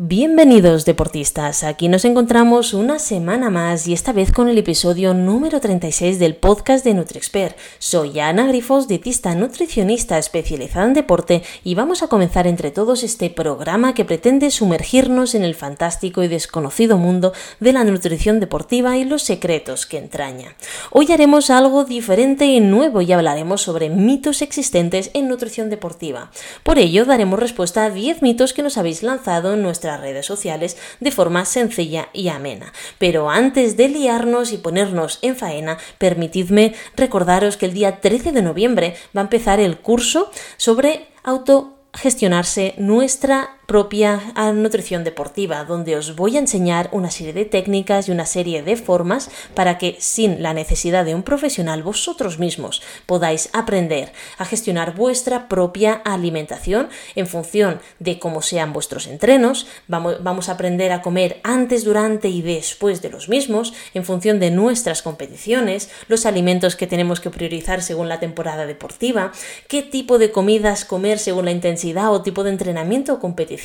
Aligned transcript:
Bienvenidos 0.00 0.84
deportistas, 0.84 1.64
aquí 1.64 1.88
nos 1.88 2.04
encontramos 2.04 2.72
una 2.72 3.00
semana 3.00 3.50
más 3.50 3.88
y 3.88 3.92
esta 3.92 4.12
vez 4.12 4.30
con 4.30 4.48
el 4.48 4.56
episodio 4.56 5.12
número 5.12 5.58
36 5.58 6.20
del 6.20 6.36
podcast 6.36 6.84
de 6.84 6.94
NutriExpert. 6.94 7.56
Soy 7.80 8.20
Ana 8.20 8.46
Grifos, 8.46 8.86
dietista 8.86 9.34
nutricionista 9.34 10.16
especializada 10.16 10.86
en 10.86 10.94
deporte 10.94 11.42
y 11.64 11.74
vamos 11.74 12.04
a 12.04 12.06
comenzar 12.06 12.46
entre 12.46 12.70
todos 12.70 13.02
este 13.02 13.28
programa 13.28 13.92
que 13.92 14.04
pretende 14.04 14.52
sumergirnos 14.52 15.34
en 15.34 15.42
el 15.42 15.56
fantástico 15.56 16.22
y 16.22 16.28
desconocido 16.28 16.96
mundo 16.96 17.32
de 17.58 17.72
la 17.72 17.82
nutrición 17.82 18.38
deportiva 18.38 18.96
y 18.98 19.04
los 19.04 19.24
secretos 19.24 19.84
que 19.84 19.98
entraña. 19.98 20.54
Hoy 20.92 21.10
haremos 21.10 21.50
algo 21.50 21.82
diferente 21.82 22.46
y 22.46 22.60
nuevo 22.60 23.00
y 23.00 23.10
hablaremos 23.10 23.62
sobre 23.62 23.90
mitos 23.90 24.42
existentes 24.42 25.10
en 25.14 25.26
nutrición 25.26 25.70
deportiva. 25.70 26.30
Por 26.62 26.78
ello 26.78 27.04
daremos 27.04 27.40
respuesta 27.40 27.86
a 27.86 27.90
10 27.90 28.22
mitos 28.22 28.52
que 28.52 28.62
nos 28.62 28.78
habéis 28.78 29.02
lanzado 29.02 29.54
en 29.54 29.62
nuestra 29.62 29.87
redes 29.96 30.26
sociales 30.26 30.76
de 31.00 31.10
forma 31.10 31.44
sencilla 31.44 32.08
y 32.12 32.28
amena. 32.28 32.72
Pero 32.98 33.30
antes 33.30 33.76
de 33.76 33.88
liarnos 33.88 34.52
y 34.52 34.58
ponernos 34.58 35.18
en 35.22 35.36
faena, 35.36 35.78
permitidme 35.98 36.74
recordaros 36.96 37.56
que 37.56 37.66
el 37.66 37.74
día 37.74 38.00
13 38.00 38.32
de 38.32 38.42
noviembre 38.42 38.96
va 39.16 39.22
a 39.22 39.24
empezar 39.24 39.60
el 39.60 39.78
curso 39.78 40.30
sobre 40.56 41.08
autogestionarse 41.22 42.74
nuestra 42.78 43.57
propia 43.68 44.32
nutrición 44.54 45.04
deportiva, 45.04 45.62
donde 45.64 45.94
os 45.94 46.16
voy 46.16 46.36
a 46.36 46.40
enseñar 46.40 46.88
una 46.90 47.10
serie 47.10 47.34
de 47.34 47.44
técnicas 47.44 48.08
y 48.08 48.12
una 48.12 48.24
serie 48.24 48.62
de 48.62 48.76
formas 48.76 49.30
para 49.52 49.76
que 49.76 49.98
sin 50.00 50.42
la 50.42 50.54
necesidad 50.54 51.04
de 51.04 51.14
un 51.14 51.22
profesional 51.22 51.82
vosotros 51.82 52.38
mismos 52.38 52.80
podáis 53.04 53.50
aprender 53.52 54.14
a 54.38 54.46
gestionar 54.46 54.94
vuestra 54.94 55.48
propia 55.48 55.92
alimentación 55.92 56.88
en 57.14 57.26
función 57.26 57.78
de 57.98 58.18
cómo 58.18 58.40
sean 58.40 58.72
vuestros 58.72 59.06
entrenos. 59.06 59.66
Vamos, 59.86 60.22
vamos 60.22 60.48
a 60.48 60.52
aprender 60.52 60.90
a 60.90 61.02
comer 61.02 61.38
antes, 61.42 61.84
durante 61.84 62.30
y 62.30 62.40
después 62.40 63.02
de 63.02 63.10
los 63.10 63.28
mismos 63.28 63.74
en 63.92 64.06
función 64.06 64.40
de 64.40 64.50
nuestras 64.50 65.02
competiciones, 65.02 65.90
los 66.08 66.24
alimentos 66.24 66.74
que 66.74 66.86
tenemos 66.86 67.20
que 67.20 67.28
priorizar 67.28 67.82
según 67.82 68.08
la 68.08 68.18
temporada 68.18 68.64
deportiva, 68.64 69.30
qué 69.68 69.82
tipo 69.82 70.16
de 70.16 70.30
comidas 70.30 70.86
comer 70.86 71.18
según 71.18 71.44
la 71.44 71.50
intensidad 71.50 72.10
o 72.14 72.22
tipo 72.22 72.44
de 72.44 72.50
entrenamiento 72.50 73.12
o 73.12 73.18
competición 73.18 73.57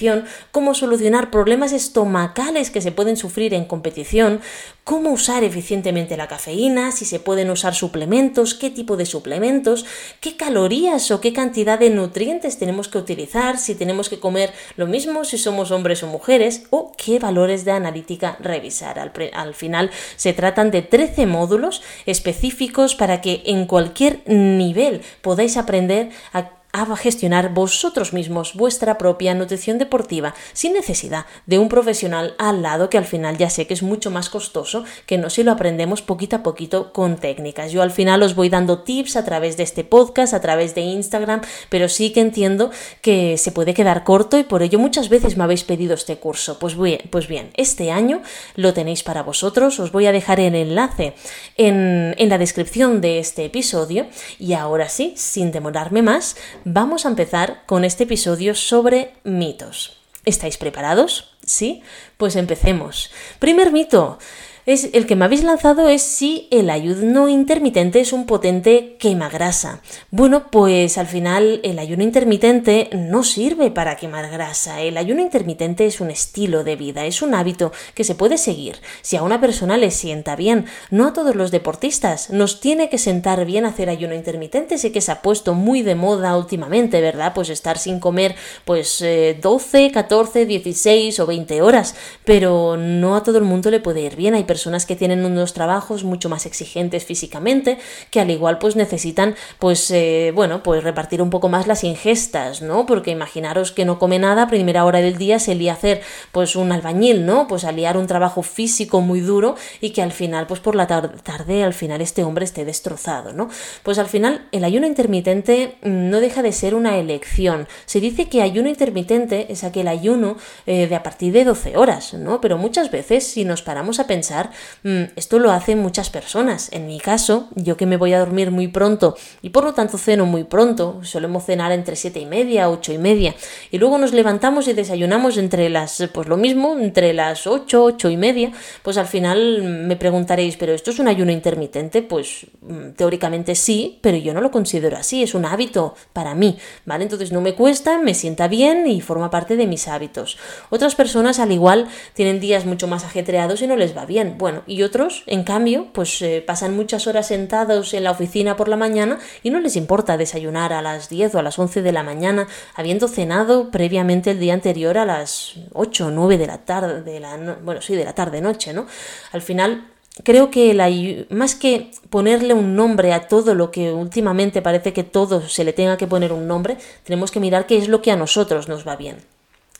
cómo 0.51 0.73
solucionar 0.73 1.31
problemas 1.31 1.71
estomacales 1.71 2.69
que 2.69 2.81
se 2.81 2.91
pueden 2.91 3.17
sufrir 3.17 3.53
en 3.53 3.65
competición, 3.65 4.41
cómo 4.83 5.11
usar 5.11 5.43
eficientemente 5.43 6.17
la 6.17 6.27
cafeína, 6.27 6.91
si 6.91 7.05
se 7.05 7.19
pueden 7.19 7.49
usar 7.49 7.73
suplementos, 7.73 8.53
qué 8.53 8.69
tipo 8.69 8.97
de 8.97 9.05
suplementos, 9.05 9.85
qué 10.19 10.35
calorías 10.35 11.09
o 11.11 11.21
qué 11.21 11.31
cantidad 11.31 11.79
de 11.79 11.89
nutrientes 11.89 12.57
tenemos 12.57 12.87
que 12.87 12.97
utilizar, 12.97 13.57
si 13.57 13.75
tenemos 13.75 14.09
que 14.09 14.19
comer 14.19 14.51
lo 14.75 14.87
mismo 14.87 15.23
si 15.23 15.37
somos 15.37 15.71
hombres 15.71 16.03
o 16.03 16.07
mujeres, 16.07 16.63
o 16.69 16.91
qué 16.97 17.19
valores 17.19 17.65
de 17.65 17.71
analítica 17.71 18.37
revisar. 18.39 18.99
Al, 18.99 19.11
al 19.33 19.53
final 19.53 19.91
se 20.15 20.33
tratan 20.33 20.71
de 20.71 20.81
13 20.81 21.25
módulos 21.25 21.81
específicos 22.05 22.95
para 22.95 23.21
que 23.21 23.43
en 23.45 23.65
cualquier 23.65 24.21
nivel 24.27 25.01
podáis 25.21 25.57
aprender 25.57 26.09
a 26.33 26.62
a 26.73 26.97
gestionar 26.97 27.53
vosotros 27.53 28.13
mismos 28.13 28.55
vuestra 28.55 28.97
propia 28.97 29.35
nutrición 29.35 29.77
deportiva 29.77 30.33
sin 30.53 30.73
necesidad 30.73 31.27
de 31.45 31.59
un 31.59 31.69
profesional 31.69 32.33
al 32.39 32.63
lado 32.63 32.89
que 32.89 32.97
al 32.97 33.05
final 33.05 33.37
ya 33.37 33.51
sé 33.51 33.67
que 33.67 33.75
es 33.75 33.83
mucho 33.83 34.09
más 34.09 34.29
costoso 34.29 34.83
que 35.05 35.19
no 35.19 35.29
si 35.29 35.43
lo 35.43 35.51
aprendemos 35.51 36.01
poquito 36.01 36.35
a 36.35 36.43
poquito 36.43 36.91
con 36.91 37.17
técnicas. 37.17 37.71
Yo 37.71 37.83
al 37.83 37.91
final 37.91 38.23
os 38.23 38.35
voy 38.35 38.49
dando 38.49 38.79
tips 38.79 39.15
a 39.15 39.23
través 39.23 39.55
de 39.55 39.63
este 39.63 39.83
podcast, 39.83 40.33
a 40.33 40.41
través 40.41 40.73
de 40.73 40.81
Instagram, 40.81 41.41
pero 41.69 41.87
sí 41.87 42.11
que 42.11 42.21
entiendo 42.21 42.71
que 43.01 43.37
se 43.37 43.51
puede 43.51 43.75
quedar 43.75 44.03
corto 44.03 44.39
y 44.39 44.43
por 44.43 44.63
ello 44.63 44.79
muchas 44.79 45.09
veces 45.09 45.37
me 45.37 45.43
habéis 45.43 45.63
pedido 45.63 45.93
este 45.93 46.17
curso. 46.17 46.57
Pues 46.57 46.75
bien, 46.75 47.01
pues 47.11 47.27
bien 47.27 47.51
este 47.55 47.91
año 47.91 48.21
lo 48.55 48.73
tenéis 48.73 49.03
para 49.03 49.21
vosotros, 49.21 49.79
os 49.79 49.91
voy 49.91 50.07
a 50.07 50.11
dejar 50.11 50.39
el 50.39 50.55
enlace 50.55 51.13
en, 51.55 52.15
en 52.17 52.29
la 52.29 52.39
descripción 52.39 52.99
de 52.99 53.19
este 53.19 53.45
episodio 53.45 54.07
y 54.39 54.53
ahora 54.53 54.89
sí, 54.89 55.13
sin 55.15 55.51
demorarme 55.51 56.01
más, 56.01 56.35
vamos 56.65 57.05
a 57.05 57.09
empezar 57.09 57.63
con 57.65 57.85
este 57.85 58.03
episodio 58.03 58.55
sobre 58.55 59.13
mitos. 59.23 59.97
¿Estáis 60.25 60.57
preparados? 60.57 61.35
¿Sí? 61.45 61.83
Pues 62.17 62.35
empecemos. 62.35 63.11
Primer 63.39 63.71
mito 63.71 64.19
es 64.65 64.89
el 64.93 65.05
que 65.05 65.15
me 65.15 65.25
habéis 65.25 65.43
lanzado 65.43 65.89
es 65.89 66.01
si 66.01 66.47
el 66.51 66.69
ayuno 66.69 67.27
intermitente 67.27 67.99
es 67.99 68.13
un 68.13 68.25
potente 68.25 68.95
quemagrasa. 68.97 69.81
Bueno, 70.09 70.49
pues 70.51 70.97
al 70.97 71.07
final 71.07 71.59
el 71.63 71.79
ayuno 71.79 72.03
intermitente 72.03 72.89
no 72.93 73.23
sirve 73.23 73.71
para 73.71 73.97
quemar 73.97 74.29
grasa. 74.29 74.81
El 74.81 74.97
ayuno 74.97 75.21
intermitente 75.21 75.85
es 75.85 75.99
un 75.99 76.11
estilo 76.11 76.63
de 76.63 76.75
vida, 76.77 77.05
es 77.05 77.21
un 77.21 77.35
hábito 77.35 77.73
que 77.93 78.03
se 78.05 78.15
puede 78.15 78.37
seguir. 78.37 78.77
Si 79.01 79.17
a 79.17 79.23
una 79.23 79.41
persona 79.41 79.77
le 79.77 79.91
sienta 79.91 80.35
bien, 80.35 80.65
no 80.91 81.07
a 81.07 81.13
todos 81.13 81.35
los 81.35 81.51
deportistas, 81.51 82.29
nos 82.29 82.61
tiene 82.61 82.89
que 82.89 82.97
sentar 82.97 83.45
bien 83.45 83.65
hacer 83.65 83.89
ayuno 83.89 84.15
intermitente. 84.15 84.77
Sé 84.77 84.91
que 84.91 85.01
se 85.01 85.11
ha 85.11 85.21
puesto 85.21 85.53
muy 85.53 85.81
de 85.81 85.95
moda 85.95 86.37
últimamente, 86.37 87.01
¿verdad? 87.01 87.33
Pues 87.35 87.49
estar 87.49 87.77
sin 87.77 87.99
comer 87.99 88.35
pues 88.63 89.03
12, 89.41 89.91
14, 89.91 90.45
16 90.45 91.19
o 91.19 91.25
20 91.25 91.61
horas, 91.61 91.95
pero 92.23 92.77
no 92.77 93.15
a 93.15 93.23
todo 93.23 93.37
el 93.37 93.43
mundo 93.43 93.69
le 93.69 93.81
puede 93.81 94.01
ir 94.01 94.15
bien. 94.15 94.35
Personas 94.53 94.85
que 94.85 94.95
tienen 94.95 95.25
unos 95.25 95.53
trabajos 95.53 96.03
mucho 96.03 96.29
más 96.29 96.45
exigentes 96.45 97.05
físicamente, 97.05 97.79
que 98.11 98.19
al 98.19 98.29
igual 98.29 98.59
pues 98.59 98.75
necesitan 98.75 99.33
pues 99.57 99.89
eh, 99.89 100.31
bueno 100.35 100.61
pues 100.61 100.83
repartir 100.83 101.23
un 101.23 101.31
poco 101.31 101.49
más 101.49 101.65
las 101.65 101.83
ingestas, 101.83 102.61
¿no? 102.61 102.85
Porque 102.85 103.09
imaginaros 103.09 103.71
que 103.71 103.83
no 103.83 103.97
come 103.97 104.19
nada, 104.19 104.47
primera 104.47 104.85
hora 104.85 105.01
del 105.01 105.17
día 105.17 105.39
se 105.39 105.55
lía 105.55 105.73
hacer 105.73 106.01
pues 106.31 106.55
un 106.55 106.71
albañil, 106.71 107.25
¿no? 107.25 107.47
Pues 107.47 107.63
a 107.63 107.71
liar 107.71 107.97
un 107.97 108.05
trabajo 108.05 108.43
físico 108.43 109.01
muy 109.01 109.21
duro 109.21 109.55
y 109.81 109.89
que 109.89 110.03
al 110.03 110.11
final 110.11 110.45
pues 110.45 110.59
por 110.59 110.75
la 110.75 110.85
tarde 110.85 111.63
al 111.63 111.73
final 111.73 111.99
este 112.01 112.23
hombre 112.23 112.45
esté 112.45 112.63
destrozado, 112.63 113.33
¿no? 113.33 113.49
Pues 113.81 113.97
al 113.97 114.07
final 114.07 114.47
el 114.51 114.65
ayuno 114.65 114.85
intermitente 114.85 115.77
no 115.81 116.19
deja 116.19 116.43
de 116.43 116.51
ser 116.51 116.75
una 116.75 116.99
elección. 116.99 117.67
Se 117.87 117.99
dice 117.99 118.29
que 118.29 118.43
ayuno 118.43 118.69
intermitente 118.69 119.51
es 119.51 119.63
aquel 119.63 119.87
ayuno 119.87 120.37
eh, 120.67 120.85
de 120.85 120.95
a 120.95 121.01
partir 121.01 121.33
de 121.33 121.43
12 121.43 121.75
horas, 121.75 122.13
¿no? 122.13 122.39
Pero 122.39 122.59
muchas 122.59 122.91
veces 122.91 123.25
si 123.25 123.45
nos 123.45 123.63
paramos 123.63 123.99
a 123.99 124.05
pensar 124.05 124.42
Mm, 124.83 125.03
esto 125.15 125.39
lo 125.39 125.51
hacen 125.51 125.79
muchas 125.79 126.09
personas. 126.09 126.69
En 126.71 126.87
mi 126.87 126.99
caso, 126.99 127.49
yo 127.55 127.77
que 127.77 127.85
me 127.85 127.97
voy 127.97 128.13
a 128.13 128.19
dormir 128.19 128.51
muy 128.51 128.67
pronto 128.67 129.15
y 129.41 129.49
por 129.49 129.63
lo 129.63 129.73
tanto 129.73 129.97
ceno 129.97 130.25
muy 130.25 130.43
pronto, 130.43 130.99
solemos 131.03 131.45
cenar 131.45 131.71
entre 131.71 131.95
siete 131.95 132.19
y 132.19 132.25
media, 132.25 132.69
ocho 132.69 132.93
y 132.93 132.97
media, 132.97 133.35
y 133.71 133.77
luego 133.77 133.97
nos 133.97 134.13
levantamos 134.13 134.67
y 134.67 134.73
desayunamos 134.73 135.37
entre 135.37 135.69
las, 135.69 136.03
pues 136.13 136.27
lo 136.27 136.37
mismo, 136.37 136.77
entre 136.77 137.13
las 137.13 137.47
ocho, 137.47 137.83
ocho 137.83 138.09
y 138.09 138.17
media, 138.17 138.51
pues 138.81 138.97
al 138.97 139.07
final 139.07 139.63
me 139.87 139.95
preguntaréis, 139.95 140.57
¿pero 140.57 140.73
esto 140.73 140.91
es 140.91 140.99
un 140.99 141.07
ayuno 141.07 141.31
intermitente? 141.31 142.01
Pues 142.01 142.47
mm, 142.61 142.91
teóricamente 142.95 143.55
sí, 143.55 143.99
pero 144.01 144.17
yo 144.17 144.33
no 144.33 144.41
lo 144.41 144.51
considero 144.51 144.97
así, 144.97 145.23
es 145.23 145.33
un 145.33 145.45
hábito 145.45 145.95
para 146.13 146.35
mí, 146.35 146.57
¿vale? 146.85 147.03
Entonces 147.03 147.31
no 147.31 147.41
me 147.41 147.55
cuesta, 147.55 147.99
me 147.99 148.13
sienta 148.13 148.47
bien 148.47 148.87
y 148.87 149.01
forma 149.01 149.29
parte 149.29 149.55
de 149.55 149.67
mis 149.67 149.87
hábitos. 149.87 150.37
Otras 150.69 150.95
personas 150.95 151.39
al 151.39 151.51
igual 151.51 151.87
tienen 152.13 152.39
días 152.39 152.65
mucho 152.65 152.87
más 152.87 153.03
ajetreados 153.03 153.61
y 153.61 153.67
no 153.67 153.75
les 153.75 153.95
va 153.95 154.05
bien. 154.05 154.32
Bueno, 154.37 154.63
y 154.67 154.83
otros, 154.83 155.23
en 155.27 155.43
cambio, 155.43 155.87
pues 155.93 156.21
eh, 156.21 156.43
pasan 156.45 156.75
muchas 156.75 157.07
horas 157.07 157.27
sentados 157.27 157.93
en 157.93 158.03
la 158.03 158.11
oficina 158.11 158.55
por 158.55 158.67
la 158.67 158.75
mañana 158.75 159.19
y 159.43 159.49
no 159.49 159.59
les 159.59 159.75
importa 159.75 160.17
desayunar 160.17 160.73
a 160.73 160.81
las 160.81 161.09
10 161.09 161.35
o 161.35 161.39
a 161.39 161.43
las 161.43 161.59
11 161.59 161.81
de 161.81 161.91
la 161.91 162.03
mañana, 162.03 162.47
habiendo 162.75 163.07
cenado 163.07 163.71
previamente 163.71 164.31
el 164.31 164.39
día 164.39 164.53
anterior 164.53 164.97
a 164.97 165.05
las 165.05 165.55
8 165.73 166.07
o 166.07 166.11
9 166.11 166.37
de 166.37 166.47
la 166.47 166.59
tarde, 166.59 167.01
de 167.01 167.19
la, 167.19 167.37
bueno, 167.63 167.81
sí, 167.81 167.95
de 167.95 168.05
la 168.05 168.13
tarde-noche, 168.13 168.73
¿no? 168.73 168.87
Al 169.31 169.41
final, 169.41 169.87
creo 170.23 170.51
que 170.51 170.73
la, 170.73 170.89
más 171.29 171.55
que 171.55 171.91
ponerle 172.09 172.53
un 172.53 172.75
nombre 172.75 173.13
a 173.13 173.27
todo 173.27 173.55
lo 173.55 173.71
que 173.71 173.91
últimamente 173.91 174.61
parece 174.61 174.93
que 174.93 175.03
todo 175.03 175.41
se 175.47 175.63
le 175.63 175.73
tenga 175.73 175.97
que 175.97 176.07
poner 176.07 176.31
un 176.31 176.47
nombre, 176.47 176.77
tenemos 177.03 177.31
que 177.31 177.39
mirar 177.39 177.65
qué 177.65 177.77
es 177.77 177.87
lo 177.87 178.01
que 178.01 178.11
a 178.11 178.15
nosotros 178.15 178.67
nos 178.67 178.87
va 178.87 178.95
bien. 178.95 179.32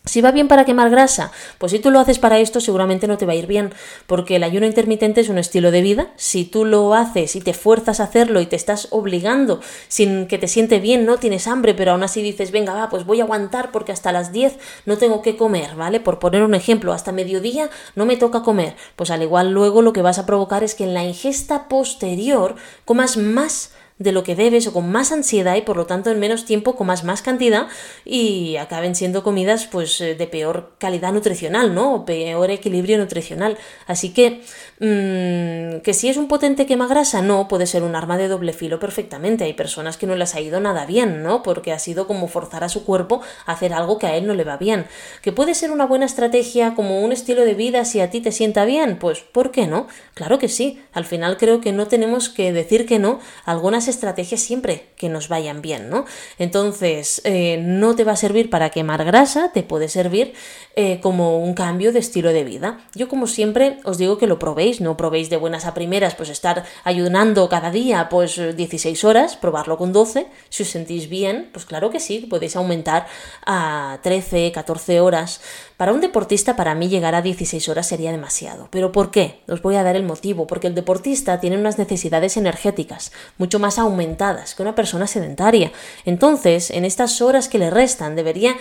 Si 0.06 0.20
va 0.20 0.32
bien 0.34 0.50
para 0.50 0.66
quemar 0.66 0.90
grasa, 0.90 1.32
pues 1.60 1.72
si 1.72 1.80
tú 1.80 1.90
lo 1.90 1.98
haces 1.98 2.20
para 2.20 2.38
esto 2.40 2.60
seguramente 2.60 3.08
no 3.08 3.18
te 3.18 3.26
va 3.26 3.32
a 3.32 3.36
ir 3.36 3.48
bien, 3.48 3.74
porque 4.06 4.36
el 4.36 4.44
ayuno 4.44 4.66
intermitente 4.66 5.22
es 5.22 5.30
un 5.30 5.38
estilo 5.38 5.72
de 5.72 5.82
vida. 5.82 6.08
Si 6.18 6.44
tú 6.44 6.66
lo 6.66 6.94
haces 6.94 7.38
y 7.38 7.42
te 7.42 7.54
fuerzas 7.54 8.02
a 8.02 8.04
hacerlo 8.04 8.42
y 8.42 8.46
te 8.46 8.58
estás 8.58 8.90
obligando 8.92 9.62
sin 9.88 10.28
que 10.28 10.38
te 10.38 10.50
siente 10.50 10.82
bien, 10.82 11.06
no 11.06 11.20
tienes 11.20 11.48
hambre, 11.48 11.74
pero 11.74 11.94
aún 11.94 12.04
así 12.04 12.22
dices, 12.22 12.52
venga, 12.52 12.74
va, 12.74 12.90
pues 12.90 13.06
voy 13.06 13.22
a 13.22 13.24
aguantar 13.24 13.72
porque 13.72 13.94
hasta 13.94 14.12
las 14.12 14.34
10 14.34 14.58
no 14.86 14.98
tengo 14.98 15.22
que 15.22 15.38
comer, 15.38 15.76
¿vale? 15.76 16.02
Por 16.02 16.20
poner 16.20 16.44
un 16.44 16.54
ejemplo, 16.54 16.92
hasta 16.92 17.14
mediodía 17.14 17.70
no 17.96 18.06
me 18.06 18.18
toca 18.18 18.44
comer. 18.44 18.76
Pues 18.98 19.10
al 19.10 19.22
igual 19.22 19.54
luego 19.54 19.82
lo 19.82 19.94
que 19.94 20.02
vas 20.02 20.20
a 20.20 20.26
provocar 20.26 20.66
es 20.66 20.76
que 20.76 20.84
en 20.84 20.94
la 20.94 21.06
ingesta 21.06 21.70
posterior 21.70 22.56
comas 22.84 23.16
más 23.16 23.72
de 24.00 24.12
lo 24.12 24.24
que 24.24 24.36
debes 24.36 24.68
o 24.68 24.74
con 24.74 24.92
más 24.92 25.12
ansiedad 25.12 25.56
y 25.56 25.62
por 25.62 25.78
lo 25.78 25.86
tanto 25.86 26.10
en 26.10 26.20
menos 26.20 26.46
tiempo 26.46 26.76
comas 26.76 27.04
más 27.04 27.22
cantidad 27.22 27.68
y 28.06 28.58
acaben 28.58 28.96
siendo 28.96 29.24
comidas 29.24 29.68
pues 29.68 30.02
eh, 30.02 30.16
de 30.16 30.28
peor 30.28 30.74
calidad 30.78 31.14
nutricional, 31.14 31.74
¿no? 31.74 31.94
O 31.96 32.06
peor 32.06 32.50
equilibrio 32.52 32.98
nutricional. 32.98 33.58
Así 33.88 34.14
que 34.14 34.42
mm, 34.80 35.82
que 35.82 35.94
si 35.94 36.10
es 36.10 36.18
un 36.18 36.28
potente 36.28 36.66
quema 36.66 36.88
grasa, 36.88 37.22
no, 37.22 37.48
puede 37.48 37.68
ser 37.68 37.84
un 37.84 37.96
arma 37.96 38.18
de 38.18 38.28
doble 38.28 38.54
filo 38.54 38.80
perfectamente. 38.80 39.44
Hay 39.44 39.54
personas 39.54 39.98
que 39.98 40.08
no 40.08 40.16
les 40.16 40.36
ha 40.36 40.42
ido 40.42 40.60
nada 40.60 40.86
bien, 40.86 41.24
¿no? 41.24 41.44
Porque 41.44 41.72
ha 41.72 41.80
sido 41.80 42.08
como 42.08 42.28
forzar 42.28 42.64
a 42.64 42.70
su 42.70 42.86
cuerpo 42.86 43.22
a 43.46 43.54
hacer 43.54 43.74
algo 43.74 43.98
que 44.00 44.08
a 44.08 44.16
él 44.16 44.28
no 44.28 44.34
le 44.34 44.44
va 44.44 44.58
bien. 44.58 44.86
Que 45.22 45.32
puede 45.32 45.54
ser 45.54 45.72
una 45.72 45.86
buena 45.86 46.06
estrategia 46.06 46.76
como 46.76 47.02
un 47.02 47.12
estilo 47.12 47.46
de 47.46 47.54
vida 47.54 47.86
si 47.86 48.00
a 48.00 48.10
ti 48.10 48.22
te 48.22 48.32
sienta 48.32 48.66
bien, 48.66 48.98
pues 48.98 49.22
¿por 49.22 49.52
qué 49.52 49.68
no? 49.68 49.88
Claro 50.14 50.40
que 50.40 50.50
sí. 50.50 50.82
Al 50.94 51.06
final 51.06 51.38
creo 51.38 51.62
que 51.62 51.72
no 51.72 51.88
tenemos 51.88 52.30
que 52.30 52.52
decir 52.52 52.86
que 52.86 53.00
no 53.00 53.20
algunas 53.46 53.83
estrategias 53.88 54.42
siempre 54.42 54.88
que 54.96 55.10
nos 55.10 55.28
vayan 55.28 55.62
bien, 55.62 55.90
¿no? 55.90 56.06
Entonces, 56.38 57.22
eh, 57.24 57.58
no 57.62 57.96
te 57.96 58.04
va 58.04 58.14
a 58.14 58.16
servir 58.16 58.50
para 58.50 58.70
quemar 58.70 59.04
grasa, 59.04 59.52
te 59.52 59.64
puede 59.64 59.90
servir 59.90 60.34
eh, 60.76 61.00
como 61.02 61.40
un 61.40 61.54
cambio 61.54 61.92
de 61.92 62.00
estilo 62.00 62.34
de 62.34 62.44
vida. 62.44 62.80
Yo, 62.96 63.08
como 63.08 63.28
siempre, 63.28 63.80
os 63.84 63.98
digo 63.98 64.18
que 64.18 64.28
lo 64.28 64.40
probéis, 64.40 64.82
no 64.82 64.98
probéis 64.98 65.30
de 65.30 65.38
buenas 65.38 65.66
a 65.66 65.74
primeras, 65.74 66.16
pues 66.16 66.30
estar 66.30 66.64
ayunando 66.84 67.50
cada 67.50 67.72
día, 67.72 68.08
pues 68.10 68.40
16 68.56 69.04
horas, 69.04 69.36
probarlo 69.36 69.78
con 69.78 69.94
12. 69.94 70.28
Si 70.50 70.64
os 70.64 70.70
sentís 70.70 71.10
bien, 71.10 71.50
pues 71.52 71.66
claro 71.66 71.90
que 71.90 72.00
sí, 72.00 72.26
podéis 72.30 72.56
aumentar 72.56 73.08
a 73.46 74.00
13, 74.04 74.52
14 74.52 75.00
horas. 75.00 75.42
Para 75.78 75.92
un 75.92 76.02
deportista, 76.02 76.56
para 76.56 76.76
mí 76.76 76.88
llegar 76.88 77.16
a 77.16 77.22
16 77.22 77.68
horas 77.70 77.88
sería 77.88 78.12
demasiado. 78.12 78.68
¿Pero 78.72 78.92
por 78.92 79.12
qué? 79.12 79.42
Os 79.48 79.62
voy 79.62 79.76
a 79.76 79.84
dar 79.84 79.96
el 79.96 80.04
motivo. 80.04 80.48
Porque 80.48 80.68
el 80.68 80.76
deportista 80.76 81.40
tiene 81.40 81.58
unas 81.58 81.78
necesidades 81.78 82.38
energéticas 82.38 83.12
mucho 83.38 83.60
más 83.60 83.73
aumentadas 83.80 84.56
que 84.56 84.62
una 84.62 84.76
persona 84.76 85.08
sedentaria. 85.08 85.72
Entonces, 86.06 86.72
en 86.72 86.86
estas 86.86 87.22
horas 87.22 87.48
que 87.48 87.60
le 87.60 87.70
restan, 87.70 88.16
debería 88.16 88.56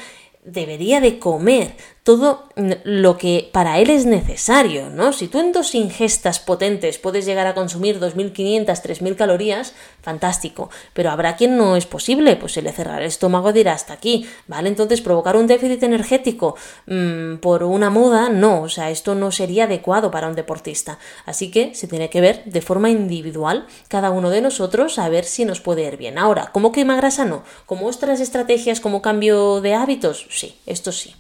debería 0.44 1.00
de 1.00 1.18
comer 1.18 1.76
todo 2.04 2.49
lo 2.56 3.16
que 3.16 3.49
para 3.52 3.78
él 3.78 3.88
es 3.88 4.06
necesario, 4.06 4.90
¿no? 4.90 5.12
Si 5.12 5.28
tú 5.28 5.38
en 5.38 5.52
dos 5.52 5.72
ingestas 5.76 6.40
potentes 6.40 6.99
puedes 6.99 7.25
llegar 7.25 7.46
a 7.46 7.54
consumir 7.54 8.00
2.500, 8.00 8.66
3.000 8.66 9.14
calorías, 9.14 9.72
fantástico, 10.00 10.69
pero 10.94 11.12
habrá 11.12 11.37
quien 11.37 11.56
no 11.56 11.76
es 11.76 11.87
posible, 11.87 12.34
pues 12.34 12.52
se 12.52 12.62
le 12.62 12.72
cerrará 12.72 12.99
el 12.99 13.06
estómago 13.06 13.50
y 13.50 13.52
dirá 13.52 13.75
hasta 13.75 13.93
aquí, 13.93 14.26
¿vale? 14.49 14.69
Entonces 14.69 15.00
provocar 15.00 15.37
un 15.37 15.46
déficit 15.46 15.81
energético 15.84 16.56
mm, 16.87 17.37
por 17.37 17.62
una 17.62 17.88
moda, 17.88 18.31
no, 18.31 18.62
o 18.62 18.69
sea, 18.69 18.90
esto 18.90 19.14
no 19.14 19.31
sería 19.31 19.64
adecuado 19.64 20.10
para 20.10 20.26
un 20.26 20.34
deportista, 20.34 20.98
así 21.25 21.52
que 21.52 21.72
se 21.76 21.87
tiene 21.87 22.10
que 22.10 22.20
ver 22.20 22.43
de 22.46 22.62
forma 22.62 22.90
individual 22.90 23.66
cada 23.87 24.10
uno 24.10 24.31
de 24.31 24.40
nosotros 24.40 24.98
a 24.98 25.08
ver 25.08 25.25
si 25.25 25.44
nos 25.44 25.60
puede 25.60 25.87
ir 25.87 25.96
bien. 25.96 26.19
Ahora, 26.19 26.50
¿cómo 26.52 26.72
quema 26.72 26.96
grasa? 26.96 27.25
No, 27.25 27.44
como 27.64 27.87
otras 27.87 28.19
estrategias 28.19 28.81
como 28.81 29.02
cambio 29.02 29.60
de 29.60 29.75
hábitos, 29.75 30.26
sí, 30.31 30.56
esto 30.66 30.90
sí. 30.90 31.14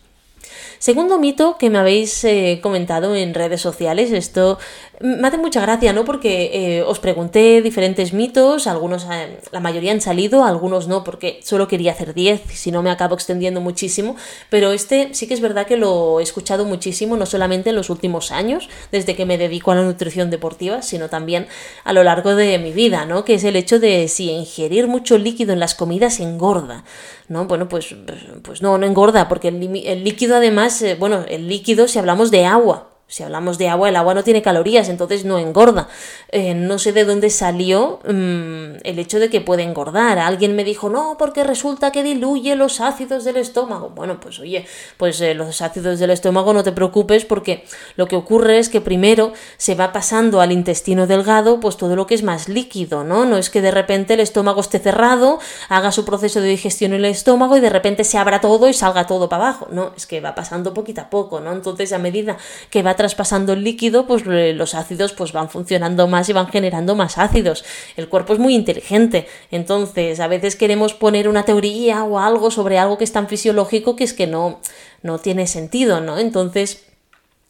Segundo 0.82 1.16
mito 1.20 1.58
que 1.58 1.70
me 1.70 1.78
habéis 1.78 2.24
eh, 2.24 2.58
comentado 2.60 3.14
en 3.14 3.34
redes 3.34 3.60
sociales, 3.60 4.10
esto 4.10 4.58
me 5.02 5.26
hace 5.26 5.36
mucha 5.36 5.60
gracia, 5.60 5.92
¿no? 5.92 6.04
Porque 6.04 6.50
eh, 6.52 6.82
os 6.82 7.00
pregunté 7.00 7.60
diferentes 7.60 8.12
mitos, 8.12 8.68
algunos, 8.68 9.06
la 9.50 9.60
mayoría 9.60 9.90
han 9.90 10.00
salido, 10.00 10.44
algunos 10.44 10.86
no, 10.86 11.02
porque 11.02 11.40
solo 11.42 11.66
quería 11.66 11.90
hacer 11.90 12.14
10, 12.14 12.42
si 12.52 12.70
no 12.70 12.82
me 12.82 12.90
acabo 12.90 13.16
extendiendo 13.16 13.60
muchísimo, 13.60 14.14
pero 14.48 14.70
este 14.70 15.12
sí 15.12 15.26
que 15.26 15.34
es 15.34 15.40
verdad 15.40 15.66
que 15.66 15.76
lo 15.76 16.20
he 16.20 16.22
escuchado 16.22 16.64
muchísimo, 16.64 17.16
no 17.16 17.26
solamente 17.26 17.70
en 17.70 17.76
los 17.76 17.90
últimos 17.90 18.30
años, 18.30 18.68
desde 18.92 19.16
que 19.16 19.26
me 19.26 19.38
dedico 19.38 19.72
a 19.72 19.74
la 19.74 19.82
nutrición 19.82 20.30
deportiva, 20.30 20.82
sino 20.82 21.08
también 21.08 21.48
a 21.82 21.92
lo 21.92 22.04
largo 22.04 22.36
de 22.36 22.58
mi 22.58 22.72
vida, 22.72 23.04
¿no? 23.04 23.24
Que 23.24 23.34
es 23.34 23.44
el 23.44 23.56
hecho 23.56 23.80
de 23.80 24.06
si 24.06 24.30
ingerir 24.30 24.86
mucho 24.86 25.18
líquido 25.18 25.52
en 25.52 25.58
las 25.58 25.74
comidas 25.74 26.20
engorda, 26.20 26.84
¿no? 27.28 27.46
Bueno, 27.46 27.68
pues, 27.68 27.94
pues 28.42 28.62
no, 28.62 28.78
no 28.78 28.86
engorda, 28.86 29.28
porque 29.28 29.48
el 29.48 30.04
líquido 30.04 30.36
además 30.36 30.80
eh, 30.82 30.94
bueno, 30.94 31.24
el 31.28 31.48
líquido 31.48 31.88
si 31.88 31.98
hablamos 31.98 32.30
de 32.30 32.44
agua, 32.44 32.91
si 33.12 33.22
hablamos 33.22 33.58
de 33.58 33.68
agua, 33.68 33.90
el 33.90 33.96
agua 33.96 34.14
no 34.14 34.24
tiene 34.24 34.40
calorías, 34.40 34.88
entonces 34.88 35.26
no 35.26 35.38
engorda. 35.38 35.86
Eh, 36.30 36.54
no 36.54 36.78
sé 36.78 36.94
de 36.94 37.04
dónde 37.04 37.28
salió 37.28 38.00
mm, 38.06 38.80
el 38.84 38.98
hecho 38.98 39.20
de 39.20 39.28
que 39.28 39.42
puede 39.42 39.64
engordar. 39.64 40.18
Alguien 40.18 40.56
me 40.56 40.64
dijo, 40.64 40.88
no, 40.88 41.16
porque 41.18 41.44
resulta 41.44 41.92
que 41.92 42.02
diluye 42.02 42.56
los 42.56 42.80
ácidos 42.80 43.24
del 43.24 43.36
estómago. 43.36 43.90
Bueno, 43.90 44.18
pues 44.18 44.40
oye, 44.40 44.64
pues 44.96 45.20
eh, 45.20 45.34
los 45.34 45.60
ácidos 45.60 45.98
del 45.98 46.08
estómago 46.08 46.54
no 46.54 46.64
te 46.64 46.72
preocupes 46.72 47.26
porque 47.26 47.66
lo 47.96 48.08
que 48.08 48.16
ocurre 48.16 48.58
es 48.58 48.70
que 48.70 48.80
primero 48.80 49.34
se 49.58 49.74
va 49.74 49.92
pasando 49.92 50.40
al 50.40 50.50
intestino 50.50 51.06
delgado 51.06 51.60
pues 51.60 51.76
todo 51.76 51.96
lo 51.96 52.06
que 52.06 52.14
es 52.14 52.22
más 52.22 52.48
líquido, 52.48 53.04
¿no? 53.04 53.26
No 53.26 53.36
es 53.36 53.50
que 53.50 53.60
de 53.60 53.72
repente 53.72 54.14
el 54.14 54.20
estómago 54.20 54.62
esté 54.62 54.78
cerrado, 54.78 55.38
haga 55.68 55.92
su 55.92 56.06
proceso 56.06 56.40
de 56.40 56.48
digestión 56.48 56.94
en 56.94 57.00
el 57.00 57.10
estómago 57.10 57.58
y 57.58 57.60
de 57.60 57.68
repente 57.68 58.04
se 58.04 58.16
abra 58.16 58.40
todo 58.40 58.70
y 58.70 58.72
salga 58.72 59.06
todo 59.06 59.28
para 59.28 59.48
abajo. 59.48 59.68
No, 59.70 59.92
es 59.94 60.06
que 60.06 60.22
va 60.22 60.34
pasando 60.34 60.72
poquito 60.72 61.02
a 61.02 61.10
poco, 61.10 61.40
¿no? 61.40 61.52
Entonces 61.52 61.92
a 61.92 61.98
medida 61.98 62.38
que 62.70 62.82
va 62.82 63.01
traspasando 63.02 63.52
el 63.52 63.64
líquido, 63.64 64.06
pues 64.06 64.24
los 64.24 64.76
ácidos 64.76 65.12
pues 65.12 65.32
van 65.32 65.50
funcionando 65.50 66.06
más 66.06 66.28
y 66.28 66.32
van 66.32 66.46
generando 66.46 66.94
más 66.94 67.18
ácidos. 67.18 67.64
El 67.96 68.08
cuerpo 68.08 68.32
es 68.32 68.38
muy 68.38 68.54
inteligente, 68.54 69.26
entonces 69.50 70.20
a 70.20 70.28
veces 70.28 70.54
queremos 70.54 70.94
poner 70.94 71.28
una 71.28 71.44
teoría 71.44 72.04
o 72.04 72.20
algo 72.20 72.52
sobre 72.52 72.78
algo 72.78 72.98
que 72.98 73.02
es 73.02 73.10
tan 73.10 73.26
fisiológico 73.26 73.96
que 73.96 74.04
es 74.04 74.12
que 74.12 74.28
no, 74.28 74.60
no 75.02 75.18
tiene 75.18 75.48
sentido, 75.48 76.00
¿no? 76.00 76.16
Entonces 76.16 76.84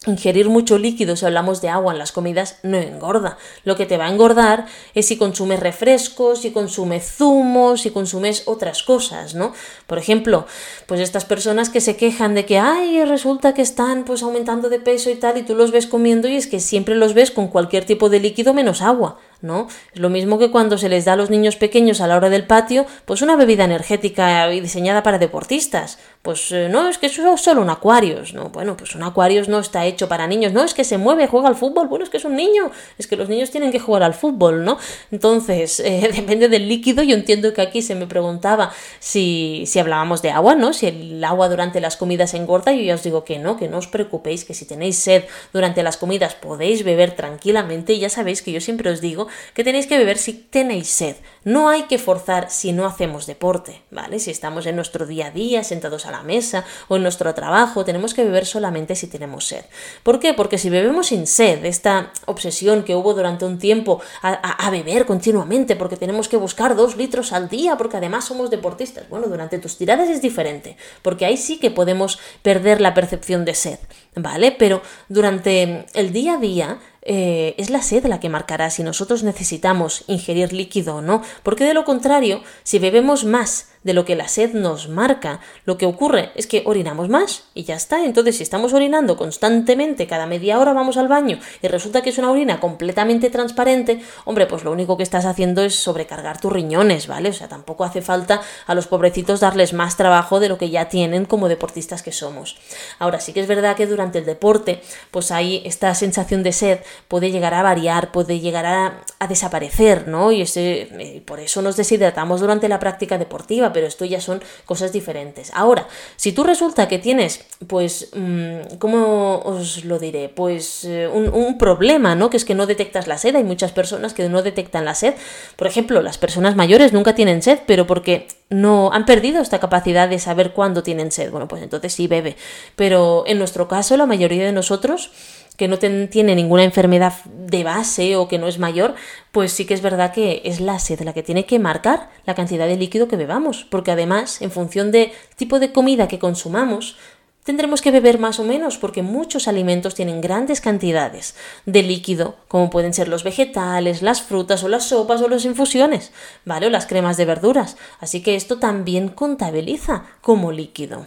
Ingerir 0.04 0.49
mucho 0.49 0.78
líquido, 0.78 1.14
si 1.14 1.25
hablamos 1.25 1.62
de 1.62 1.69
agua 1.69 1.93
en 1.93 1.99
las 1.99 2.10
comidas, 2.10 2.58
no 2.64 2.76
engorda. 2.76 3.38
Lo 3.62 3.76
que 3.76 3.87
te 3.87 3.96
va 3.96 4.06
a 4.06 4.10
engordar 4.10 4.66
es 4.94 5.06
si 5.06 5.16
consumes 5.16 5.60
refrescos, 5.60 6.40
si 6.40 6.50
consumes 6.50 7.04
zumos, 7.16 7.82
si 7.82 7.90
consumes 7.90 8.43
otras 8.46 8.82
cosas, 8.82 9.37
¿no? 9.37 9.52
Por 9.87 9.99
ejemplo, 9.99 10.46
pues 10.87 11.00
estas 11.00 11.25
personas 11.25 11.70
que 11.70 11.81
se 11.81 11.96
quejan 11.96 12.34
de 12.34 12.44
que, 12.44 12.58
ay, 12.58 13.04
resulta 13.04 13.54
que 13.54 13.62
están 13.62 14.04
pues 14.04 14.25
aumentando 14.25 14.69
de 14.69 14.81
peso 14.81 15.08
y 15.08 15.14
tal, 15.14 15.38
y 15.38 15.43
tú 15.43 15.54
los 15.54 15.70
ves 15.70 15.87
comiendo 15.87 16.26
y 16.26 16.34
es 16.34 16.49
que 16.49 16.58
siempre 16.58 16.96
los 16.96 17.14
ves 17.14 17.31
con 17.31 17.46
cualquier 17.46 17.84
tipo 17.84 18.08
de 18.08 18.19
líquido 18.19 18.54
menos 18.54 18.82
agua. 18.82 19.19
¿no? 19.43 19.66
Es 19.93 20.00
lo 20.00 20.08
mismo 20.08 20.38
que 20.38 20.50
cuando 20.50 20.78
se 20.78 20.88
les 20.88 21.04
da 21.04 21.12
a 21.12 21.16
los 21.16 21.28
niños 21.28 21.56
pequeños 21.56 22.00
a 22.00 22.06
la 22.06 22.16
hora 22.16 22.31
del 22.31 22.46
patio, 22.46 22.87
pues 23.04 23.22
una 23.22 23.37
bebida 23.37 23.64
energética 23.64 24.49
diseñada 24.49 25.02
para 25.02 25.19
deportistas. 25.19 25.99
Pues 26.22 26.52
eh, 26.52 26.69
no, 26.69 26.88
es 26.88 26.98
que 26.98 27.06
eso 27.06 27.34
es 27.34 27.40
solo 27.40 27.62
un 27.62 27.70
acuarios, 27.70 28.32
¿no? 28.32 28.50
Bueno, 28.50 28.76
pues 28.76 28.94
un 28.94 29.02
acuarios 29.02 29.48
no 29.48 29.58
está 29.58 29.86
hecho 29.86 30.08
para 30.08 30.28
niños, 30.28 30.52
no, 30.52 30.62
es 30.62 30.72
que 30.72 30.84
se 30.84 30.96
mueve, 30.96 31.26
juega 31.26 31.48
al 31.48 31.56
fútbol, 31.56 31.88
bueno, 31.88 32.04
es 32.04 32.10
que 32.10 32.19
es 32.19 32.24
un 32.24 32.36
niño, 32.36 32.70
es 32.96 33.08
que 33.08 33.16
los 33.16 33.28
niños 33.28 33.50
tienen 33.50 33.72
que 33.72 33.80
jugar 33.80 34.04
al 34.04 34.14
fútbol, 34.14 34.64
¿no? 34.64 34.78
Entonces, 35.10 35.80
eh, 35.84 36.08
depende 36.14 36.48
del 36.48 36.69
líquido, 36.69 37.02
yo 37.02 37.16
entiendo 37.16 37.52
que 37.52 37.60
aquí 37.60 37.82
se 37.82 37.96
me 37.96 38.06
preguntaba 38.06 38.72
si, 39.00 39.64
si 39.66 39.80
hablábamos 39.80 40.22
de 40.22 40.30
agua, 40.30 40.54
¿no? 40.54 40.72
Si 40.72 40.86
el 40.86 41.24
agua 41.24 41.48
durante 41.48 41.80
las 41.80 41.96
comidas 41.96 42.34
engorda, 42.34 42.70
yo 42.70 42.82
ya 42.82 42.94
os 42.94 43.02
digo 43.02 43.25
que 43.25 43.40
no, 43.40 43.56
que 43.56 43.66
no 43.66 43.78
os 43.78 43.88
preocupéis, 43.88 44.44
que 44.44 44.54
si 44.54 44.64
tenéis 44.64 44.98
sed 44.98 45.25
durante 45.52 45.82
las 45.82 45.96
comidas 45.96 46.36
podéis 46.36 46.84
beber 46.84 47.16
tranquilamente, 47.16 47.94
y 47.94 47.98
ya 47.98 48.08
sabéis 48.08 48.42
que 48.42 48.52
yo 48.52 48.60
siempre 48.60 48.90
os 48.90 49.00
digo 49.00 49.26
que 49.54 49.64
tenéis 49.64 49.88
que 49.88 49.98
beber 49.98 50.18
si 50.18 50.34
tenéis 50.34 50.86
sed. 50.86 51.16
No 51.42 51.68
hay 51.68 51.82
que 51.84 51.98
forzar 51.98 52.48
si 52.48 52.70
no 52.70 52.86
hacemos 52.86 53.26
deporte, 53.26 53.82
¿vale? 53.90 54.20
Si 54.20 54.30
estamos 54.30 54.66
en 54.66 54.76
nuestro 54.76 55.04
día 55.04 55.26
a 55.26 55.30
día, 55.32 55.64
sentados 55.64 56.06
a 56.06 56.12
la 56.12 56.23
mesa 56.23 56.64
o 56.88 56.97
en 56.97 57.03
nuestro 57.03 57.35
trabajo, 57.35 57.85
tenemos 57.85 58.14
que 58.14 58.25
beber 58.25 58.47
solamente 58.47 58.94
si 58.94 59.09
tenemos 59.09 59.47
sed. 59.47 59.64
¿Por 60.03 60.20
qué? 60.20 60.35
Porque 60.35 60.59
si 60.59 60.70
bebemos 60.70 61.09
sin 61.09 61.26
sed, 61.26 61.64
esta 61.64 62.12
obsesión 62.26 62.85
que 62.85 62.95
hubo 62.95 63.14
durante 63.14 63.45
un 63.45 63.59
tiempo 63.59 64.00
a, 64.23 64.71
beber 64.71 65.07
continuamente, 65.07 65.76
porque 65.76 65.97
tenemos 65.97 66.28
que 66.28 66.37
buscar 66.37 66.76
dos 66.76 66.97
litros 66.97 67.33
al 67.33 67.49
día, 67.49 67.76
porque 67.76 67.97
además 67.97 68.25
somos 68.25 68.50
deportistas. 68.50 69.09
Bueno, 69.09 69.26
durante 69.26 69.59
tus 69.59 69.76
tiradas 69.76 70.09
es 70.09 70.23
diferente, 70.23 70.76
porque 71.02 71.26
ahí 71.26 71.37
sí 71.37 71.59
que 71.59 71.71
podemos 71.71 72.19
perder 72.42 72.81
la 72.81 72.95
percepción 72.95 73.45
de 73.45 73.54
sed, 73.54 73.78
¿vale? 74.14 74.52
Pero 74.52 74.83
durante 75.09 75.87
el 75.95 76.12
día 76.12 76.35
a 76.35 76.38
día 76.38 76.78
eh, 77.02 77.54
es 77.59 77.71
la 77.71 77.82
sed 77.82 78.06
la 78.06 78.21
que 78.21 78.28
marcará 78.28 78.71
si 78.71 78.82
nosotros 78.82 79.23
necesitamos 79.23 80.04
ingerir 80.06 80.52
líquido 80.52 80.97
o 80.97 81.02
no, 81.02 81.23
porque 81.42 81.64
de 81.64 81.75
lo 81.75 81.85
contrario, 81.85 82.42
si 82.62 82.78
bebemos 82.78 83.25
más 83.25 83.73
de 83.85 83.94
lo 83.94 84.04
que 84.04 84.16
la 84.16 84.28
sed 84.28 84.52
nos 84.54 84.88
marca. 84.88 85.40
Lo 85.64 85.76
que 85.76 85.87
ocurre 85.87 86.30
es 86.35 86.47
que 86.47 86.62
orinamos 86.66 87.09
más 87.09 87.44
y 87.54 87.64
ya 87.64 87.75
está. 87.75 88.04
Entonces, 88.04 88.37
si 88.37 88.42
estamos 88.42 88.73
orinando 88.73 89.16
constantemente, 89.16 90.06
cada 90.06 90.26
media 90.26 90.59
hora 90.59 90.73
vamos 90.73 90.97
al 90.97 91.09
baño 91.09 91.38
y 91.61 91.68
resulta 91.68 92.02
que 92.02 92.11
es 92.11 92.18
una 92.18 92.30
orina 92.30 92.61
completamente 92.61 93.30
transparente, 93.30 94.00
hombre, 94.25 94.47
pues 94.47 94.64
lo 94.64 94.73
único 94.73 94.97
que 94.97 95.02
estás 95.02 95.25
haciendo 95.25 95.62
es 95.62 95.75
sobrecargar 95.75 96.40
tus 96.40 96.52
riñones, 96.52 97.06
¿vale? 97.06 97.30
O 97.30 97.32
sea, 97.32 97.49
tampoco 97.49 97.85
hace 97.85 98.02
falta 98.02 98.40
a 98.66 98.75
los 98.75 98.87
pobrecitos 98.87 99.40
darles 99.40 99.73
más 99.73 99.97
trabajo 99.97 100.40
de 100.40 100.49
lo 100.49 100.59
que 100.59 100.71
ya 100.71 100.88
tienen 100.88 101.25
como 101.25 101.49
deportistas 101.49 102.02
que 102.02 102.12
somos. 102.12 102.56
Ahora, 102.99 103.21
sí 103.21 103.32
que 103.32 103.40
es 103.40 103.49
verdad 103.49 103.76
que 103.76 103.87
durante 103.87 104.18
el 104.18 104.25
deporte, 104.25 104.82
pues 105.11 105.30
hay 105.30 105.62
esta 105.64 105.94
sensación 105.94 106.42
de 106.42 106.52
sed 106.52 106.80
puede 107.08 107.30
llegar 107.30 107.54
a 107.54 107.62
variar, 107.62 108.12
puede 108.12 108.40
llegar 108.40 108.66
a, 108.66 109.04
desaparecer, 109.28 110.08
¿no? 110.08 110.32
Y 110.32 110.44
eh, 110.56 111.22
por 111.25 111.40
eso 111.40 111.62
nos 111.62 111.76
deshidratamos 111.76 112.40
durante 112.40 112.68
la 112.68 112.80
práctica 112.80 113.18
deportiva, 113.18 113.72
pero 113.72 113.87
esto 113.87 114.04
ya 114.04 114.20
son 114.20 114.42
cosas 114.64 114.92
diferentes. 114.92 115.52
Ahora, 115.54 115.87
si 116.16 116.32
tú 116.32 116.42
resulta 116.42 116.88
que 116.88 116.99
tienes, 116.99 117.44
pues, 117.68 118.11
mm, 118.14 118.76
¿cómo 118.78 119.38
os 119.44 119.84
lo 119.84 119.99
diré? 119.99 120.28
Pues 120.28 120.84
eh, 120.84 121.08
un, 121.08 121.28
un 121.32 121.56
problema, 121.56 122.14
¿no? 122.14 122.30
Que 122.30 122.37
es 122.37 122.44
que 122.44 122.54
no 122.54 122.66
detectas 122.66 123.06
la 123.06 123.16
sed. 123.18 123.37
Hay 123.37 123.44
muchas 123.44 123.72
personas 123.72 124.12
que 124.12 124.28
no 124.28 124.42
detectan 124.42 124.84
la 124.84 124.94
sed. 124.94 125.14
Por 125.56 125.66
ejemplo, 125.66 126.02
las 126.02 126.18
personas 126.18 126.56
mayores 126.56 126.92
nunca 126.92 127.14
tienen 127.14 127.42
sed, 127.42 127.61
pero 127.66 127.87
porque 127.87 128.26
no 128.52 128.92
han 128.92 129.06
perdido 129.06 129.40
esta 129.40 129.61
capacidad 129.61 130.09
de 130.09 130.18
saber 130.18 130.52
cuándo 130.52 130.82
tienen 130.82 131.11
sed. 131.11 131.30
Bueno, 131.30 131.49
pues 131.49 131.62
entonces 131.62 131.92
sí 131.92 132.06
bebe. 132.06 132.37
Pero 132.76 133.25
en 133.26 133.38
nuestro 133.38 133.68
caso, 133.68 133.97
la 133.97 134.06
mayoría 134.06 134.44
de 134.44 134.52
nosotros 134.52 135.11
que 135.56 135.68
no 135.68 135.78
tiene 135.78 136.35
ninguna 136.35 136.64
enfermedad 136.64 137.12
de 137.26 137.62
base 137.62 138.16
o 138.16 138.26
que 138.26 138.38
no 138.38 138.49
es 138.49 138.59
mayor, 138.59 138.94
pues 139.32 139.52
sí 139.52 139.66
que 139.66 139.75
es 139.75 139.82
verdad 139.82 140.12
que 140.12 140.40
es 140.44 140.61
la 140.61 140.78
sed 140.78 141.00
la 141.02 141.12
que 141.12 141.23
tiene 141.23 141.44
que 141.44 141.59
marcar 141.59 142.09
la 142.25 142.35
cantidad 142.35 142.66
de 142.66 142.76
líquido 142.76 143.06
que 143.06 143.16
bebamos, 143.16 143.66
porque 143.71 143.90
además, 143.90 144.40
en 144.40 144.50
función 144.50 144.90
del 144.90 145.12
tipo 145.37 145.61
de 145.61 145.73
comida 145.73 146.09
que 146.09 146.18
consumamos, 146.18 146.97
tendremos 147.44 147.82
que 147.82 147.90
beber 147.90 148.18
más 148.18 148.38
o 148.38 148.44
menos 148.44 148.78
porque 148.78 149.02
muchos 149.02 149.49
alimentos 149.49 149.94
tienen 149.94 150.20
grandes 150.20 150.61
cantidades 150.61 151.34
de 151.66 151.82
líquido, 151.82 152.37
como 152.49 152.70
pueden 152.70 152.94
ser 152.94 153.08
los 153.08 153.25
vegetales, 153.25 154.02
las 154.02 154.22
frutas 154.22 154.62
o 154.64 154.68
las 154.68 154.84
sopas 154.84 155.22
o 155.22 155.28
las 155.28 155.44
infusiones, 155.44 156.12
¿vale? 156.44 156.66
O 156.66 156.70
las 156.70 156.87
cremas 156.87 157.16
de 157.16 157.25
verduras. 157.25 157.76
Así 158.00 158.22
que 158.22 158.37
esto 158.37 158.58
también 158.58 159.08
contabiliza 159.08 160.04
como 160.20 160.52
líquido. 160.52 161.06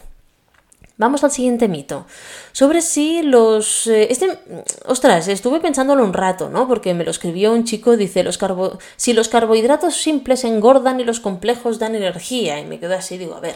Vamos 0.98 1.26
al 1.26 1.32
siguiente 1.32 1.68
mito. 1.68 2.06
Sobre 2.54 2.82
si 2.82 3.22
los... 3.22 3.86
Eh, 3.88 4.08
este... 4.12 4.40
Ostras, 4.86 5.28
estuve 5.28 5.60
pensándolo 5.60 6.06
un 6.06 6.14
rato, 6.14 6.50
¿no? 6.50 6.70
Porque 6.70 6.94
me 6.94 7.04
lo 7.04 7.12
escribió 7.12 7.52
un 7.52 7.66
chico, 7.66 7.98
dice, 7.98 8.24
los 8.24 8.38
carbo... 8.38 8.80
si 8.96 9.12
los 9.12 9.28
carbohidratos 9.28 9.96
simples 9.96 10.46
engordan 10.46 11.02
y 11.02 11.04
los 11.04 11.20
complejos 11.20 11.80
dan 11.80 11.96
energía. 11.96 12.62
Y 12.62 12.66
me 12.66 12.80
quedo 12.80 12.96
así, 12.96 13.18
digo, 13.18 13.36
a 13.36 13.42
ver, 13.42 13.56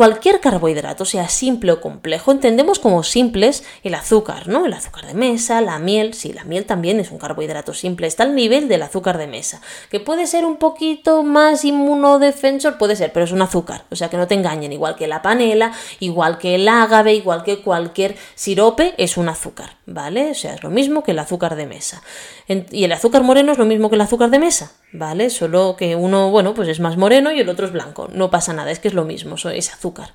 Cualquier 0.00 0.40
carbohidrato, 0.40 1.04
sea 1.04 1.28
simple 1.28 1.72
o 1.72 1.82
complejo, 1.82 2.32
entendemos 2.32 2.78
como 2.78 3.02
simples 3.02 3.64
el 3.84 3.92
azúcar, 3.92 4.48
¿no? 4.48 4.64
El 4.64 4.72
azúcar 4.72 5.04
de 5.06 5.12
mesa, 5.12 5.60
la 5.60 5.78
miel, 5.78 6.14
sí, 6.14 6.32
la 6.32 6.44
miel 6.44 6.64
también 6.64 6.98
es 7.00 7.10
un 7.10 7.18
carbohidrato 7.18 7.74
simple, 7.74 8.06
está 8.06 8.22
al 8.22 8.34
nivel 8.34 8.66
del 8.66 8.80
azúcar 8.80 9.18
de 9.18 9.26
mesa, 9.26 9.60
que 9.90 10.00
puede 10.00 10.26
ser 10.26 10.46
un 10.46 10.56
poquito 10.56 11.22
más 11.22 11.66
inmunodefensor, 11.66 12.78
puede 12.78 12.96
ser, 12.96 13.12
pero 13.12 13.24
es 13.24 13.32
un 13.32 13.42
azúcar, 13.42 13.84
o 13.90 13.94
sea 13.94 14.08
que 14.08 14.16
no 14.16 14.26
te 14.26 14.36
engañen, 14.36 14.72
igual 14.72 14.96
que 14.96 15.06
la 15.06 15.20
panela, 15.20 15.72
igual 15.98 16.38
que 16.38 16.54
el 16.54 16.66
ágave, 16.66 17.12
igual 17.12 17.44
que 17.44 17.60
cualquier 17.60 18.16
sirope, 18.34 18.94
es 18.96 19.18
un 19.18 19.28
azúcar, 19.28 19.76
¿vale? 19.84 20.30
O 20.30 20.34
sea, 20.34 20.54
es 20.54 20.62
lo 20.62 20.70
mismo 20.70 21.02
que 21.02 21.10
el 21.10 21.18
azúcar 21.18 21.56
de 21.56 21.66
mesa. 21.66 22.02
Y 22.48 22.84
el 22.84 22.92
azúcar 22.92 23.22
moreno 23.22 23.52
es 23.52 23.58
lo 23.58 23.66
mismo 23.66 23.90
que 23.90 23.96
el 23.96 24.00
azúcar 24.00 24.30
de 24.30 24.38
mesa, 24.38 24.72
¿vale? 24.92 25.30
Solo 25.30 25.76
que 25.76 25.94
uno, 25.96 26.30
bueno, 26.30 26.54
pues 26.54 26.68
es 26.68 26.80
más 26.80 26.96
moreno 26.96 27.32
y 27.32 27.40
el 27.40 27.48
otro 27.48 27.66
es 27.66 27.72
blanco. 27.72 28.08
No 28.12 28.30
pasa 28.30 28.52
nada, 28.52 28.70
es 28.70 28.78
que 28.78 28.88
es 28.88 28.94
lo 28.94 29.04
mismo, 29.04 29.36
es 29.36 29.72
azúcar, 29.72 30.12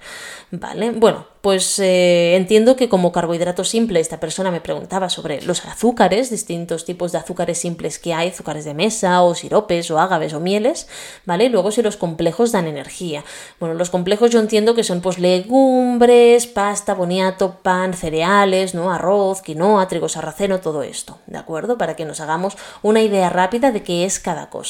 ¿vale? 0.52 0.92
Bueno, 0.92 1.28
pues 1.42 1.80
eh, 1.80 2.36
entiendo 2.36 2.76
que 2.76 2.90
como 2.90 3.12
carbohidrato 3.12 3.64
simple, 3.64 4.00
esta 4.00 4.20
persona 4.20 4.52
me 4.52 4.62
preguntaba 4.62 5.10
sobre 5.10 5.42
los 5.44 5.66
azúcares, 5.66 6.30
distintos 6.30 6.86
tipos 6.86 7.12
de 7.12 7.20
azúcares 7.20 7.58
simples 7.60 8.00
que 8.00 8.14
hay, 8.14 8.30
azúcares 8.30 8.66
de 8.66 8.74
mesa 8.74 9.22
o 9.22 9.36
siropes 9.36 9.92
o 9.92 10.00
ágaves 10.00 10.34
o 10.34 10.40
mieles, 10.40 10.88
¿vale? 11.26 11.50
luego 11.50 11.72
si 11.72 11.82
los 11.82 11.98
complejos 11.98 12.52
dan 12.52 12.68
energía. 12.68 13.24
Bueno, 13.60 13.76
los 13.76 13.90
complejos 13.90 14.32
yo 14.32 14.40
entiendo 14.40 14.76
que 14.76 14.84
son 14.84 15.02
pues 15.02 15.20
legumbres, 15.20 16.48
pasta, 16.48 16.94
boniato, 16.94 17.60
pan, 17.62 17.94
cereales, 17.94 18.74
¿no? 18.74 18.92
Arroz, 18.92 19.42
quinoa, 19.42 19.88
trigo 19.88 20.10
sarraceno, 20.10 20.60
todo 20.60 20.84
esto, 20.84 21.20
¿de 21.28 21.38
acuerdo? 21.38 21.78
Para 21.78 21.96
que 21.96 22.06
nos 22.06 22.20
hagamos 22.20 22.58
una 22.82 23.02
idea 23.02 23.30
rápida 23.30 23.72
de 23.72 23.84
qué 23.84 24.06
es 24.06 24.20
cada 24.20 24.50
cosa. 24.50 24.65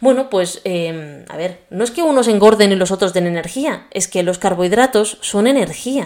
Bueno, 0.00 0.30
pues, 0.30 0.60
em, 0.64 1.24
a 1.28 1.36
ver, 1.36 1.64
no 1.70 1.84
es 1.84 1.90
que 1.90 2.02
unos 2.02 2.28
engorden 2.28 2.72
y 2.72 2.76
los 2.76 2.90
otros 2.90 3.12
den 3.12 3.26
energía, 3.26 3.86
es 3.90 4.08
que 4.08 4.22
los 4.22 4.38
carbohidratos 4.38 5.18
son 5.20 5.46
energía 5.46 5.64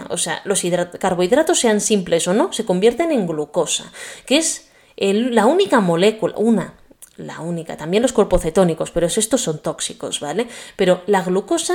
o 0.08 0.16
sea, 0.16 0.40
los 0.44 0.62
carbohidratos 0.98 1.60
sean 1.60 1.80
simples 1.80 2.26
o 2.28 2.34
no, 2.34 2.52
se 2.52 2.64
convierten 2.64 3.12
en 3.12 3.26
glucosa, 3.26 3.92
que 4.26 4.38
es 4.38 4.68
la 4.96 5.46
única 5.46 5.80
molécula, 5.80 6.34
una, 6.36 6.74
la 7.16 7.40
única, 7.40 7.76
también 7.76 8.02
los 8.02 8.12
cuerpos 8.12 8.42
cetónicos, 8.42 8.90
pero 8.90 9.06
estos 9.06 9.40
son 9.40 9.60
tóxicos, 9.60 10.20
¿vale? 10.20 10.48
Pero 10.76 11.02
la 11.06 11.22
glucosa 11.22 11.74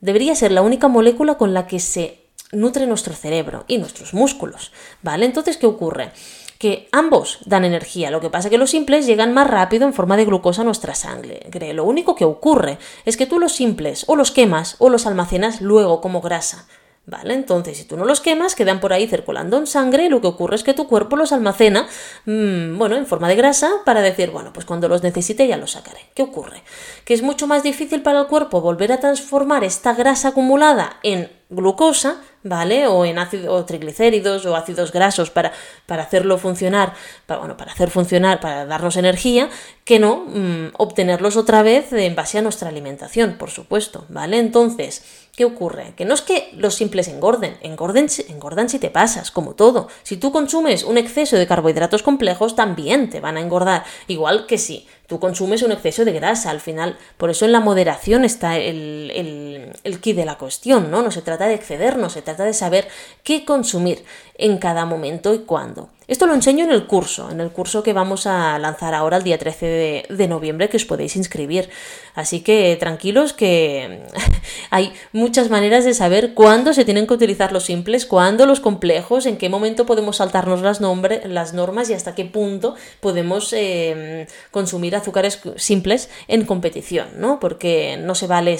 debería 0.00 0.34
ser 0.34 0.52
la 0.52 0.62
única 0.62 0.88
molécula 0.88 1.36
con 1.36 1.54
la 1.54 1.66
que 1.66 1.80
se 1.80 2.24
nutre 2.52 2.86
nuestro 2.86 3.14
cerebro 3.14 3.64
y 3.68 3.78
nuestros 3.78 4.14
músculos, 4.14 4.72
¿vale? 5.02 5.26
Entonces, 5.26 5.56
¿qué 5.56 5.66
ocurre? 5.66 6.12
Que 6.58 6.88
ambos 6.92 7.38
dan 7.44 7.64
energía, 7.64 8.10
lo 8.10 8.20
que 8.20 8.30
pasa 8.30 8.48
es 8.48 8.50
que 8.50 8.58
los 8.58 8.70
simples 8.70 9.06
llegan 9.06 9.32
más 9.32 9.48
rápido 9.48 9.86
en 9.86 9.94
forma 9.94 10.16
de 10.16 10.24
glucosa 10.24 10.62
a 10.62 10.64
nuestra 10.64 10.94
sangre. 10.94 11.40
Lo 11.72 11.84
único 11.84 12.14
que 12.14 12.24
ocurre 12.24 12.78
es 13.04 13.16
que 13.16 13.26
tú 13.26 13.38
los 13.38 13.52
simples 13.52 14.04
o 14.08 14.16
los 14.16 14.30
quemas 14.30 14.76
o 14.78 14.88
los 14.88 15.06
almacenas 15.06 15.60
luego 15.60 16.00
como 16.00 16.20
grasa. 16.20 16.66
¿Vale? 17.06 17.34
Entonces, 17.34 17.76
si 17.76 17.84
tú 17.84 17.98
no 17.98 18.06
los 18.06 18.22
quemas, 18.22 18.54
quedan 18.54 18.80
por 18.80 18.94
ahí 18.94 19.06
circulando 19.06 19.58
en 19.58 19.66
sangre 19.66 20.06
y 20.06 20.08
lo 20.08 20.22
que 20.22 20.26
ocurre 20.26 20.56
es 20.56 20.62
que 20.62 20.72
tu 20.72 20.88
cuerpo 20.88 21.16
los 21.16 21.32
almacena, 21.32 21.86
mm, 22.24 22.78
bueno, 22.78 22.96
en 22.96 23.04
forma 23.04 23.28
de 23.28 23.36
grasa 23.36 23.70
para 23.84 24.00
decir, 24.00 24.30
bueno, 24.30 24.54
pues 24.54 24.64
cuando 24.64 24.88
los 24.88 25.02
necesite 25.02 25.46
ya 25.46 25.58
los 25.58 25.72
sacaré. 25.72 26.00
¿Qué 26.14 26.22
ocurre? 26.22 26.62
Que 27.04 27.12
es 27.12 27.20
mucho 27.20 27.46
más 27.46 27.62
difícil 27.62 28.00
para 28.00 28.20
el 28.20 28.26
cuerpo 28.26 28.62
volver 28.62 28.90
a 28.90 29.00
transformar 29.00 29.64
esta 29.64 29.92
grasa 29.92 30.28
acumulada 30.28 30.96
en 31.02 31.30
glucosa, 31.50 32.22
¿vale? 32.42 32.86
O 32.86 33.04
en 33.04 33.18
ácido, 33.18 33.62
triglicéridos 33.66 34.46
o 34.46 34.56
ácidos 34.56 34.90
grasos 34.90 35.30
para, 35.30 35.52
para 35.86 36.04
hacerlo 36.04 36.38
funcionar, 36.38 36.94
para, 37.26 37.40
bueno, 37.40 37.56
para 37.58 37.72
hacer 37.72 37.90
funcionar, 37.90 38.40
para 38.40 38.64
darnos 38.64 38.96
energía, 38.96 39.50
que 39.84 39.98
no 39.98 40.24
mm, 40.26 40.72
obtenerlos 40.78 41.36
otra 41.36 41.62
vez 41.62 41.92
en 41.92 42.14
base 42.14 42.38
a 42.38 42.42
nuestra 42.42 42.70
alimentación, 42.70 43.36
por 43.38 43.50
supuesto, 43.50 44.06
¿vale? 44.08 44.38
Entonces, 44.38 45.04
¿qué 45.36 45.44
ocurre? 45.44 45.94
Que 45.96 46.04
no 46.04 46.14
es 46.14 46.22
que 46.22 46.50
los 46.56 46.74
simples 46.74 47.08
engorden, 47.08 47.56
engorden, 47.60 48.08
engordan 48.28 48.68
si 48.68 48.78
te 48.78 48.90
pasas, 48.90 49.30
como 49.30 49.54
todo. 49.54 49.88
Si 50.02 50.16
tú 50.16 50.32
consumes 50.32 50.84
un 50.84 50.98
exceso 50.98 51.36
de 51.36 51.46
carbohidratos 51.46 52.02
complejos, 52.02 52.56
también 52.56 53.10
te 53.10 53.20
van 53.20 53.36
a 53.36 53.40
engordar, 53.40 53.84
igual 54.06 54.46
que 54.46 54.58
si 54.58 54.86
tú 55.06 55.20
consumes 55.20 55.62
un 55.62 55.72
exceso 55.72 56.04
de 56.04 56.12
grasa. 56.12 56.50
Al 56.50 56.60
final, 56.60 56.96
por 57.16 57.30
eso 57.30 57.44
en 57.44 57.52
la 57.52 57.60
moderación 57.60 58.24
está 58.24 58.56
el, 58.58 59.10
el, 59.14 59.72
el 59.84 60.00
key 60.00 60.12
de 60.12 60.24
la 60.24 60.38
cuestión, 60.38 60.90
¿no? 60.90 61.02
No 61.02 61.10
se 61.10 61.22
trata 61.22 61.46
de 61.46 61.54
excedernos, 61.54 62.12
se 62.12 62.22
trata 62.22 62.44
de 62.44 62.54
saber 62.54 62.88
qué 63.22 63.44
consumir 63.44 64.04
en 64.36 64.58
cada 64.58 64.84
momento 64.84 65.34
y 65.34 65.40
cuándo. 65.40 65.90
Esto 66.06 66.26
lo 66.26 66.34
enseño 66.34 66.64
en 66.64 66.70
el 66.70 66.86
curso, 66.86 67.30
en 67.30 67.40
el 67.40 67.50
curso 67.50 67.82
que 67.82 67.94
vamos 67.94 68.26
a 68.26 68.58
lanzar 68.58 68.92
ahora 68.92 69.16
el 69.16 69.22
día 69.22 69.38
13 69.38 70.06
de, 70.10 70.28
noviembre, 70.28 70.68
que 70.68 70.76
os 70.76 70.84
podéis 70.84 71.16
inscribir. 71.16 71.70
Así 72.14 72.40
que 72.40 72.76
tranquilos 72.78 73.32
que 73.32 74.02
hay 74.70 74.92
muchas 75.12 75.48
maneras 75.48 75.86
de 75.86 75.94
saber 75.94 76.34
cuándo 76.34 76.74
se 76.74 76.84
tienen 76.84 77.06
que 77.06 77.14
utilizar 77.14 77.52
los 77.52 77.64
simples, 77.64 78.04
cuándo 78.04 78.44
los 78.44 78.60
complejos, 78.60 79.24
en 79.24 79.38
qué 79.38 79.48
momento 79.48 79.86
podemos 79.86 80.16
saltarnos 80.18 80.60
las, 80.60 80.82
las 81.24 81.54
normas 81.54 81.88
y 81.88 81.94
hasta 81.94 82.14
qué 82.14 82.26
punto 82.26 82.74
podemos 83.00 83.54
em, 83.54 84.26
consumir 84.50 84.93
azúcares 84.96 85.40
simples 85.56 86.10
en 86.28 86.44
competición, 86.44 87.08
¿no? 87.18 87.40
Porque 87.40 87.96
no 87.98 88.14
se 88.14 88.26
vale 88.26 88.58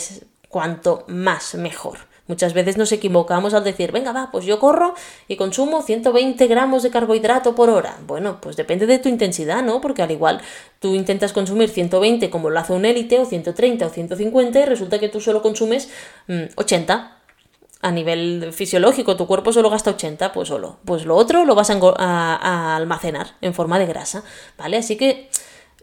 cuanto 0.48 1.04
más 1.08 1.54
mejor. 1.54 1.98
Muchas 2.26 2.54
veces 2.54 2.78
nos 2.78 2.90
equivocamos 2.90 3.52
al 3.52 3.64
decir, 3.64 3.92
venga, 3.92 4.12
va, 4.12 4.30
pues 4.32 4.46
yo 4.46 4.58
corro 4.58 4.94
y 5.28 5.36
consumo 5.36 5.82
120 5.82 6.46
gramos 6.46 6.82
de 6.82 6.90
carbohidrato 6.90 7.54
por 7.54 7.68
hora. 7.68 7.98
Bueno, 8.06 8.38
pues 8.40 8.56
depende 8.56 8.86
de 8.86 8.98
tu 8.98 9.10
intensidad, 9.10 9.62
¿no? 9.62 9.82
Porque 9.82 10.00
al 10.00 10.10
igual 10.10 10.40
tú 10.78 10.94
intentas 10.94 11.34
consumir 11.34 11.68
120 11.68 12.30
como 12.30 12.48
lo 12.48 12.58
hace 12.58 12.72
un 12.72 12.86
élite, 12.86 13.18
o 13.18 13.26
130 13.26 13.86
o 13.86 13.90
150, 13.90 14.58
y 14.58 14.64
resulta 14.64 14.98
que 14.98 15.10
tú 15.10 15.20
solo 15.20 15.42
consumes 15.42 15.90
80 16.56 16.96
mm, 16.96 17.24
a 17.82 17.90
nivel 17.90 18.54
fisiológico, 18.54 19.16
tu 19.16 19.26
cuerpo 19.26 19.52
solo 19.52 19.68
gasta 19.68 19.90
80, 19.90 20.32
pues 20.32 20.48
solo. 20.48 20.78
Pues 20.86 21.04
lo 21.04 21.16
otro 21.16 21.44
lo 21.44 21.54
vas 21.54 21.68
a, 21.68 21.76
a, 21.76 22.76
almacenar 22.76 23.36
en 23.42 23.52
forma 23.52 23.78
de 23.78 23.84
grasa, 23.84 24.24
¿vale? 24.56 24.78
Así 24.78 24.96
que 24.96 25.28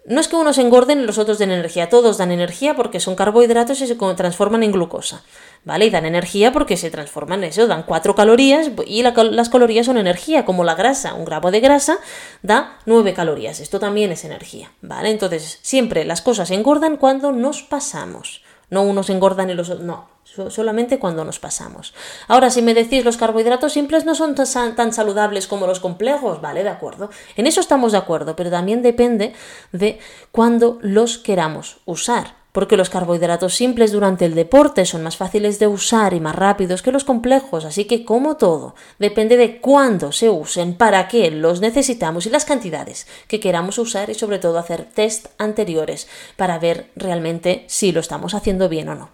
no 0.06 0.20
es 0.20 0.28
que 0.28 0.36
unos 0.36 0.58
engorden 0.58 1.02
y 1.02 1.06
los 1.06 1.18
otros 1.18 1.38
den 1.38 1.52
energía, 1.52 1.90
todos 1.90 2.18
dan 2.18 2.32
energía 2.32 2.76
porque 2.76 3.00
son 3.00 3.16
carbohidratos 3.16 3.82
y 3.82 3.88
se 3.88 3.96
transforman 3.96 4.64
en 4.64 4.72
glucosa, 4.72 5.24
¿vale? 5.64 5.86
Y 5.86 5.90
dan 5.92 6.06
energía 6.06 6.52
porque 6.52 6.76
se 6.76 6.90
transforman 6.90 7.44
en 7.44 7.50
eso, 7.50 7.68
dan 7.68 7.84
4 7.84 8.16
calorías 8.16 8.72
y 8.88 9.04
las 9.04 9.50
calorías 9.50 9.86
son 9.86 9.98
energía, 9.98 10.44
como 10.44 10.64
la 10.64 10.76
grasa, 10.76 11.14
un 11.14 11.26
gramo 11.26 11.52
de 11.52 11.60
grasa 11.60 12.00
da 12.42 12.80
9 12.86 13.14
calorías, 13.14 13.60
esto 13.60 13.80
también 13.80 14.12
es 14.12 14.26
energía, 14.26 14.72
¿vale? 14.82 15.12
Entonces, 15.12 15.60
siempre 15.62 16.04
las 16.04 16.22
cosas 16.22 16.50
engordan 16.50 16.98
cuando 16.98 17.32
nos 17.32 17.62
pasamos, 17.62 18.44
no 18.72 18.82
unos 18.82 19.10
engordan 19.12 19.50
y 19.50 19.54
los 19.54 19.70
otros, 19.70 19.86
no, 19.86 20.08
solamente 20.50 20.98
cuando 20.98 21.24
nos 21.24 21.40
pasamos. 21.40 21.94
Ahora, 22.28 22.50
si 22.50 22.62
me 22.62 22.74
decís 22.74 23.06
los 23.06 23.18
carbohidratos 23.18 23.74
simples 23.74 24.06
no 24.06 24.16
son 24.16 24.34
tan, 24.34 24.94
saludables 24.94 25.46
como 25.46 25.68
los 25.68 25.80
complejos, 25.80 26.42
vale, 26.42 26.64
de 26.64 26.70
acuerdo. 26.70 27.12
En 27.36 27.48
eso 27.48 27.60
estamos 27.60 27.92
de 27.92 28.00
acuerdo, 28.00 28.36
pero 28.36 28.50
también 28.50 28.82
depende 28.82 29.34
de 29.74 30.00
cuándo 30.32 30.80
los 30.82 31.18
queramos 31.18 31.78
usar. 31.86 32.41
Porque 32.52 32.78
los 32.78 32.90
carbohidratos 32.90 33.56
simples 33.56 33.92
durante 33.92 34.26
el 34.26 34.36
deporte 34.36 34.86
son 34.86 35.04
más 35.04 35.18
fáciles 35.18 35.60
de 35.60 35.68
usar 35.68 36.14
y 36.14 36.20
más 36.20 36.36
rápidos 36.36 36.82
que 36.82 36.92
los 36.92 37.04
complejos, 37.04 37.66
así 37.66 37.86
que 37.86 38.04
como 38.04 38.38
todo, 38.38 38.76
depende 39.00 39.38
de 39.38 39.60
cuándo 39.60 40.12
se 40.12 40.30
usen, 40.30 40.76
para 40.76 41.08
qué 41.08 41.32
los 41.32 41.62
necesitamos 41.62 42.26
y 42.26 42.30
las 42.30 42.46
cantidades 42.46 43.08
que 43.28 43.40
queramos 43.40 43.78
usar 43.78 44.10
y 44.10 44.16
sobre 44.16 44.40
todo 44.40 44.60
hacer 44.60 44.86
test 44.86 45.28
anteriores 45.38 46.08
para 46.36 46.60
ver 46.60 46.92
realmente 46.96 47.66
si 47.68 47.92
lo 47.92 48.00
estamos 48.00 48.34
haciendo 48.34 48.70
bien 48.70 48.90
o 48.90 48.96
no. 48.96 49.10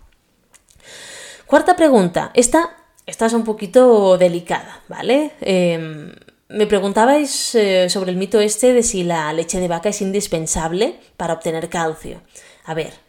Cuarta 1.45 1.75
pregunta, 1.75 2.31
esta, 2.33 2.75
esta 3.05 3.27
es 3.27 3.33
un 3.33 3.45
poquito 3.45 4.17
delicada, 4.17 4.81
¿vale? 4.89 5.31
Em, 5.39 6.11
me 6.49 6.67
preguntabais 6.67 7.55
eh, 7.55 7.89
sobre 7.89 8.11
el 8.11 8.17
mito 8.17 8.39
este 8.39 8.73
de 8.73 8.83
si 8.83 9.03
la 9.03 9.31
leche 9.31 9.59
de 9.59 9.67
vaca 9.67 9.89
es 9.89 10.01
indispensable 10.01 10.99
para 11.15 11.33
obtener 11.33 11.69
calcio. 11.69 12.21
A 12.65 12.73
ver, 12.73 13.06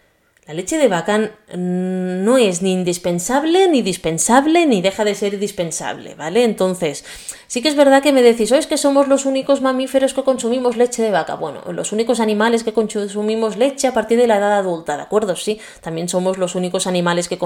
la 0.48 0.54
leche 0.54 0.78
de 0.78 0.88
vaca 0.88 1.30
no 1.54 2.38
es 2.38 2.62
ni 2.62 2.72
indispensable, 2.72 3.68
ni 3.68 3.82
dispensable, 3.82 4.64
ni 4.64 4.80
deja 4.80 5.04
de 5.04 5.14
ser 5.14 5.38
dispensable, 5.38 6.14
¿vale? 6.14 6.42
Entonces, 6.42 7.04
sí 7.48 7.60
que 7.60 7.68
es 7.68 7.76
verdad 7.76 8.02
que 8.02 8.14
me 8.14 8.22
decís, 8.22 8.50
es 8.52 8.66
que 8.66 8.78
somos 8.78 9.08
los 9.08 9.26
únicos 9.26 9.60
mamíferos 9.60 10.14
que 10.14 10.22
consumimos 10.22 10.78
leche 10.78 11.02
de 11.02 11.10
vaca. 11.10 11.34
Bueno, 11.34 11.60
los 11.72 11.92
únicos 11.92 12.18
animales 12.18 12.64
que 12.64 12.72
consumimos 12.72 13.58
leche 13.58 13.88
a 13.88 13.92
partir 13.92 14.18
de 14.18 14.26
la 14.26 14.38
edad 14.38 14.54
adulta, 14.54 14.96
¿de 14.96 15.02
acuerdo? 15.02 15.36
Sí, 15.36 15.60
también 15.82 16.08
somos 16.08 16.38
los 16.38 16.54
únicos 16.54 16.86
animales 16.86 17.28
que, 17.28 17.38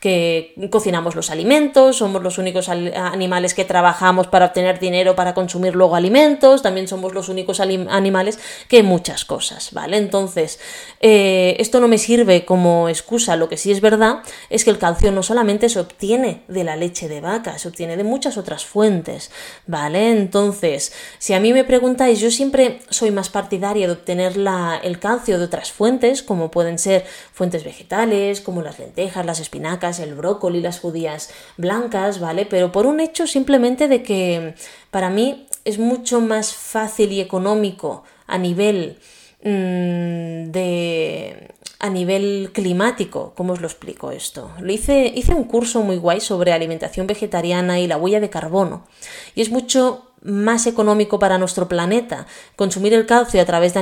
que 0.00 0.68
cocinamos 0.70 1.16
los 1.16 1.30
alimentos, 1.30 1.96
somos 1.96 2.22
los 2.22 2.38
únicos 2.38 2.68
animales 2.68 3.52
que 3.52 3.64
trabajamos 3.64 4.28
para 4.28 4.46
obtener 4.46 4.78
dinero 4.78 5.16
para 5.16 5.34
consumir 5.34 5.74
luego 5.74 5.96
alimentos, 5.96 6.62
también 6.62 6.86
somos 6.86 7.14
los 7.14 7.28
únicos 7.28 7.58
animales 7.58 8.38
que 8.68 8.84
muchas 8.84 9.24
cosas, 9.24 9.72
¿vale? 9.72 9.96
Entonces, 9.96 10.60
eh, 11.00 11.56
esto 11.58 11.80
no 11.80 11.88
me 11.88 11.98
sirve 11.98 12.27
como 12.44 12.88
excusa, 12.88 13.36
lo 13.36 13.48
que 13.48 13.56
sí 13.56 13.70
es 13.70 13.80
verdad 13.80 14.22
es 14.50 14.64
que 14.64 14.70
el 14.70 14.78
calcio 14.78 15.10
no 15.12 15.22
solamente 15.22 15.68
se 15.68 15.80
obtiene 15.80 16.42
de 16.48 16.64
la 16.64 16.76
leche 16.76 17.08
de 17.08 17.20
vaca, 17.20 17.58
se 17.58 17.68
obtiene 17.68 17.96
de 17.96 18.04
muchas 18.04 18.36
otras 18.36 18.64
fuentes, 18.64 19.30
¿vale? 19.66 20.10
Entonces, 20.10 20.92
si 21.18 21.34
a 21.34 21.40
mí 21.40 21.52
me 21.52 21.64
preguntáis, 21.64 22.20
yo 22.20 22.30
siempre 22.30 22.80
soy 22.90 23.10
más 23.10 23.28
partidaria 23.28 23.86
de 23.86 23.92
obtener 23.94 24.36
la, 24.36 24.78
el 24.82 24.98
calcio 24.98 25.38
de 25.38 25.44
otras 25.44 25.72
fuentes, 25.72 26.22
como 26.22 26.50
pueden 26.50 26.78
ser 26.78 27.04
fuentes 27.32 27.64
vegetales, 27.64 28.40
como 28.40 28.62
las 28.62 28.78
lentejas, 28.78 29.26
las 29.26 29.40
espinacas, 29.40 30.00
el 30.00 30.14
brócoli, 30.14 30.60
las 30.60 30.80
judías 30.80 31.30
blancas, 31.56 32.20
¿vale? 32.20 32.46
Pero 32.46 32.72
por 32.72 32.86
un 32.86 33.00
hecho 33.00 33.26
simplemente 33.26 33.88
de 33.88 34.02
que 34.02 34.54
para 34.90 35.10
mí 35.10 35.46
es 35.64 35.78
mucho 35.78 36.20
más 36.20 36.54
fácil 36.54 37.12
y 37.12 37.20
económico 37.20 38.04
a 38.26 38.38
nivel 38.38 38.98
mm, 39.42 40.50
de 40.50 41.54
a 41.78 41.90
nivel 41.90 42.50
climático. 42.52 43.32
¿Cómo 43.36 43.52
os 43.52 43.60
lo 43.60 43.66
explico 43.66 44.10
esto? 44.10 44.50
Lo 44.60 44.72
hice, 44.72 45.12
hice 45.14 45.34
un 45.34 45.44
curso 45.44 45.82
muy 45.82 45.96
guay 45.96 46.20
sobre 46.20 46.52
alimentación 46.52 47.06
vegetariana 47.06 47.78
y 47.78 47.86
la 47.86 47.96
huella 47.96 48.20
de 48.20 48.30
carbono. 48.30 48.86
Y 49.34 49.42
es 49.42 49.50
mucho 49.50 50.07
más 50.22 50.66
económico 50.66 51.18
para 51.18 51.38
nuestro 51.38 51.68
planeta 51.68 52.26
consumir 52.56 52.94
el 52.94 53.06
calcio 53.06 53.40
a 53.40 53.44
través 53.44 53.74
de 53.74 53.80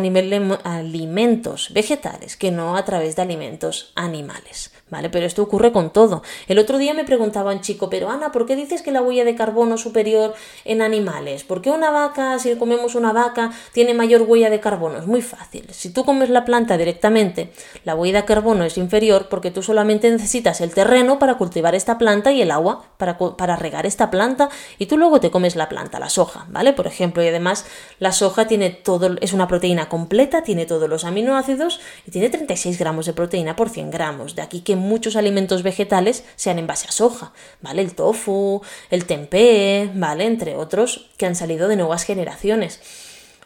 alimentos 0.65 1.71
vegetales 1.73 2.37
que 2.37 2.51
no 2.51 2.77
a 2.77 2.85
través 2.85 3.17
de 3.17 3.23
alimentos 3.23 3.93
animales. 3.95 4.71
¿Vale? 4.89 5.11
Pero 5.11 5.27
esto 5.27 5.43
ocurre 5.43 5.73
con 5.73 5.91
todo. 5.91 6.23
El 6.47 6.61
otro 6.61 6.79
día 6.79 6.95
me 6.95 7.03
preguntaba 7.03 7.51
un 7.51 7.61
chico, 7.61 7.91
pero 7.91 8.09
Ana, 8.09 8.31
¿por 8.31 8.47
qué 8.47 8.55
dices 8.55 8.83
que 8.83 8.93
la 8.93 9.03
huella 9.03 9.25
de 9.25 9.35
carbono 9.35 9.75
es 9.75 9.81
superior 9.81 10.35
en 10.65 10.81
animales? 10.81 11.43
¿Por 11.43 11.61
qué 11.61 11.71
una 11.71 11.91
vaca, 11.91 12.39
si 12.39 12.55
comemos 12.55 12.95
una 12.95 13.13
vaca, 13.13 13.51
tiene 13.73 13.95
mayor 13.95 14.23
huella 14.23 14.49
de 14.49 14.61
carbono? 14.61 14.99
Es 14.99 15.07
muy 15.09 15.23
fácil. 15.23 15.67
Si 15.73 15.91
tú 15.91 16.05
comes 16.05 16.31
la 16.31 16.45
planta 16.45 16.79
directamente, 16.79 17.53
la 17.85 17.97
huella 17.97 18.21
de 18.21 18.27
carbono 18.27 18.63
es 18.63 18.79
inferior 18.79 19.27
porque 19.29 19.51
tú 19.51 19.61
solamente 19.61 20.09
necesitas 20.09 20.61
el 20.61 20.73
terreno 20.73 21.19
para 21.19 21.35
cultivar 21.35 21.75
esta 21.75 21.99
planta 21.99 22.31
y 22.31 22.41
el 22.41 22.53
agua 22.53 22.85
para, 22.97 23.19
para 23.19 23.57
regar 23.57 23.87
esta 23.87 24.09
planta 24.09 24.51
y 24.79 24.87
tú 24.87 24.99
luego 24.99 25.19
te 25.19 25.33
comes 25.33 25.57
la 25.57 25.69
planta, 25.69 25.99
la 25.99 26.11
¿vale? 26.51 26.73
Por 26.73 26.87
ejemplo, 26.87 27.23
y 27.23 27.29
además 27.29 27.67
la 27.99 28.13
soja 28.13 28.47
tiene 28.47 28.71
todo, 28.71 29.17
es 29.21 29.33
una 29.33 29.49
proteína 29.49 29.89
completa, 29.89 30.43
tiene 30.43 30.67
todos 30.67 30.89
los 30.89 31.05
aminoácidos 31.05 31.81
y 32.07 32.11
tiene 32.11 32.29
36 32.29 32.79
gramos 32.79 33.07
de 33.07 33.13
proteína 33.13 33.57
por 33.57 33.69
100 33.69 33.91
gramos. 33.91 34.35
De 34.35 34.43
aquí 34.43 34.61
que 34.61 34.77
muchos 34.77 35.17
alimentos 35.17 35.63
vegetales 35.63 36.25
sean 36.37 36.59
en 36.59 36.67
base 36.67 36.89
a 36.89 36.93
soja, 36.93 37.33
¿vale? 37.63 37.83
El 37.83 37.95
tofu, 37.95 38.63
el 38.91 39.07
tempeh, 39.07 39.91
¿vale? 39.95 40.25
Entre 40.25 40.57
otros 40.57 41.11
que 41.17 41.27
han 41.27 41.37
salido 41.37 41.69
de 41.69 41.77
nuevas 41.77 42.05
generaciones. 42.05 42.81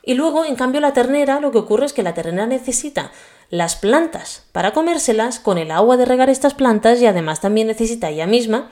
Y 0.03 0.15
luego, 0.15 0.45
en 0.45 0.57
cambio, 0.57 0.81
la 0.81 0.93
ternera, 0.93 1.41
lo 1.41 1.53
que 1.53 1.59
ocurre 1.59 1.87
es 1.87 1.93
que 1.93 2.03
la 2.03 2.15
ternera 2.15 2.47
necesita 2.47 3.13
las 3.51 3.77
plantas 3.77 4.45
para 4.53 4.73
comérselas 4.73 5.41
con 5.41 5.59
el 5.59 5.71
agua 5.71 5.97
de 5.97 6.05
regar 6.05 6.31
estas 6.31 6.55
plantas 6.55 7.01
y 7.03 7.07
además 7.07 7.41
también 7.41 7.67
necesita 7.67 8.09
ella 8.09 8.27
misma 8.27 8.71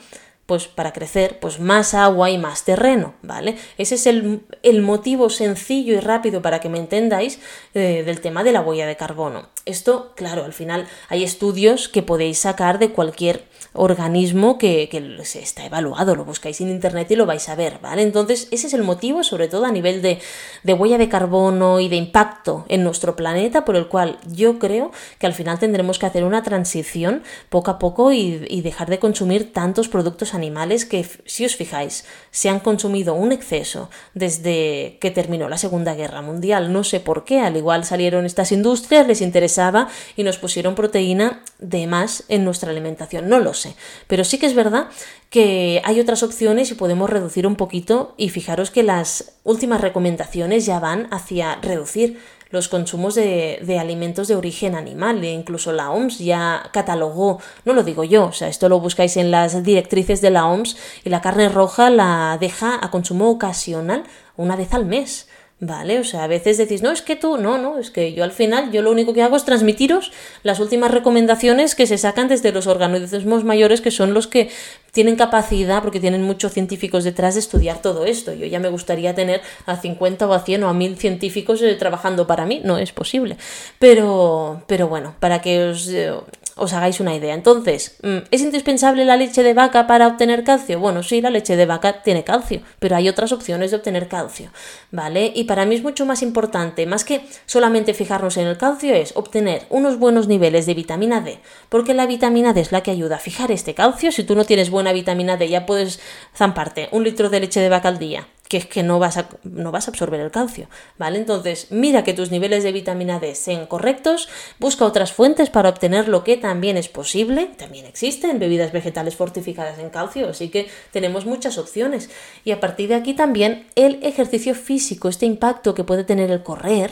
pues 0.49 0.67
para 0.67 0.95
crecer, 0.95 1.41
pues 1.41 1.61
más 1.61 1.93
agua 1.93 2.31
y 2.31 2.39
más 2.39 2.65
terreno, 2.65 3.13
¿vale? 3.21 3.59
Ese 3.77 3.97
es 3.97 4.07
el, 4.07 4.81
motivo 4.81 5.29
sencillo 5.29 5.93
y 5.93 6.01
rápido 6.01 6.41
para 6.41 6.59
que 6.59 6.71
me 6.71 6.79
entendáis 6.79 7.39
eh, 7.75 8.03
del 8.03 8.23
tema 8.23 8.43
de 8.43 8.53
la 8.53 8.63
huella 8.63 8.87
de 8.87 8.97
carbono. 8.97 9.51
Esto, 9.67 10.15
claro, 10.17 10.47
al 10.47 10.55
final 10.55 10.89
hay 11.11 11.23
estudios 11.23 11.91
que 11.91 12.03
podéis 12.03 12.39
sacar 12.39 12.79
de 12.79 12.93
cualquier 12.93 13.45
organismo 13.73 14.59
que, 14.59 14.89
se 15.25 15.41
está 15.41 15.67
evaluado, 15.67 16.15
lo 16.15 16.25
buscáis 16.25 16.61
en 16.61 16.71
internet 16.71 17.11
y 17.11 17.17
lo 17.17 17.27
vais 17.27 17.49
a 17.49 17.55
ver, 17.55 17.79
¿vale? 17.81 18.03
Entonces, 18.03 18.49
ese 18.51 18.67
es 18.67 18.75
el 18.75 18.83
motivo, 18.83 19.23
sobre 19.23 19.49
todo 19.49 19.65
a 19.65 19.71
nivel 19.71 20.03
de, 20.03 20.19
de 20.63 20.73
huella 20.75 20.99
de 20.99 21.09
carbono 21.09 21.81
y 21.81 21.89
de 21.89 21.97
impacto 21.97 22.65
en 22.69 22.85
nuestro 22.85 23.17
planeta, 23.17 23.65
por 23.65 23.77
el 23.77 23.89
cual 23.89 24.19
yo 24.27 24.59
creo 24.59 24.91
que 25.19 25.27
al 25.27 25.35
final 25.35 25.59
tendremos 25.59 25.99
que 25.99 26.07
hacer 26.07 26.25
una 26.25 26.43
transición 26.43 27.23
poco 27.49 27.71
a 27.71 27.79
poco 27.79 28.13
y, 28.13 28.45
y 28.49 28.63
dejar 28.63 28.89
de 28.89 28.99
consumir 28.99 29.53
tantos 29.53 29.89
productos 29.89 30.35
animales 30.35 30.85
que, 30.85 31.07
si 31.25 31.45
os 31.45 31.57
fijáis, 31.57 32.05
se 32.31 32.49
han 32.49 32.61
consumido 32.61 33.15
un 33.15 33.33
exceso 33.33 33.91
desde 34.15 34.99
que 35.01 35.11
terminó 35.11 35.49
la 35.49 35.59
Segunda 35.59 35.95
Guerra 35.95 36.23
Mundial. 36.23 36.73
No 36.73 36.85
sé 36.85 37.01
por 37.01 37.25
qué, 37.25 37.41
al 37.41 37.57
igual 37.57 37.85
salieron 37.85 38.27
estas 38.27 38.53
industrias, 38.53 39.07
les 39.07 39.21
interesaba 39.21 39.89
y 40.17 40.23
nos 40.23 40.39
pusieron 40.39 40.75
proteína 40.75 41.43
de 41.59 41.87
más 41.87 42.25
en 42.29 42.45
nuestra 42.45 42.71
alimentación. 42.71 43.29
No 43.29 43.39
lo 43.41 43.55
sé, 43.59 43.77
pero 44.07 44.25
sí 44.25 44.39
que 44.39 44.47
es 44.47 44.55
verdad 44.55 44.89
que 45.29 45.83
hay 45.85 46.01
otras 46.01 46.23
opciones 46.23 46.71
y 46.71 46.75
podemos 46.75 47.11
reducir 47.11 47.47
un 47.47 47.57
poquito 47.57 48.15
y 48.17 48.31
fijaros 48.31 48.71
que 48.71 48.83
las 48.83 49.35
últimas 49.45 49.83
recomendaciones 49.83 50.65
ya 50.65 50.81
van 50.81 51.07
hacia 51.11 51.57
reducir 51.57 52.19
los 52.51 52.69
consumos 52.69 53.15
de, 53.15 53.79
alimentos 53.79 54.29
de 54.29 54.37
origen 54.37 54.75
animal. 54.75 55.23
E 55.23 55.33
incluso 55.33 55.73
la 55.73 55.91
OMS 55.91 56.19
ya 56.19 56.71
catalogó, 56.73 57.41
no 57.65 57.75
lo 57.75 57.83
digo 57.83 58.05
yo, 58.05 58.27
o 58.27 58.33
sea, 58.33 58.49
esto 58.49 58.69
lo 58.69 58.81
buscáis 58.81 59.17
en 59.17 59.31
las 59.31 59.63
directrices 59.63 60.21
de 60.21 60.31
la 60.31 60.47
OMS 60.47 60.77
y 61.05 61.11
la 61.11 61.21
carne 61.21 61.49
roja 61.49 61.91
la 61.91 62.39
deja 62.41 62.79
a 62.81 62.91
consumo 62.91 63.31
ocasional 63.31 64.05
una 64.37 64.57
vez 64.57 64.73
al 64.73 64.87
mes. 64.87 65.28
¿Vale? 65.61 65.99
O 65.99 66.05
sea, 66.05 66.23
a 66.23 66.29
veces 66.29 66.57
decís, 66.57 66.83
no, 66.83 66.93
es 66.93 67.03
que 67.03 67.17
tú, 67.17 67.37
no, 67.37 67.59
no, 67.59 67.79
es 67.79 67.91
que 67.91 68.13
yo 68.13 68.23
al 68.23 68.31
final, 68.31 68.71
yo 68.71 68.81
lo 68.81 68.93
único 68.93 69.13
que 69.13 69.23
hago 69.23 69.35
es 69.35 69.45
transmitiros 69.45 70.13
las 70.45 70.61
últimas 70.61 70.93
recomendaciones 70.93 71.75
que 71.75 71.89
se 71.89 71.99
sacan 71.99 72.29
desde 72.29 72.53
los 72.53 72.69
organismos 72.69 73.43
mayores, 73.43 73.81
que 73.81 73.91
son 73.91 74.15
los 74.15 74.29
que 74.29 74.51
tienen 74.93 75.17
capacidad, 75.17 75.83
porque 75.83 75.99
tienen 75.99 76.23
muchos 76.23 76.53
científicos 76.53 77.03
detrás 77.03 77.35
de 77.35 77.41
estudiar 77.41 77.83
todo 77.83 78.05
esto. 78.05 78.33
Yo 78.35 78.47
ya 78.47 78.61
me 78.61 78.69
gustaría 78.69 79.17
tener 79.17 79.41
a 79.67 79.77
50 79.77 80.29
o 80.29 80.33
a 80.33 80.41
100 80.41 80.63
o 80.63 80.69
a 80.69 80.75
1000 80.75 80.97
científicos 80.97 81.61
eh, 81.63 81.75
trabajando 81.75 82.29
para 82.29 82.47
mí, 82.47 82.61
no 82.63 82.79
es 82.79 82.93
posible. 82.93 83.37
Pero, 83.81 84.63
pero 84.69 84.87
bueno, 84.87 85.17
para 85.19 85.41
que 85.41 85.65
os, 85.65 85.89
eh, 85.89 86.13
os 86.59 86.73
hagáis 86.73 87.01
una 87.01 87.15
idea. 87.15 87.35
Entonces, 87.35 87.97
mm, 88.03 88.19
¿es 88.31 88.41
indispensable 88.43 89.05
la 89.05 89.17
leche 89.17 89.43
de 89.43 89.55
vaca 89.55 89.87
para 89.87 90.07
obtener 90.07 90.45
calcio? 90.45 90.79
Bueno, 90.81 91.03
sí, 91.03 91.21
la 91.21 91.31
leche 91.31 91.57
de 91.57 91.67
vaca 91.67 92.03
tiene 92.03 92.25
calcio, 92.25 92.61
pero 92.79 92.97
hay 92.97 93.09
otras 93.09 93.33
opciones 93.33 93.71
de 93.71 93.79
obtener 93.79 94.09
calcio, 94.09 94.51
¿vale? 94.91 95.33
Y 95.35 95.45
para 95.45 95.65
mí 95.65 95.75
es 95.75 95.83
mucho 95.83 96.07
más 96.07 96.23
importante, 96.23 96.87
más 96.87 97.05
que 97.05 97.27
solamente 97.47 97.95
fijarnos 97.95 98.37
en 98.37 98.47
el 98.47 98.59
calcio, 98.59 98.95
es 98.95 99.17
obtener 99.17 99.67
unos 99.71 99.99
buenos 99.99 100.29
niveles 100.29 100.67
de 100.67 100.75
vitamina 100.75 101.21
D, 101.21 101.39
porque 101.69 101.95
la 101.95 102.07
vitamina 102.07 102.53
D 102.53 102.61
es 102.61 102.73
la 102.73 102.83
que 102.83 102.91
ayuda 102.91 103.17
a 103.17 103.21
fijar 103.21 103.51
este 103.53 103.75
calcio. 103.75 104.13
Si 104.13 104.25
tú 104.25 104.35
no 104.35 104.45
tienes 104.45 104.71
buena 104.71 104.93
vitamina 104.93 105.37
D, 105.37 105.49
ya 105.49 105.67
puedes 105.67 106.01
zamparte 106.35 106.89
un 106.93 107.05
litro 107.05 107.31
de 107.31 107.41
leche 107.41 107.61
de 107.61 107.69
vaca 107.69 107.89
al 107.89 107.99
día 107.99 108.27
que 108.49 108.57
es 108.57 108.67
que 108.67 108.83
no 108.83 108.99
vas, 108.99 109.17
a, 109.17 109.29
no 109.45 109.71
vas 109.73 109.89
a 109.89 109.91
absorber 109.91 110.21
el 110.21 110.31
calcio, 110.31 110.69
¿vale? 110.99 111.19
Entonces, 111.19 111.69
mira 111.71 112.05
que 112.05 112.15
tus 112.15 112.31
niveles 112.31 112.65
de 112.65 112.73
vitamina 112.73 113.21
D 113.21 113.35
sean 113.35 113.67
correctos, 113.67 114.29
busca 114.59 114.85
otras 114.85 115.13
fuentes 115.13 115.51
para 115.51 115.69
obtener 115.69 116.09
lo 116.09 116.25
que 116.25 116.37
también 116.37 116.77
es 116.77 116.89
posible, 116.89 117.51
también 117.57 117.87
existen 117.87 118.39
bebidas 118.39 118.73
vegetales 118.73 119.17
fortificadas 119.17 119.79
en 119.79 119.91
calcio, 119.91 120.29
así 120.29 120.49
que 120.49 120.69
tenemos 120.93 121.27
muchas 121.27 121.59
opciones. 121.59 122.11
Y 122.45 122.53
a 122.53 122.61
partir 122.61 122.89
de 122.89 122.95
aquí 122.95 123.15
también 123.15 123.67
el 123.75 124.03
ejercicio 124.03 124.55
físico, 124.55 125.09
este 125.09 125.27
impacto 125.27 125.75
que 125.75 125.85
puede 125.85 126.05
tener 126.05 126.31
el 126.31 126.43
correr, 126.43 126.91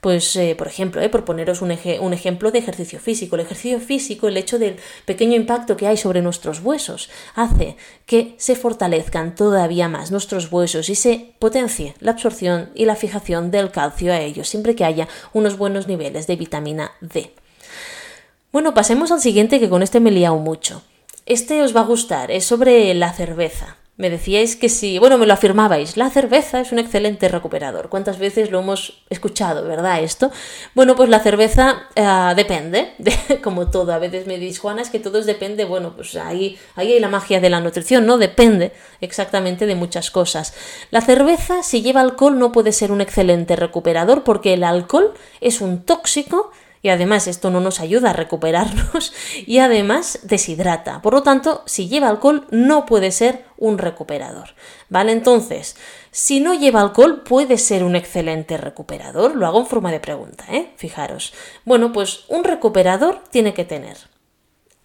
pues, 0.00 0.36
eh, 0.36 0.54
por 0.56 0.66
ejemplo, 0.66 1.00
eh, 1.00 1.08
por 1.08 1.24
poneros 1.24 1.62
un, 1.62 1.76
un 2.00 2.12
ejemplo 2.12 2.50
de 2.50 2.58
ejercicio 2.58 3.00
físico. 3.00 3.36
El 3.36 3.42
ejercicio 3.42 3.80
físico, 3.80 4.28
el 4.28 4.36
hecho 4.36 4.58
del 4.58 4.76
pequeño 5.04 5.34
impacto 5.34 5.76
que 5.76 5.86
hay 5.86 5.96
sobre 5.96 6.22
nuestros 6.22 6.60
huesos, 6.60 7.10
hace 7.34 7.76
que 8.06 8.34
se 8.38 8.56
fortalezcan 8.56 9.34
todavía 9.34 9.88
más 9.88 10.10
nuestros 10.10 10.52
huesos 10.52 10.88
y 10.90 10.94
se 10.96 11.34
potencie 11.38 11.94
la 12.00 12.10
absorción 12.10 12.70
y 12.74 12.84
la 12.84 12.96
fijación 12.96 13.50
del 13.50 13.70
calcio 13.70 14.12
a 14.12 14.20
ellos, 14.20 14.48
siempre 14.48 14.74
que 14.74 14.84
haya 14.84 15.08
unos 15.32 15.56
buenos 15.56 15.86
niveles 15.86 16.26
de 16.26 16.36
vitamina 16.36 16.92
D. 17.00 17.32
Bueno, 18.52 18.74
pasemos 18.74 19.12
al 19.12 19.20
siguiente 19.20 19.60
que 19.60 19.68
con 19.68 19.82
este 19.82 20.00
me 20.00 20.10
he 20.10 20.12
liado 20.12 20.36
mucho. 20.38 20.82
Este 21.26 21.62
os 21.62 21.74
va 21.74 21.80
a 21.80 21.84
gustar, 21.84 22.30
es 22.30 22.44
sobre 22.44 22.92
la 22.94 23.12
cerveza. 23.12 23.76
Me 23.98 24.10
decíais 24.10 24.56
que 24.56 24.68
sí, 24.68 24.98
bueno, 24.98 25.16
me 25.16 25.24
lo 25.24 25.32
afirmabais, 25.32 25.96
la 25.96 26.10
cerveza 26.10 26.60
es 26.60 26.70
un 26.70 26.78
excelente 26.78 27.28
recuperador. 27.28 27.88
¿Cuántas 27.88 28.18
veces 28.18 28.50
lo 28.50 28.60
hemos 28.60 29.02
escuchado, 29.08 29.66
verdad? 29.66 30.02
Esto. 30.02 30.30
Bueno, 30.74 30.94
pues 30.94 31.08
la 31.08 31.20
cerveza 31.20 31.84
eh, 31.94 32.34
depende, 32.36 32.92
de, 32.98 33.40
como 33.42 33.70
todo. 33.70 33.94
A 33.94 33.98
veces 33.98 34.26
me 34.26 34.36
dices, 34.36 34.58
Juana, 34.58 34.82
es 34.82 34.90
que 34.90 35.00
todo 35.00 35.22
depende. 35.22 35.64
Bueno, 35.64 35.96
pues 35.96 36.14
ahí, 36.16 36.58
ahí 36.74 36.92
hay 36.92 37.00
la 37.00 37.08
magia 37.08 37.40
de 37.40 37.48
la 37.48 37.60
nutrición, 37.60 38.04
¿no? 38.04 38.18
Depende 38.18 38.72
exactamente 39.00 39.64
de 39.64 39.76
muchas 39.76 40.10
cosas. 40.10 40.52
La 40.90 41.00
cerveza, 41.00 41.62
si 41.62 41.80
lleva 41.80 42.02
alcohol, 42.02 42.38
no 42.38 42.52
puede 42.52 42.72
ser 42.72 42.92
un 42.92 43.00
excelente 43.00 43.56
recuperador 43.56 44.24
porque 44.24 44.52
el 44.52 44.64
alcohol 44.64 45.14
es 45.40 45.62
un 45.62 45.82
tóxico 45.84 46.52
y 46.86 46.88
además 46.88 47.26
esto 47.26 47.50
no 47.50 47.58
nos 47.58 47.80
ayuda 47.80 48.10
a 48.10 48.12
recuperarnos 48.12 49.12
y 49.44 49.58
además 49.58 50.20
deshidrata. 50.22 51.02
Por 51.02 51.14
lo 51.14 51.24
tanto, 51.24 51.64
si 51.66 51.88
lleva 51.88 52.08
alcohol 52.08 52.46
no 52.52 52.86
puede 52.86 53.10
ser 53.10 53.44
un 53.56 53.78
recuperador. 53.78 54.50
¿Vale? 54.88 55.10
Entonces, 55.10 55.74
si 56.12 56.38
no 56.38 56.54
lleva 56.54 56.80
alcohol, 56.80 57.24
puede 57.24 57.58
ser 57.58 57.82
un 57.82 57.96
excelente 57.96 58.56
recuperador. 58.56 59.34
Lo 59.34 59.48
hago 59.48 59.58
en 59.58 59.66
forma 59.66 59.90
de 59.90 59.98
pregunta, 59.98 60.44
¿eh? 60.48 60.70
Fijaros. 60.76 61.34
Bueno, 61.64 61.92
pues 61.92 62.20
un 62.28 62.44
recuperador 62.44 63.20
tiene 63.32 63.52
que 63.52 63.64
tener 63.64 63.96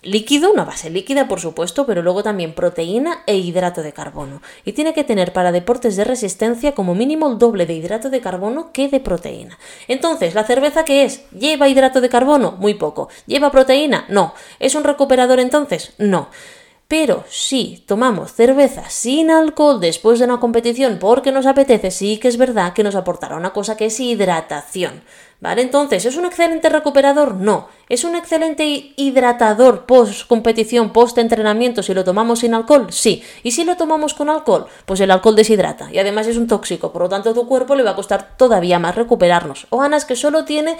líquido, 0.03 0.51
una 0.51 0.65
base 0.65 0.89
líquida 0.89 1.27
por 1.27 1.39
supuesto, 1.39 1.85
pero 1.85 2.01
luego 2.01 2.23
también 2.23 2.53
proteína 2.53 3.23
e 3.27 3.37
hidrato 3.37 3.83
de 3.83 3.93
carbono. 3.93 4.41
Y 4.65 4.73
tiene 4.73 4.93
que 4.93 5.03
tener 5.03 5.33
para 5.33 5.51
deportes 5.51 5.95
de 5.95 6.03
resistencia 6.03 6.73
como 6.73 6.95
mínimo 6.95 7.29
el 7.29 7.37
doble 7.37 7.65
de 7.65 7.73
hidrato 7.73 8.09
de 8.09 8.21
carbono 8.21 8.71
que 8.71 8.89
de 8.89 8.99
proteína. 8.99 9.57
Entonces, 9.87 10.33
¿la 10.33 10.43
cerveza 10.43 10.85
qué 10.85 11.03
es? 11.03 11.29
¿Lleva 11.31 11.69
hidrato 11.69 12.01
de 12.01 12.09
carbono? 12.09 12.53
Muy 12.53 12.73
poco. 12.73 13.09
¿Lleva 13.27 13.51
proteína? 13.51 14.05
No. 14.09 14.33
¿Es 14.59 14.75
un 14.75 14.83
recuperador 14.83 15.39
entonces? 15.39 15.93
No. 15.97 16.29
Pero 16.87 17.23
si 17.29 17.85
tomamos 17.87 18.33
cerveza 18.33 18.89
sin 18.89 19.31
alcohol 19.31 19.79
después 19.79 20.19
de 20.19 20.25
una 20.25 20.41
competición 20.41 20.97
porque 20.99 21.31
nos 21.31 21.45
apetece, 21.45 21.89
sí 21.89 22.17
que 22.17 22.27
es 22.27 22.35
verdad 22.35 22.73
que 22.73 22.83
nos 22.83 22.95
aportará 22.95 23.37
una 23.37 23.53
cosa 23.53 23.77
que 23.77 23.85
es 23.85 23.97
hidratación. 23.97 25.01
¿Vale? 25.41 25.63
Entonces, 25.63 26.05
¿es 26.05 26.17
un 26.17 26.25
excelente 26.25 26.69
recuperador? 26.69 27.33
No. 27.33 27.67
¿Es 27.89 28.03
un 28.03 28.15
excelente 28.15 28.93
hidratador 28.95 29.87
post 29.87 30.27
competición, 30.27 30.93
post 30.93 31.17
entrenamiento 31.17 31.81
si 31.81 31.95
lo 31.95 32.03
tomamos 32.03 32.39
sin 32.39 32.53
alcohol? 32.53 32.87
Sí. 32.91 33.23
¿Y 33.41 33.49
si 33.49 33.63
lo 33.63 33.75
tomamos 33.75 34.13
con 34.13 34.29
alcohol? 34.29 34.67
Pues 34.85 34.99
el 34.99 35.09
alcohol 35.09 35.35
deshidrata 35.35 35.91
y 35.91 35.97
además 35.97 36.27
es 36.27 36.37
un 36.37 36.45
tóxico, 36.45 36.93
por 36.93 37.01
lo 37.01 37.09
tanto 37.09 37.31
a 37.31 37.33
tu 37.33 37.47
cuerpo 37.47 37.73
le 37.73 37.81
va 37.81 37.89
a 37.89 37.95
costar 37.95 38.37
todavía 38.37 38.77
más 38.77 38.93
recuperarnos. 38.93 39.65
O 39.71 39.81
Ana 39.81 39.97
es 39.97 40.05
que 40.05 40.15
solo 40.15 40.45
tiene 40.45 40.77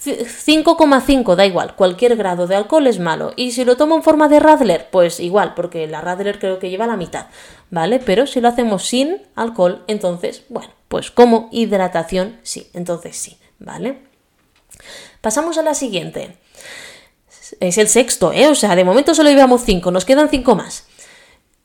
5,5, 0.00 1.34
da 1.34 1.44
igual, 1.44 1.74
cualquier 1.74 2.14
grado 2.14 2.46
de 2.46 2.54
alcohol 2.54 2.86
es 2.86 3.00
malo. 3.00 3.32
Y 3.34 3.50
si 3.50 3.64
lo 3.64 3.76
tomo 3.76 3.96
en 3.96 4.04
forma 4.04 4.28
de 4.28 4.38
Radler, 4.38 4.90
pues 4.92 5.18
igual, 5.18 5.54
porque 5.54 5.88
la 5.88 6.00
Radler 6.00 6.38
creo 6.38 6.60
que 6.60 6.70
lleva 6.70 6.86
la 6.86 6.96
mitad, 6.96 7.26
¿vale? 7.70 7.98
Pero 7.98 8.28
si 8.28 8.40
lo 8.40 8.46
hacemos 8.46 8.86
sin 8.86 9.22
alcohol, 9.34 9.82
entonces, 9.88 10.44
bueno, 10.50 10.70
pues 10.86 11.10
como 11.10 11.48
hidratación, 11.50 12.38
sí, 12.44 12.70
entonces 12.74 13.16
sí. 13.16 13.38
¿Vale? 13.64 13.98
Pasamos 15.20 15.58
a 15.58 15.62
la 15.62 15.74
siguiente. 15.74 16.36
Es 17.60 17.78
el 17.78 17.88
sexto, 17.88 18.32
¿eh? 18.32 18.48
O 18.48 18.54
sea, 18.54 18.76
de 18.76 18.84
momento 18.84 19.14
solo 19.14 19.30
llevamos 19.30 19.62
cinco, 19.64 19.90
nos 19.90 20.04
quedan 20.04 20.28
cinco 20.28 20.54
más. 20.54 20.84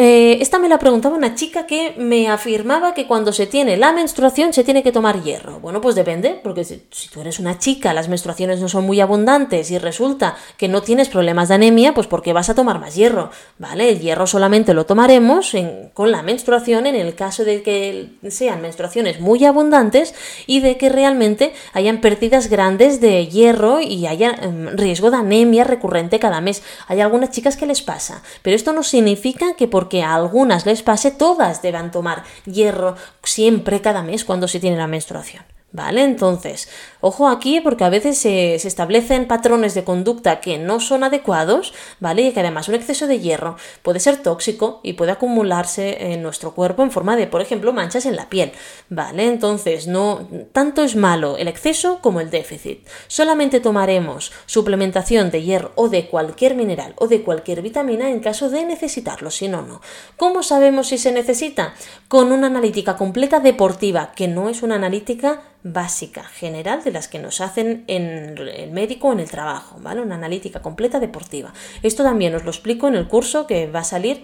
Eh, 0.02 0.38
esta 0.40 0.60
me 0.60 0.70
la 0.70 0.80
preguntaba 0.80 1.18
una 1.18 1.36
chica 1.36 1.68
que 1.68 1.94
me 1.98 2.30
afirmaba 2.30 2.94
que 2.94 3.06
cuando 3.06 3.34
se 3.34 3.48
tiene 3.48 3.76
la 3.76 3.92
menstruación 3.92 4.54
se 4.54 4.64
tiene 4.64 4.82
que 4.82 4.94
tomar 4.94 5.22
hierro. 5.24 5.60
Bueno, 5.60 5.82
pues 5.82 5.94
depende, 5.94 6.40
porque 6.42 6.64
si, 6.64 6.78
tú 7.12 7.20
eres 7.20 7.38
una 7.38 7.60
chica, 7.60 7.94
las 7.94 8.08
menstruaciones 8.08 8.62
no 8.62 8.70
son 8.70 8.86
muy 8.86 9.02
abundantes 9.02 9.72
y 9.72 9.78
resulta 9.78 10.38
que 10.56 10.70
no 10.70 10.82
tienes 10.84 11.10
problemas 11.10 11.50
de 11.50 11.56
anemia, 11.56 11.94
pues 11.94 12.08
¿por 12.08 12.22
qué 12.22 12.32
vas 12.32 12.50
a 12.50 12.56
tomar 12.56 12.80
más 12.80 12.96
hierro? 12.96 13.30
¿Vale? 13.58 13.90
El 13.90 14.00
hierro 14.00 14.26
solamente 14.26 14.74
lo 14.74 14.86
tomaremos 14.86 15.52
con 15.94 16.12
la 16.14 16.24
menstruación 16.24 16.86
en 16.86 16.96
el 16.96 17.14
caso 17.16 17.44
de 17.44 17.62
que 17.62 18.08
sean 18.30 18.62
menstruaciones 18.62 19.20
muy 19.20 19.44
abundantes 19.44 20.16
y 20.48 20.62
de 20.62 20.78
que 20.78 20.88
realmente 20.88 21.52
hayan 21.74 22.00
pérdidas 22.00 22.48
grandes 22.48 23.02
de 23.02 23.28
hierro 23.28 23.82
y 23.82 24.08
haya 24.08 24.32
em, 24.32 24.78
riesgo 24.78 25.12
de 25.12 25.18
anemia 25.18 25.66
recurrente 25.66 26.20
cada 26.20 26.40
mes. 26.40 26.64
Hay 26.88 27.02
algunas 27.02 27.32
chicas 27.32 27.58
que 27.58 27.66
les 27.66 27.82
pasa, 27.82 28.24
pero 28.44 28.56
esto 28.56 28.72
no 28.72 28.84
significa 28.84 29.56
que 29.56 29.68
por 29.68 29.88
que 29.89 30.04
a 30.04 30.13
algunas 30.13 30.65
les 30.65 30.84
pase, 30.84 31.12
todas 31.12 31.62
deban 31.62 31.91
tomar 31.91 32.23
hierro 32.45 32.95
siempre 33.23 33.82
cada 33.82 34.04
mes 34.04 34.23
cuando 34.23 34.47
se 34.47 34.60
tiene 34.60 34.78
la 34.78 34.88
menstruación. 34.88 35.43
¿Vale? 35.71 36.03
Entonces, 36.03 36.67
ojo 36.99 37.27
aquí 37.27 37.62
porque 37.62 37.84
a 37.84 37.89
veces 37.89 38.17
se, 38.17 38.55
establecen 38.55 39.27
patrones 39.27 39.75
de 39.75 39.84
conducta 39.84 40.41
que 40.41 40.58
no 40.58 40.79
son 40.79 41.03
adecuados, 41.03 41.75
¿vale? 41.99 42.23
Y 42.23 42.32
que 42.32 42.39
además 42.39 42.67
un 42.69 42.75
exceso 42.75 43.05
de 43.05 43.19
hierro 43.19 43.55
puede 43.84 43.99
ser 43.99 44.17
tóxico 44.17 44.79
y 44.82 44.93
puede 44.93 45.12
acumularse 45.12 46.12
en 46.12 46.23
nuestro 46.23 46.55
cuerpo 46.55 46.82
en 46.82 46.89
forma 46.89 47.15
de, 47.15 47.27
por 47.27 47.41
ejemplo, 47.41 47.71
manchas 47.71 48.08
en 48.08 48.15
la 48.15 48.29
piel, 48.29 48.51
¿vale? 48.89 49.27
Entonces, 49.27 49.86
no 49.86 50.27
tanto 50.53 50.84
es 50.84 50.95
malo 50.95 51.38
el 51.38 51.47
exceso 51.47 51.99
como 52.01 52.19
el 52.19 52.32
déficit. 52.32 52.88
Solamente 53.08 53.60
tomaremos 53.60 54.32
suplementación 54.47 55.29
de 55.29 55.43
hierro 55.43 55.71
o 55.75 55.88
de 55.88 56.08
cualquier 56.08 56.55
mineral 56.55 56.95
o 56.97 57.08
de 57.08 57.21
cualquier 57.21 57.62
vitamina 57.62 58.10
en 58.10 58.21
caso 58.21 58.49
de 58.49 58.65
necesitarlo, 58.65 59.29
si 59.29 59.47
no, 59.47 59.62
no. 59.62 59.82
¿Cómo 60.17 60.41
sabemos 60.41 60.88
si 60.88 60.97
se 60.97 61.12
necesita? 61.12 61.75
Con 62.08 62.32
una 62.32 62.47
analítica 62.47 62.97
completa 62.97 63.39
deportiva, 63.39 64.13
que 64.15 64.27
no 64.27 64.49
es 64.49 64.63
una 64.63 64.75
analítica 64.75 65.43
básica, 65.63 66.24
general, 66.24 66.84
de 66.84 66.91
las 66.91 67.08
que 67.08 67.19
nos 67.19 67.41
hacen 67.41 67.84
en 67.88 68.38
el 68.38 68.72
médico 68.72 69.10
o 69.10 69.13
en 69.13 69.19
el 69.19 69.30
trabajo, 69.30 69.78
¿vale? 69.82 70.02
Una 70.02 70.15
analítica 70.15 70.62
completa 70.62 71.00
deportiva. 71.00 71.54
Esto 71.84 72.04
también 72.04 72.34
os 72.36 72.43
lo 72.43 72.52
explico 72.52 72.88
en 72.88 72.95
el 72.95 73.08
curso 73.08 73.45
que 73.45 73.67
va 73.67 73.80
a 73.80 73.84
salir 73.84 74.24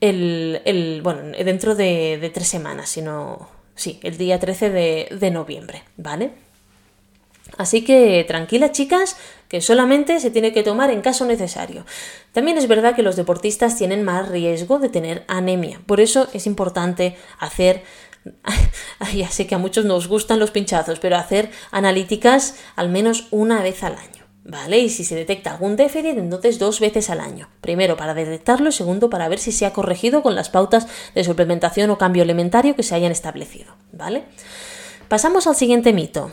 el, 0.00 1.00
bueno, 1.02 1.22
dentro 1.44 1.74
de, 1.74 2.30
tres 2.34 2.48
semanas, 2.48 2.90
sino, 2.90 3.48
sí, 3.74 3.98
el 4.02 4.18
día 4.18 4.38
13 4.38 4.70
de, 4.70 5.08
de 5.18 5.30
noviembre, 5.30 5.82
¿vale? 5.96 6.32
Así 7.56 7.82
que 7.84 8.24
tranquila 8.26 8.72
chicas, 8.72 9.16
que 9.48 9.60
solamente 9.60 10.18
se 10.20 10.30
tiene 10.30 10.52
que 10.52 10.62
tomar 10.62 10.90
en 10.90 11.00
caso 11.00 11.24
necesario. 11.24 11.86
También 12.32 12.58
es 12.58 12.68
verdad 12.68 12.94
que 12.94 13.02
los 13.02 13.16
deportistas 13.16 13.76
tienen 13.76 14.02
más 14.02 14.28
riesgo 14.28 14.78
de 14.78 14.88
tener 14.88 15.24
anemia, 15.28 15.80
por 15.86 16.00
eso 16.00 16.28
es 16.32 16.46
importante 16.46 17.16
hacer 17.38 17.82
ya 19.14 19.30
sé 19.30 19.46
que 19.46 19.54
a 19.54 19.58
muchos 19.58 19.84
nos 19.84 20.08
gustan 20.08 20.38
los 20.38 20.50
pinchazos, 20.50 20.98
pero 20.98 21.16
hacer 21.16 21.50
analíticas 21.70 22.56
al 22.76 22.88
menos 22.88 23.28
una 23.30 23.62
vez 23.62 23.82
al 23.82 23.96
año. 23.96 24.16
¿Vale? 24.48 24.78
Y 24.78 24.90
si 24.90 25.02
se 25.04 25.16
detecta 25.16 25.50
algún 25.50 25.74
déficit, 25.74 26.16
entonces 26.18 26.60
dos 26.60 26.78
veces 26.78 27.10
al 27.10 27.18
año. 27.18 27.48
Primero 27.60 27.96
para 27.96 28.14
detectarlo 28.14 28.68
y 28.68 28.72
segundo 28.72 29.10
para 29.10 29.28
ver 29.28 29.40
si 29.40 29.50
se 29.50 29.66
ha 29.66 29.72
corregido 29.72 30.22
con 30.22 30.36
las 30.36 30.50
pautas 30.50 30.86
de 31.16 31.24
suplementación 31.24 31.90
o 31.90 31.98
cambio 31.98 32.22
alimentario 32.22 32.76
que 32.76 32.84
se 32.84 32.94
hayan 32.94 33.10
establecido. 33.10 33.74
¿Vale? 33.90 34.22
Pasamos 35.08 35.48
al 35.48 35.56
siguiente 35.56 35.92
mito. 35.92 36.30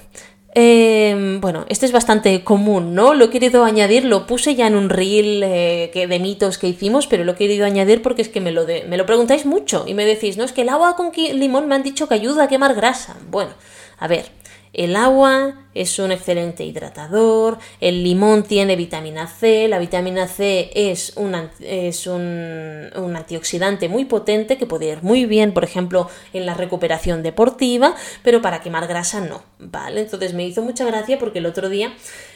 Em, 0.56 1.42
bueno, 1.42 1.66
este 1.68 1.88
es 1.88 1.92
bastante 1.92 2.44
común, 2.44 2.94
¿no? 2.94 3.16
Lo 3.16 3.26
he 3.26 3.30
querido 3.32 3.64
añadir, 3.64 4.06
lo 4.06 4.28
puse 4.28 4.54
ya 4.54 4.68
en 4.68 4.76
un 4.76 4.90
reel 4.90 5.42
eh, 5.44 5.90
que, 5.92 6.06
de 6.06 6.20
mitos 6.20 6.60
que 6.60 6.68
hicimos, 6.68 7.08
pero 7.08 7.24
lo 7.24 7.32
he 7.32 7.36
querido 7.36 7.66
añadir 7.66 8.04
porque 8.04 8.22
es 8.22 8.30
que 8.30 8.40
me 8.40 8.52
lo, 8.52 8.66
me 8.66 8.98
lo 8.98 9.06
preguntáis 9.08 9.48
mucho 9.48 9.86
y 9.88 9.96
me 9.96 10.06
decís, 10.06 10.38
no, 10.38 10.44
es 10.44 10.52
que 10.52 10.62
el 10.62 10.70
agua 10.70 10.96
con 10.96 11.12
limón 11.12 11.68
me 11.68 11.74
han 11.74 11.82
dicho 11.82 12.08
que 12.08 12.14
ayuda 12.14 12.44
a 12.44 12.48
quemar 12.48 12.76
grasa. 12.76 13.18
Bueno, 13.32 13.52
a 13.98 14.08
ver, 14.08 14.26
el 14.74 14.96
agua 14.96 15.56
es 15.76 15.98
un 16.00 16.12
excelente 16.12 16.64
hidratador, 16.64 17.60
el 17.80 18.04
limón 18.04 18.44
tiene 18.44 18.76
vitamina 18.76 19.28
C, 19.28 19.68
la 19.68 19.80
vitamina 19.80 20.28
C 20.28 20.72
es 20.74 21.14
un, 21.16 21.36
es 21.60 22.08
un, 22.08 22.90
antioxidante 23.16 23.88
muy 23.88 24.06
potente 24.06 24.58
que 24.58 24.66
puede 24.66 24.88
ir 24.88 25.04
muy 25.04 25.26
bien, 25.26 25.54
por 25.54 25.64
ejemplo, 25.64 26.10
en 26.34 26.46
la 26.46 26.56
recuperación 26.56 27.22
deportiva, 27.22 27.96
pero 28.24 28.42
para 28.42 28.62
quemar 28.62 28.88
grasa 28.88 29.22
no, 29.22 29.44
¿vale? 29.60 30.02
Entonces 30.02 30.34
me 30.34 30.46
hizo 30.46 30.64
mucha 30.64 30.86
gracia 30.86 31.20
porque 31.20 31.40
el 31.40 31.46
otro 31.46 31.70
día 31.70 31.94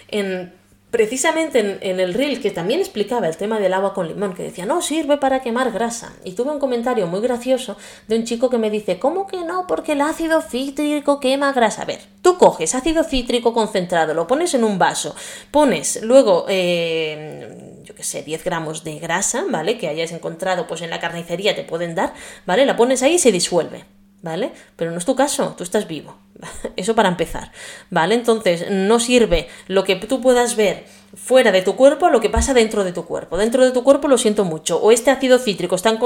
en 0.10 0.54
precisamente 0.92 1.80
en, 1.82 2.00
el 2.00 2.14
reel 2.14 2.42
que 2.42 2.52
también 2.52 2.80
explicaba 2.80 3.28
el 3.28 3.36
tema 3.36 3.60
del 3.60 3.74
agua 3.74 3.94
con 3.94 4.08
limón, 4.08 4.34
que 4.34 4.44
decía, 4.44 4.66
no, 4.66 4.82
sirve 4.82 5.18
para 5.18 5.42
quemar 5.42 5.72
grasa. 5.72 6.14
Y 6.24 6.32
tuve 6.32 6.52
un 6.52 6.60
comentario 6.60 7.08
muy 7.08 7.20
gracioso 7.20 7.78
de 8.08 8.18
un 8.18 8.24
chico 8.24 8.50
que 8.50 8.58
me 8.58 8.70
dice, 8.70 9.00
¿cómo 9.00 9.28
que 9.28 9.44
no? 9.44 9.68
Porque 9.68 9.94
el 9.94 10.02
ácido 10.02 10.42
cítrico 10.42 11.20
quema 11.20 11.52
grasa. 11.52 11.82
A 11.82 11.86
ver, 11.86 12.00
tú 12.22 12.38
coges 12.38 12.74
ácido 12.74 13.04
cítrico 13.04 13.54
concentrado, 13.54 14.14
lo 14.14 14.28
pones 14.28 14.54
en 14.54 14.64
un 14.64 14.80
vaso, 14.80 15.16
pones 15.52 16.02
luego, 16.04 16.46
eh, 16.48 17.82
yo 17.84 17.94
qué 17.94 18.04
sé, 18.04 18.24
10 18.24 18.44
gramos 18.44 18.84
de 18.84 19.00
grasa, 19.00 19.44
¿vale? 19.50 19.78
Que 19.78 19.90
hayas 19.90 20.12
encontrado 20.12 20.68
pues 20.68 20.82
en 20.82 20.90
la 20.90 21.00
carnicería 21.00 21.56
te 21.56 21.64
pueden 21.64 21.96
dar, 21.96 22.14
¿vale? 22.46 22.66
La 22.66 22.78
pones 22.78 23.04
ahí 23.04 23.16
y 23.16 23.20
se 23.20 23.32
disuelve. 23.32 23.86
¿vale? 24.22 24.52
Pero 24.76 24.92
no 24.92 24.98
es 24.98 25.06
tu 25.06 25.16
caso, 25.16 25.54
tú 25.58 25.64
estás 25.64 25.88
vivo. 25.88 26.18
Eso 26.76 26.96
para 26.96 27.10
empezar, 27.10 27.52
¿vale? 27.90 28.16
Entonces, 28.16 28.70
no 28.70 29.00
sirve 29.00 29.48
lo 29.68 29.84
que 29.84 29.96
tú 29.96 30.22
puedas 30.22 30.56
ver 30.56 30.86
fuera 31.16 31.52
de 31.52 31.62
tu 31.62 31.76
cuerpo 31.76 32.06
a 32.06 32.12
lo 32.12 32.20
que 32.20 32.30
pasa 32.30 32.54
dentro 32.54 32.84
de 32.84 32.92
tu 32.92 33.06
cuerpo. 33.06 33.38
Dentro 33.38 33.66
de 33.66 33.72
tu 33.72 33.84
cuerpo 33.84 34.08
lo 34.08 34.18
siento 34.18 34.46
mucho. 34.46 34.80
O 34.80 34.92
este 34.92 35.12
ácido 35.12 35.40
cítrico 35.40 35.76
está 35.76 35.98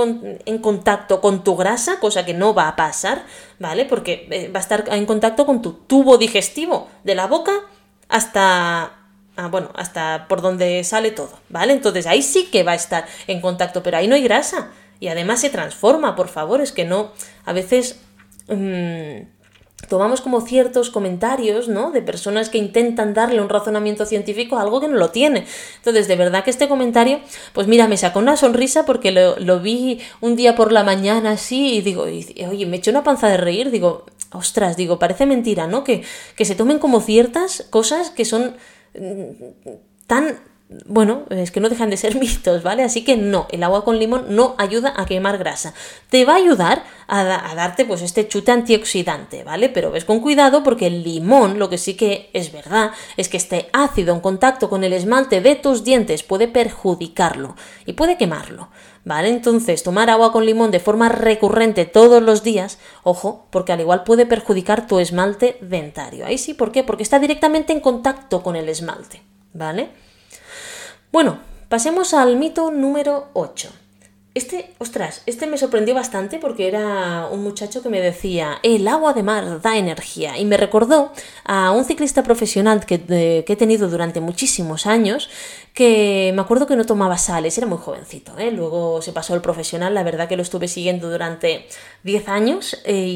en, 0.46 0.58
contacto 0.60 1.22
con 1.22 1.44
tu 1.44 1.56
grasa, 1.56 2.00
cosa 2.00 2.26
que 2.26 2.34
no 2.34 2.54
va 2.54 2.68
a 2.68 2.76
pasar, 2.76 3.26
¿vale? 3.60 3.86
Porque 3.86 4.28
eh, 4.32 4.50
va 4.54 4.60
a 4.60 4.62
estar 4.62 4.86
en 4.92 5.06
contacto 5.06 5.46
con 5.46 5.62
tu 5.62 5.74
tubo 5.74 6.18
digestivo, 6.18 6.88
de 7.04 7.16
la 7.16 7.28
boca 7.28 7.52
hasta 8.08 8.92
ah, 9.38 9.48
bueno, 9.48 9.72
hasta 9.76 10.28
por 10.28 10.42
donde 10.42 10.84
sale 10.84 11.12
todo, 11.12 11.32
¿vale? 11.50 11.74
Entonces 11.74 12.06
ahí 12.06 12.22
sí 12.22 12.50
que 12.52 12.64
va 12.64 12.74
a 12.74 12.76
estar 12.76 13.06
en 13.28 13.42
contacto, 13.42 13.82
pero 13.84 13.98
ahí 13.98 14.08
no 14.08 14.16
hay 14.16 14.24
grasa. 14.24 14.72
Y 15.00 15.08
además 15.08 15.42
se 15.42 15.50
transforma, 15.50 16.16
por 16.16 16.28
favor, 16.28 16.62
es 16.62 16.72
que 16.72 16.86
no, 16.86 17.12
a 17.44 17.54
veces... 17.54 18.00
Mm, 18.48 19.41
tomamos 19.92 20.22
como 20.22 20.40
ciertos 20.40 20.90
comentarios, 20.90 21.68
¿no? 21.68 21.92
De 21.92 22.02
personas 22.02 22.48
que 22.48 22.58
intentan 22.58 23.14
darle 23.14 23.42
un 23.42 23.50
razonamiento 23.50 24.06
científico 24.06 24.56
a 24.56 24.62
algo 24.62 24.80
que 24.80 24.88
no 24.88 24.96
lo 24.96 25.10
tiene. 25.10 25.46
Entonces, 25.76 26.08
de 26.08 26.16
verdad 26.16 26.46
que 26.46 26.50
este 26.50 26.70
comentario, 26.70 27.20
pues 27.52 27.68
mira, 27.68 27.90
me 27.90 27.98
sacó 27.98 28.20
una 28.20 28.38
sonrisa 28.38 28.86
porque 28.86 29.12
lo, 29.12 29.60
vi 29.60 30.00
un 30.22 30.38
día 30.38 30.56
por 30.56 30.72
la 30.72 30.86
mañana 30.86 31.32
así 31.32 31.74
y 31.74 31.82
digo, 31.82 32.04
oye, 32.04 32.66
me 32.68 32.78
echó 32.78 32.92
una 32.92 33.04
panza 33.04 33.28
de 33.28 33.36
reír, 33.36 33.70
digo, 33.70 34.06
ostras, 34.32 34.78
digo, 34.78 34.98
parece 34.98 35.26
mentira, 35.26 35.68
¿no? 35.68 35.84
Que, 35.84 36.04
que 36.38 36.46
se 36.46 36.56
tomen 36.56 36.80
como 36.80 37.02
ciertas 37.02 37.68
cosas 37.70 38.12
que 38.12 38.24
son 38.24 38.56
mm, 38.98 39.72
tan 40.08 40.40
bueno, 40.86 41.24
es 41.30 41.52
que 41.52 41.60
no 41.60 41.70
dejan 41.70 41.90
de 41.90 41.98
ser 41.98 42.16
mitos, 42.20 42.64
¿vale? 42.64 42.84
Así 42.84 43.04
que 43.04 43.18
no, 43.18 43.48
el 43.52 43.64
agua 43.64 43.84
con 43.84 44.00
limón 44.00 44.28
no 44.30 44.56
ayuda 44.58 44.94
a 44.96 45.06
quemar 45.06 45.38
grasa. 45.38 45.74
Te 46.10 46.24
va 46.24 46.34
a 46.34 46.38
ayudar 46.38 46.84
a, 47.08 47.24
darte 47.56 47.84
pues 47.84 48.02
este 48.02 48.28
chute 48.28 48.52
antioxidante, 48.52 49.44
¿vale? 49.44 49.68
Pero 49.68 49.92
ves 49.92 50.06
con 50.06 50.22
cuidado 50.22 50.64
porque 50.64 50.88
el 50.88 51.04
limón, 51.04 51.60
lo 51.60 51.70
que 51.70 51.78
sí 51.78 51.96
que 51.96 52.30
es 52.34 52.54
verdad, 52.54 52.92
es 53.18 53.28
que 53.28 53.38
este 53.38 53.70
ácido 53.74 54.14
en 54.14 54.22
contacto 54.22 54.70
con 54.70 54.84
el 54.84 54.94
esmalte 54.94 55.42
de 55.42 55.56
tus 55.56 55.84
dientes 55.84 56.24
puede 56.24 56.48
perjudicarlo 56.48 57.56
y 57.86 57.94
puede 57.94 58.18
quemarlo, 58.18 58.70
¿vale? 59.04 59.28
Entonces, 59.28 59.84
tomar 59.84 60.10
agua 60.10 60.32
con 60.32 60.46
limón 60.46 60.72
de 60.72 60.80
forma 60.80 61.10
recurrente 61.10 61.84
todos 61.86 62.24
los 62.24 62.44
días, 62.44 62.80
ojo, 63.04 63.48
porque 63.50 63.74
al 63.74 63.82
igual 63.82 64.04
puede 64.04 64.26
perjudicar 64.26 64.88
tu 64.88 65.00
esmalte 65.00 65.58
dentario. 65.60 66.26
Ahí 66.26 66.38
sí, 66.38 66.54
¿por 66.54 66.72
qué? 66.72 66.84
Porque 66.84 67.04
está 67.04 67.20
directamente 67.20 67.74
en 67.74 67.82
contacto 67.82 68.42
con 68.42 68.56
el 68.56 68.70
esmalte, 68.70 69.22
¿vale? 69.54 69.90
Bueno, 71.12 71.40
pasemos 71.68 72.14
al 72.14 72.38
mito 72.38 72.72
número 72.72 73.28
8. 73.34 73.70
Este, 74.34 74.74
ostras, 74.78 75.24
este 75.26 75.46
me 75.46 75.58
sorprendió 75.58 75.94
bastante 75.94 76.40
porque 76.40 76.70
era 76.70 77.28
un 77.30 77.44
muchacho 77.44 77.84
que 77.84 77.90
me 77.90 78.00
decía, 78.00 78.60
el 78.64 78.88
agua 78.88 79.12
de 79.12 79.22
mar 79.22 79.62
da 79.62 79.76
energía. 79.78 80.38
Y 80.38 80.46
me 80.46 80.56
recordó 80.56 81.12
a 81.44 81.72
un 81.72 81.84
ciclista 81.84 82.24
profesional 82.24 82.86
que, 82.86 83.02
que 83.02 83.46
he 83.46 83.56
tenido 83.58 83.90
durante 83.90 84.22
muchísimos 84.22 84.86
años, 84.86 85.30
que 85.74 86.32
me 86.36 86.42
acuerdo 86.42 86.68
que 86.68 86.76
no 86.76 86.84
tomaba 86.84 87.18
sales, 87.18 87.58
era 87.58 87.66
muy 87.66 87.78
jovencito, 87.78 88.38
¿eh? 88.38 88.52
luego 88.52 89.02
se 89.02 89.14
pasó 89.14 89.36
el 89.36 89.42
profesional, 89.42 89.94
la 89.94 90.04
verdad 90.04 90.28
que 90.28 90.36
lo 90.36 90.42
estuve 90.42 90.68
siguiendo 90.68 91.10
durante 91.10 91.66
10 92.04 92.28
años 92.28 92.78
eh, 92.84 93.08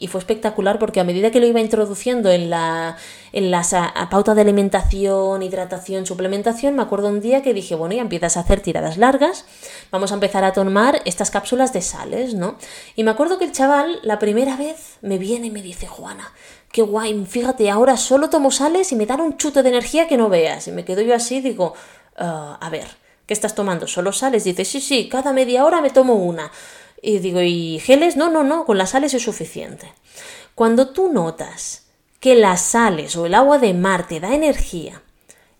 y, 0.00 0.08
fue 0.10 0.18
espectacular 0.18 0.78
porque 0.78 0.98
a 0.98 1.04
medida 1.04 1.30
que 1.30 1.38
lo 1.38 1.46
iba 1.46 1.60
introduciendo 1.60 2.30
en 2.30 2.50
la, 2.50 2.96
en 3.32 3.50
la 3.50 3.62
pauta 4.10 4.34
de 4.34 4.40
alimentación, 4.40 5.42
hidratación, 5.42 6.06
suplementación, 6.06 6.74
me 6.74 6.82
acuerdo 6.82 7.08
un 7.08 7.20
día 7.20 7.42
que 7.42 7.54
dije, 7.54 7.74
bueno, 7.74 7.94
ya 7.94 8.00
empiezas 8.00 8.36
a 8.36 8.40
hacer 8.40 8.60
tiradas 8.60 8.96
largas, 8.96 9.44
vamos 9.92 10.10
a 10.10 10.14
empezar 10.14 10.42
a 10.42 10.52
tomar 10.52 11.02
estas 11.04 11.30
cápsulas 11.30 11.72
de 11.72 11.82
sales, 11.82 12.34
¿no? 12.34 12.56
Y 12.96 13.04
me 13.04 13.10
acuerdo 13.10 13.38
que 13.38 13.44
el 13.44 13.52
chaval 13.52 14.00
la 14.02 14.18
primera 14.18 14.56
vez 14.56 14.96
me 15.02 15.18
viene 15.18 15.48
y 15.48 15.50
me 15.50 15.62
dice, 15.62 15.86
Juana, 15.86 16.32
qué 16.72 16.82
guay, 16.82 17.24
fíjate, 17.26 17.70
ahora 17.70 17.96
solo 17.96 18.30
tomo 18.30 18.50
sales 18.50 18.92
y 18.92 18.96
me 18.96 19.06
dan 19.06 19.20
un 19.20 19.36
chute 19.36 19.62
de 19.62 19.68
energía 19.68 20.08
que 20.08 20.16
no 20.16 20.28
veas. 20.28 20.68
Y 20.68 20.72
me 20.72 20.84
quedo 20.84 21.02
yo 21.02 21.14
así, 21.14 21.40
digo, 21.40 21.74
ah, 22.16 22.58
a 22.60 22.70
ver, 22.70 22.86
¿qué 23.26 23.34
estás 23.34 23.54
tomando? 23.54 23.86
¿Solo 23.86 24.12
sales? 24.12 24.44
Dice, 24.44 24.64
sí, 24.64 24.80
sí, 24.80 25.08
cada 25.08 25.32
media 25.32 25.64
hora 25.64 25.80
me 25.80 25.90
tomo 25.90 26.14
una. 26.14 26.50
Y 27.02 27.18
digo, 27.18 27.40
¿y 27.40 27.78
geles? 27.80 28.16
No, 28.16 28.30
no, 28.30 28.44
no, 28.44 28.64
con 28.64 28.78
las 28.78 28.90
sales 28.90 29.14
es 29.14 29.22
suficiente. 29.22 29.92
Cuando 30.54 30.90
tú 30.90 31.10
notas 31.12 31.86
que 32.20 32.34
las 32.34 32.60
sales 32.60 33.16
o 33.16 33.26
el 33.26 33.34
agua 33.34 33.58
de 33.58 33.72
mar 33.72 34.06
te 34.06 34.20
da 34.20 34.34
energía, 34.34 35.02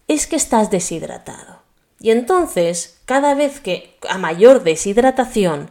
es 0.06 0.26
que 0.26 0.36
estás 0.36 0.70
deshidratado. 0.70 1.62
Y 1.98 2.10
entonces, 2.10 2.98
cada 3.04 3.34
vez 3.34 3.60
que 3.60 3.96
a 4.08 4.18
mayor 4.18 4.62
deshidratación, 4.62 5.70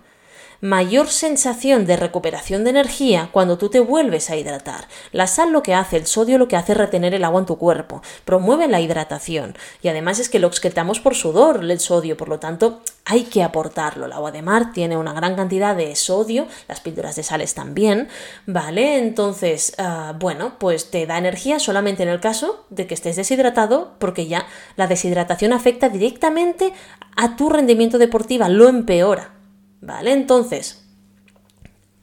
mayor 0.61 1.07
sensación 1.07 1.85
de 1.85 1.95
recuperación 1.97 2.63
de 2.63 2.71
energía 2.71 3.29
cuando 3.31 3.57
tú 3.57 3.69
te 3.69 3.79
vuelves 3.79 4.29
a 4.29 4.35
hidratar. 4.35 4.87
La 5.11 5.27
sal 5.27 5.51
lo 5.51 5.63
que 5.63 5.73
hace, 5.73 5.97
el 5.97 6.05
sodio 6.05 6.37
lo 6.37 6.47
que 6.47 6.55
hace 6.55 6.73
es 6.73 6.77
retener 6.77 7.13
el 7.13 7.23
agua 7.23 7.39
en 7.39 7.45
tu 7.45 7.57
cuerpo, 7.57 8.01
promueve 8.25 8.67
la 8.67 8.81
hidratación 8.81 9.55
y 9.81 9.87
además 9.87 10.19
es 10.19 10.29
que 10.29 10.39
lo 10.39 10.47
excretamos 10.47 10.99
por 10.99 11.15
sudor 11.15 11.63
el 11.63 11.79
sodio, 11.79 12.17
por 12.17 12.29
lo 12.29 12.39
tanto 12.39 12.81
hay 13.05 13.23
que 13.23 13.43
aportarlo. 13.43 14.05
El 14.05 14.11
agua 14.11 14.31
de 14.31 14.41
mar 14.41 14.71
tiene 14.73 14.97
una 14.97 15.13
gran 15.13 15.35
cantidad 15.35 15.75
de 15.75 15.95
sodio, 15.95 16.47
las 16.67 16.79
píldoras 16.79 17.15
de 17.15 17.23
sales 17.23 17.53
también, 17.53 18.07
¿vale? 18.45 18.99
Entonces, 18.99 19.73
ah, 19.77 20.13
bueno, 20.19 20.53
pues 20.59 20.91
te 20.91 21.05
da 21.05 21.17
energía 21.17 21.59
solamente 21.59 22.03
en 22.03 22.09
el 22.09 22.19
caso 22.19 22.65
de 22.69 22.85
que 22.85 22.93
estés 22.93 23.15
deshidratado, 23.15 23.93
porque 23.97 24.27
ya 24.27 24.45
la 24.75 24.87
deshidratación 24.87 25.53
afecta 25.53 25.89
directamente 25.89 26.73
a 27.15 27.35
tu 27.35 27.49
rendimiento 27.49 27.97
deportivo, 27.97 28.47
lo 28.47 28.67
empeora. 28.67 29.38
¿Vale? 29.81 30.11
Entonces, 30.11 30.85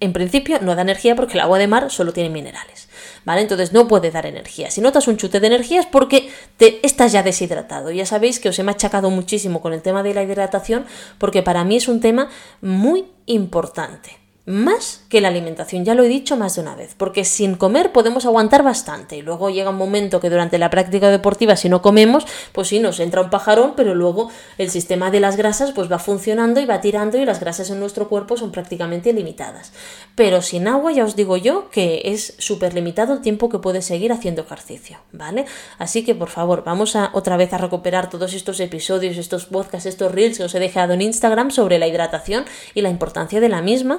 en 0.01 0.13
principio 0.13 0.59
no 0.61 0.75
da 0.75 0.83
energía 0.83 1.17
porque 1.17 1.35
el 1.35 1.41
agua 1.41 1.59
de 1.59 1.67
mar 1.67 1.91
solo 1.91 2.13
tiene 2.13 2.31
minerales. 2.31 2.89
¿Vale? 3.25 3.41
Entonces 3.41 3.73
no 3.73 3.89
puede 3.89 4.11
dar 4.11 4.27
energía. 4.27 4.71
Si 4.71 4.81
notas 4.81 5.09
un 5.09 5.17
chute 5.17 5.41
de 5.41 5.47
energía 5.49 5.81
es 5.81 5.87
porque 5.87 6.31
te 6.57 6.85
estás 6.87 7.13
ya 7.13 7.23
deshidratado. 7.23 7.91
Ya 7.91 8.07
sabéis 8.07 8.39
que 8.39 8.49
os 8.49 8.59
he 8.59 8.63
machacado 8.63 9.11
muchísimo 9.11 9.61
con 9.61 9.73
el 9.73 9.83
tema 9.83 10.03
de 10.03 10.15
la 10.15 10.23
hidratación 10.23 10.87
porque 11.19 11.43
para 11.43 11.65
mí 11.65 11.77
es 11.77 11.89
un 11.89 12.01
tema 12.01 12.29
muy 12.61 13.07
importante 13.27 14.26
más 14.47 15.03
que 15.09 15.21
la 15.21 15.29
alimentación, 15.29 15.85
ya 15.85 15.95
lo 15.95 16.05
he 16.05 16.09
dicho 16.09 16.37
más 16.37 16.55
de 16.55 16.63
una 16.63 16.77
vez, 16.77 16.95
porque 16.97 17.25
sin 17.25 17.57
comer 17.57 17.91
podemos 17.91 18.27
aguantar 18.27 18.63
bastante 18.63 19.17
y 19.17 19.23
luego 19.23 19.51
llega 19.51 19.71
un 19.71 19.77
momento 19.77 20.21
que 20.21 20.31
durante 20.31 20.57
la 20.59 20.71
práctica 20.71 21.11
deportiva 21.11 21.57
si 21.57 21.69
no 21.69 21.83
comemos, 21.83 22.25
pues 22.53 22.69
sí 22.69 22.79
nos 22.79 23.01
entra 23.01 23.23
un 23.23 23.31
pajarón, 23.31 23.75
pero 23.77 23.97
luego 23.97 24.31
el 24.57 24.71
sistema 24.71 25.11
de 25.11 25.19
las 25.19 25.37
grasas 25.37 25.73
pues 25.73 25.91
va 25.91 25.99
funcionando 25.99 26.61
y 26.61 26.67
va 26.67 26.81
tirando 26.81 27.19
y 27.19 27.25
las 27.25 27.41
grasas 27.41 27.71
en 27.71 27.81
nuestro 27.81 28.09
cuerpo 28.09 28.37
son 28.37 28.53
prácticamente 28.53 29.13
limitadas. 29.13 29.73
Pero 30.15 30.41
sin 30.43 30.69
agua 30.69 30.93
ya 30.93 31.05
os 31.05 31.17
digo 31.17 31.37
yo 31.37 31.69
que 31.71 32.03
es 32.05 32.35
súper 32.39 32.73
limitado 32.73 33.15
el 33.15 33.23
tiempo 33.23 33.49
que 33.49 33.59
puedes 33.59 33.85
seguir 33.85 34.13
haciendo 34.13 34.43
ejercicio, 34.43 34.99
¿vale? 35.13 35.47
Así 35.79 36.05
que 36.05 36.15
por 36.15 36.29
favor, 36.29 36.63
vamos 36.65 36.95
a 36.95 37.11
otra 37.15 37.37
vez 37.37 37.53
a 37.53 37.59
recuperar 37.59 38.11
todos 38.11 38.33
estos 38.33 38.61
episodios, 38.61 39.17
estos 39.17 39.47
podcasts, 39.47 39.87
estos 39.87 40.13
reels 40.13 40.39
que 40.39 40.45
os 40.45 40.55
he 40.55 40.61
dejado 40.61 40.93
en 40.93 41.03
Instagram 41.03 41.51
sobre 41.51 41.81
la 41.81 41.89
hidratación 41.89 42.45
y 42.75 42.83
la 42.83 42.91
importancia 42.91 43.41
de 43.41 43.49
la 43.49 43.61
misma, 43.61 43.99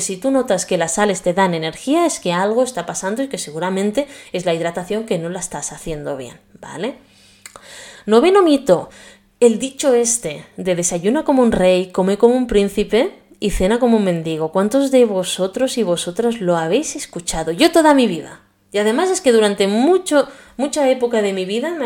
si 0.00 0.16
tú 0.16 0.30
notas 0.30 0.66
que 0.66 0.78
las 0.78 0.94
sales 0.94 1.22
te 1.22 1.34
dan 1.34 1.54
energía 1.54 2.06
es 2.06 2.20
que 2.20 2.32
algo 2.32 2.62
está 2.62 2.86
pasando 2.86 3.22
y 3.22 3.28
que 3.28 3.38
seguramente 3.38 4.06
es 4.32 4.44
la 4.44 4.54
hidratación 4.54 5.04
que 5.04 5.18
no 5.18 5.28
la 5.28 5.40
estás 5.40 5.72
haciendo 5.72 6.16
bien, 6.16 6.38
¿vale? 6.60 6.98
Noveno 8.06 8.42
mito. 8.42 8.88
El 9.38 9.58
dicho 9.58 9.92
este 9.94 10.46
de 10.56 10.74
desayuna 10.74 11.24
como 11.24 11.42
un 11.42 11.52
rey, 11.52 11.90
come 11.92 12.16
como 12.16 12.34
un 12.34 12.46
príncipe 12.46 13.12
y 13.40 13.50
cena 13.50 13.78
como 13.78 13.98
un 13.98 14.04
mendigo. 14.04 14.52
¿Cuántos 14.52 14.90
de 14.90 15.04
vosotros 15.04 15.76
y 15.76 15.82
vosotras 15.82 16.40
lo 16.40 16.56
habéis 16.56 16.96
escuchado? 16.96 17.52
Yo 17.52 17.70
toda 17.72 17.94
mi 17.94 18.06
vida. 18.06 18.40
Y 18.72 18.78
además 18.78 19.10
es 19.10 19.20
que 19.20 19.32
durante 19.32 19.68
mucho, 19.68 20.28
mucha 20.56 20.90
época 20.90 21.22
de 21.22 21.32
mi 21.32 21.44
vida, 21.44 21.76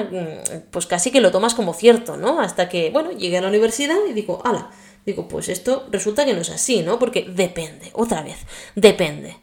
pues 0.70 0.86
casi 0.86 1.10
que 1.10 1.20
lo 1.20 1.30
tomas 1.30 1.54
como 1.54 1.74
cierto, 1.74 2.16
¿no? 2.16 2.40
Hasta 2.40 2.68
que, 2.68 2.90
bueno, 2.90 3.12
llegué 3.12 3.38
a 3.38 3.42
la 3.42 3.48
universidad 3.48 3.96
y 4.08 4.12
digo, 4.12 4.42
ala, 4.44 4.70
Digo, 5.06 5.28
pues 5.28 5.48
esto 5.48 5.86
resulta 5.90 6.24
que 6.24 6.34
no 6.34 6.40
es 6.40 6.50
así, 6.50 6.82
¿no? 6.82 6.98
Porque 6.98 7.26
depende, 7.28 7.90
otra 7.94 8.22
vez, 8.22 8.38
depende. 8.74 9.36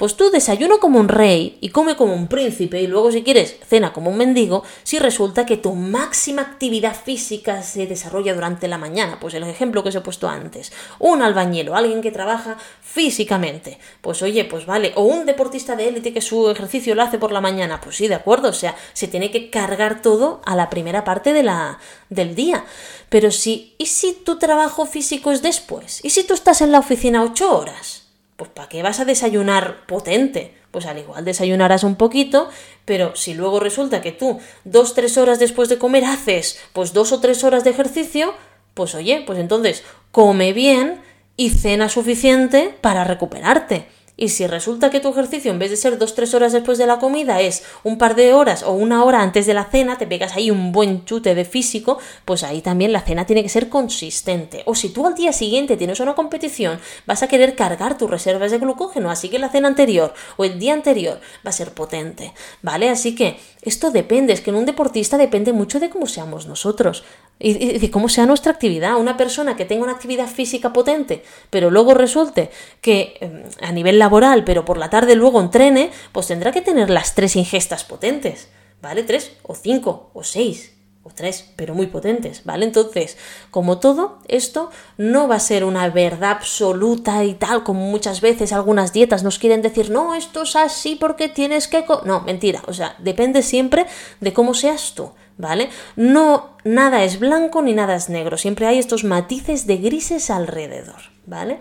Pues 0.00 0.16
tú 0.16 0.30
desayuno 0.30 0.80
como 0.80 0.98
un 0.98 1.08
rey 1.08 1.58
y 1.60 1.68
come 1.68 1.94
como 1.94 2.14
un 2.14 2.26
príncipe 2.26 2.80
y 2.80 2.86
luego 2.86 3.12
si 3.12 3.22
quieres 3.22 3.58
cena 3.68 3.92
como 3.92 4.08
un 4.08 4.16
mendigo 4.16 4.64
si 4.82 4.98
resulta 4.98 5.44
que 5.44 5.58
tu 5.58 5.74
máxima 5.74 6.40
actividad 6.40 6.96
física 6.96 7.62
se 7.62 7.86
desarrolla 7.86 8.32
durante 8.32 8.66
la 8.66 8.78
mañana. 8.78 9.20
Pues 9.20 9.34
el 9.34 9.42
ejemplo 9.42 9.82
que 9.82 9.90
os 9.90 9.94
he 9.94 10.00
puesto 10.00 10.26
antes. 10.26 10.72
Un 11.00 11.20
albañero, 11.20 11.76
alguien 11.76 12.00
que 12.00 12.10
trabaja 12.10 12.56
físicamente. 12.80 13.78
Pues 14.00 14.22
oye, 14.22 14.46
pues 14.46 14.64
vale. 14.64 14.94
O 14.96 15.02
un 15.02 15.26
deportista 15.26 15.76
de 15.76 15.88
élite 15.88 16.14
que 16.14 16.22
su 16.22 16.48
ejercicio 16.48 16.94
lo 16.94 17.02
hace 17.02 17.18
por 17.18 17.30
la 17.30 17.42
mañana. 17.42 17.78
Pues 17.82 17.96
sí, 17.96 18.08
de 18.08 18.14
acuerdo. 18.14 18.48
O 18.48 18.54
sea, 18.54 18.74
se 18.94 19.06
tiene 19.06 19.30
que 19.30 19.50
cargar 19.50 20.00
todo 20.00 20.40
a 20.46 20.56
la 20.56 20.70
primera 20.70 21.04
parte 21.04 21.34
de 21.34 21.42
la, 21.42 21.78
del 22.08 22.34
día. 22.34 22.64
Pero 23.10 23.30
si, 23.30 23.74
¿y 23.76 23.84
si 23.84 24.14
tu 24.14 24.38
trabajo 24.38 24.86
físico 24.86 25.30
es 25.30 25.42
después? 25.42 26.02
¿Y 26.02 26.08
si 26.08 26.24
tú 26.24 26.32
estás 26.32 26.62
en 26.62 26.72
la 26.72 26.78
oficina 26.78 27.22
ocho 27.22 27.54
horas? 27.54 27.99
Pues 28.40 28.52
¿para 28.52 28.70
qué 28.70 28.82
vas 28.82 29.00
a 29.00 29.04
desayunar 29.04 29.84
potente? 29.86 30.54
Pues 30.70 30.86
al 30.86 30.96
igual 30.96 31.26
desayunarás 31.26 31.84
un 31.84 31.96
poquito, 31.96 32.48
pero 32.86 33.14
si 33.14 33.34
luego 33.34 33.60
resulta 33.60 34.00
que 34.00 34.12
tú 34.12 34.40
dos, 34.64 34.94
tres 34.94 35.18
horas 35.18 35.38
después 35.38 35.68
de 35.68 35.76
comer 35.76 36.06
haces 36.06 36.58
pues 36.72 36.94
dos 36.94 37.12
o 37.12 37.20
tres 37.20 37.44
horas 37.44 37.64
de 37.64 37.70
ejercicio, 37.70 38.32
pues 38.72 38.94
oye, 38.94 39.22
pues 39.26 39.38
entonces 39.38 39.84
come 40.10 40.54
bien 40.54 41.02
y 41.36 41.50
cena 41.50 41.90
suficiente 41.90 42.74
para 42.80 43.04
recuperarte. 43.04 43.88
Y 44.20 44.28
si 44.28 44.46
resulta 44.46 44.90
que 44.90 45.00
tu 45.00 45.08
ejercicio, 45.08 45.50
en 45.50 45.58
vez 45.58 45.70
de 45.70 45.78
ser 45.78 45.98
2-3 45.98 46.34
horas 46.34 46.52
después 46.52 46.76
de 46.76 46.86
la 46.86 46.98
comida, 46.98 47.40
es 47.40 47.62
un 47.84 47.96
par 47.96 48.14
de 48.14 48.34
horas 48.34 48.62
o 48.62 48.72
una 48.72 49.02
hora 49.02 49.22
antes 49.22 49.46
de 49.46 49.54
la 49.54 49.64
cena, 49.64 49.96
te 49.96 50.06
pegas 50.06 50.36
ahí 50.36 50.50
un 50.50 50.72
buen 50.72 51.06
chute 51.06 51.34
de 51.34 51.46
físico, 51.46 51.98
pues 52.26 52.42
ahí 52.42 52.60
también 52.60 52.92
la 52.92 53.00
cena 53.00 53.24
tiene 53.24 53.42
que 53.42 53.48
ser 53.48 53.70
consistente. 53.70 54.62
O 54.66 54.74
si 54.74 54.90
tú 54.90 55.06
al 55.06 55.14
día 55.14 55.32
siguiente 55.32 55.78
tienes 55.78 56.00
una 56.00 56.14
competición, 56.14 56.78
vas 57.06 57.22
a 57.22 57.28
querer 57.28 57.56
cargar 57.56 57.96
tus 57.96 58.10
reservas 58.10 58.50
de 58.50 58.58
glucógeno, 58.58 59.10
así 59.10 59.30
que 59.30 59.38
la 59.38 59.48
cena 59.48 59.68
anterior 59.68 60.12
o 60.36 60.44
el 60.44 60.58
día 60.58 60.74
anterior 60.74 61.18
va 61.46 61.48
a 61.48 61.52
ser 61.52 61.72
potente, 61.72 62.34
¿vale? 62.60 62.90
Así 62.90 63.14
que 63.14 63.40
esto 63.62 63.90
depende, 63.90 64.34
es 64.34 64.42
que 64.42 64.50
en 64.50 64.56
un 64.56 64.66
deportista 64.66 65.16
depende 65.16 65.54
mucho 65.54 65.80
de 65.80 65.88
cómo 65.88 66.06
seamos 66.06 66.46
nosotros 66.46 67.04
y 67.40 67.88
cómo 67.88 68.08
sea 68.08 68.26
nuestra 68.26 68.52
actividad. 68.52 68.96
Una 68.96 69.16
persona 69.16 69.56
que 69.56 69.64
tenga 69.64 69.82
una 69.82 69.92
actividad 69.92 70.28
física 70.28 70.72
potente, 70.72 71.24
pero 71.48 71.70
luego 71.70 71.94
resulte 71.94 72.50
que 72.82 73.14
em, 73.20 73.44
a 73.62 73.72
nivel 73.72 73.98
laboral, 73.98 74.44
pero 74.44 74.64
por 74.64 74.76
la 74.76 74.90
tarde 74.90 75.16
luego 75.16 75.40
entrene, 75.40 75.90
pues 76.12 76.26
tendrá 76.26 76.52
que 76.52 76.60
tener 76.60 76.90
las 76.90 77.14
tres 77.14 77.36
ingestas 77.36 77.84
potentes, 77.84 78.48
¿vale? 78.82 79.02
Tres 79.02 79.32
o 79.42 79.54
cinco 79.54 80.10
o 80.12 80.22
seis 80.22 80.72
o 81.02 81.10
tres, 81.10 81.50
pero 81.56 81.74
muy 81.74 81.86
potentes, 81.86 82.44
¿vale? 82.44 82.66
Entonces, 82.66 83.16
como 83.50 83.78
todo, 83.78 84.18
esto 84.28 84.70
no 84.98 85.28
va 85.28 85.36
a 85.36 85.40
ser 85.40 85.64
una 85.64 85.88
verdad 85.88 86.32
absoluta 86.32 87.24
y 87.24 87.34
tal, 87.34 87.64
como 87.64 87.80
muchas 87.86 88.20
veces 88.20 88.52
algunas 88.52 88.92
dietas 88.92 89.22
nos 89.22 89.38
quieren 89.38 89.62
decir, 89.62 89.88
no, 89.88 90.14
esto 90.14 90.42
es 90.42 90.56
así 90.56 90.96
porque 90.96 91.30
tienes 91.30 91.68
que... 91.68 91.86
no, 92.04 92.20
mentira, 92.20 92.62
o 92.66 92.74
sea, 92.74 92.96
depende 92.98 93.42
siempre 93.42 93.86
de 94.20 94.34
cómo 94.34 94.52
seas 94.52 94.92
tú. 94.94 95.10
¿Vale? 95.40 95.70
No, 95.96 96.56
nada 96.64 97.04
es 97.04 97.18
blanco 97.18 97.62
ni 97.62 97.72
nada 97.72 97.96
es 97.96 98.08
negro, 98.08 98.36
siempre 98.36 98.66
hay 98.66 98.78
estos 98.78 99.04
matices 99.04 99.66
de 99.66 99.78
grises 99.78 100.30
alrededor, 100.30 101.00
¿vale? 101.26 101.60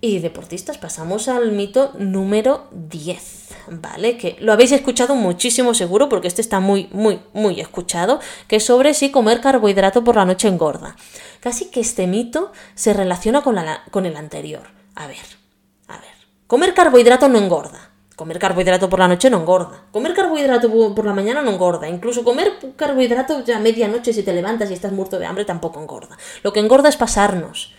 Y 0.00 0.18
deportistas, 0.18 0.76
pasamos 0.78 1.26
al 1.26 1.52
mito 1.52 1.92
número 1.98 2.68
10, 2.72 3.48
¿vale? 3.70 4.18
Que 4.18 4.36
lo 4.40 4.52
habéis 4.52 4.72
escuchado 4.72 5.14
muchísimo 5.14 5.72
seguro 5.72 6.08
porque 6.08 6.28
este 6.28 6.42
está 6.42 6.60
muy, 6.60 6.88
muy, 6.92 7.20
muy 7.32 7.60
escuchado, 7.60 8.20
que 8.46 8.56
es 8.56 8.64
sobre 8.64 8.92
si 8.92 9.10
comer 9.10 9.40
carbohidrato 9.40 10.04
por 10.04 10.16
la 10.16 10.26
noche 10.26 10.48
engorda. 10.48 10.96
Casi 11.40 11.70
que 11.70 11.80
este 11.80 12.06
mito 12.06 12.52
se 12.74 12.92
relaciona 12.92 13.42
con, 13.42 13.54
la, 13.54 13.84
con 13.90 14.04
el 14.04 14.16
anterior. 14.16 14.68
A 14.94 15.06
ver, 15.06 15.16
a 15.88 15.96
ver. 15.96 16.10
Comer 16.46 16.74
carbohidrato 16.74 17.28
no 17.28 17.38
engorda. 17.38 17.85
Comer 18.16 18.38
carbohidrato 18.38 18.88
por 18.88 18.98
la 18.98 19.08
noche 19.08 19.28
no 19.28 19.40
engorda. 19.40 19.82
Comer 19.92 20.14
carbohidrato 20.14 20.94
por 20.94 21.04
la 21.04 21.12
mañana 21.12 21.42
no 21.42 21.50
engorda. 21.50 21.86
Incluso 21.86 22.24
comer 22.24 22.54
carbohidrato 22.74 23.44
ya 23.44 23.58
a 23.58 23.60
medianoche 23.60 24.14
si 24.14 24.22
te 24.22 24.32
levantas 24.32 24.70
y 24.70 24.74
estás 24.74 24.90
muerto 24.90 25.18
de 25.18 25.26
hambre 25.26 25.44
tampoco 25.44 25.82
engorda. 25.82 26.16
Lo 26.42 26.54
que 26.54 26.60
engorda 26.60 26.88
es 26.88 26.96
pasarnos. 26.96 27.74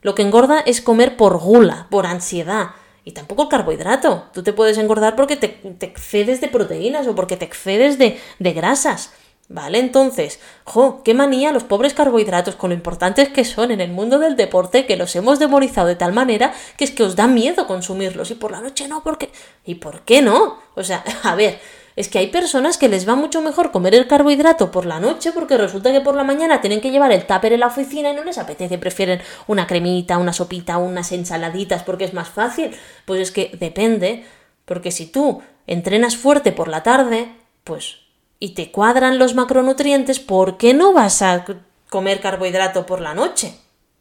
Lo 0.00 0.14
que 0.14 0.22
engorda 0.22 0.60
es 0.60 0.80
comer 0.80 1.18
por 1.18 1.38
gula, 1.38 1.88
por 1.90 2.06
ansiedad. 2.06 2.70
Y 3.04 3.12
tampoco 3.12 3.42
el 3.42 3.48
carbohidrato. 3.50 4.28
Tú 4.32 4.42
te 4.42 4.54
puedes 4.54 4.78
engordar 4.78 5.14
porque 5.14 5.36
te, 5.36 5.60
excedes 5.84 6.40
de 6.40 6.48
proteínas 6.48 7.06
o 7.06 7.14
porque 7.14 7.36
te 7.36 7.44
excedes 7.44 7.98
de, 7.98 8.18
de 8.38 8.52
grasas. 8.54 9.12
¿Vale? 9.52 9.80
Entonces, 9.80 10.40
jo, 10.64 11.02
qué 11.04 11.12
manía 11.12 11.52
los 11.52 11.62
pobres 11.62 11.92
carbohidratos 11.92 12.56
con 12.56 12.70
lo 12.70 12.74
importantes 12.74 13.28
que 13.28 13.44
son 13.44 13.70
en 13.70 13.82
el 13.82 13.90
mundo 13.90 14.18
del 14.18 14.34
deporte, 14.34 14.86
que 14.86 14.96
los 14.96 15.14
hemos 15.14 15.38
demonizado 15.38 15.88
de 15.88 15.94
tal 15.94 16.14
manera 16.14 16.54
que 16.78 16.84
es 16.84 16.90
que 16.90 17.02
os 17.02 17.16
da 17.16 17.26
miedo 17.26 17.66
consumirlos. 17.66 18.30
Y 18.30 18.34
por 18.34 18.50
la 18.50 18.62
noche 18.62 18.88
no, 18.88 19.02
porque. 19.02 19.28
¿Y 19.66 19.74
por 19.74 20.06
qué 20.06 20.22
no? 20.22 20.56
O 20.74 20.82
sea, 20.82 21.04
a 21.22 21.34
ver, 21.34 21.60
es 21.96 22.08
que 22.08 22.18
hay 22.18 22.28
personas 22.28 22.78
que 22.78 22.88
les 22.88 23.06
va 23.06 23.14
mucho 23.14 23.42
mejor 23.42 23.72
comer 23.72 23.94
el 23.94 24.06
carbohidrato 24.06 24.70
por 24.70 24.86
la 24.86 25.00
noche 25.00 25.32
porque 25.32 25.58
resulta 25.58 25.92
que 25.92 26.00
por 26.00 26.14
la 26.14 26.24
mañana 26.24 26.62
tienen 26.62 26.80
que 26.80 26.90
llevar 26.90 27.12
el 27.12 27.26
tupper 27.26 27.52
en 27.52 27.60
la 27.60 27.66
oficina 27.66 28.10
y 28.10 28.14
no 28.14 28.24
les 28.24 28.38
apetece, 28.38 28.78
prefieren 28.78 29.20
una 29.48 29.66
cremita, 29.66 30.16
una 30.16 30.32
sopita, 30.32 30.78
unas 30.78 31.12
ensaladitas 31.12 31.82
porque 31.82 32.04
es 32.04 32.14
más 32.14 32.30
fácil. 32.30 32.74
Pues 33.04 33.20
es 33.20 33.30
que 33.30 33.54
depende, 33.60 34.24
porque 34.64 34.90
si 34.92 35.04
tú 35.04 35.42
entrenas 35.66 36.16
fuerte 36.16 36.52
por 36.52 36.68
la 36.68 36.82
tarde, 36.82 37.28
pues 37.64 38.01
y 38.42 38.54
te 38.54 38.72
cuadran 38.72 39.20
los 39.20 39.36
macronutrientes, 39.36 40.18
¿por 40.18 40.56
qué 40.56 40.74
no 40.74 40.92
vas 40.92 41.22
a 41.22 41.44
comer 41.88 42.20
carbohidrato 42.20 42.86
por 42.86 43.00
la 43.00 43.14
noche? 43.14 43.54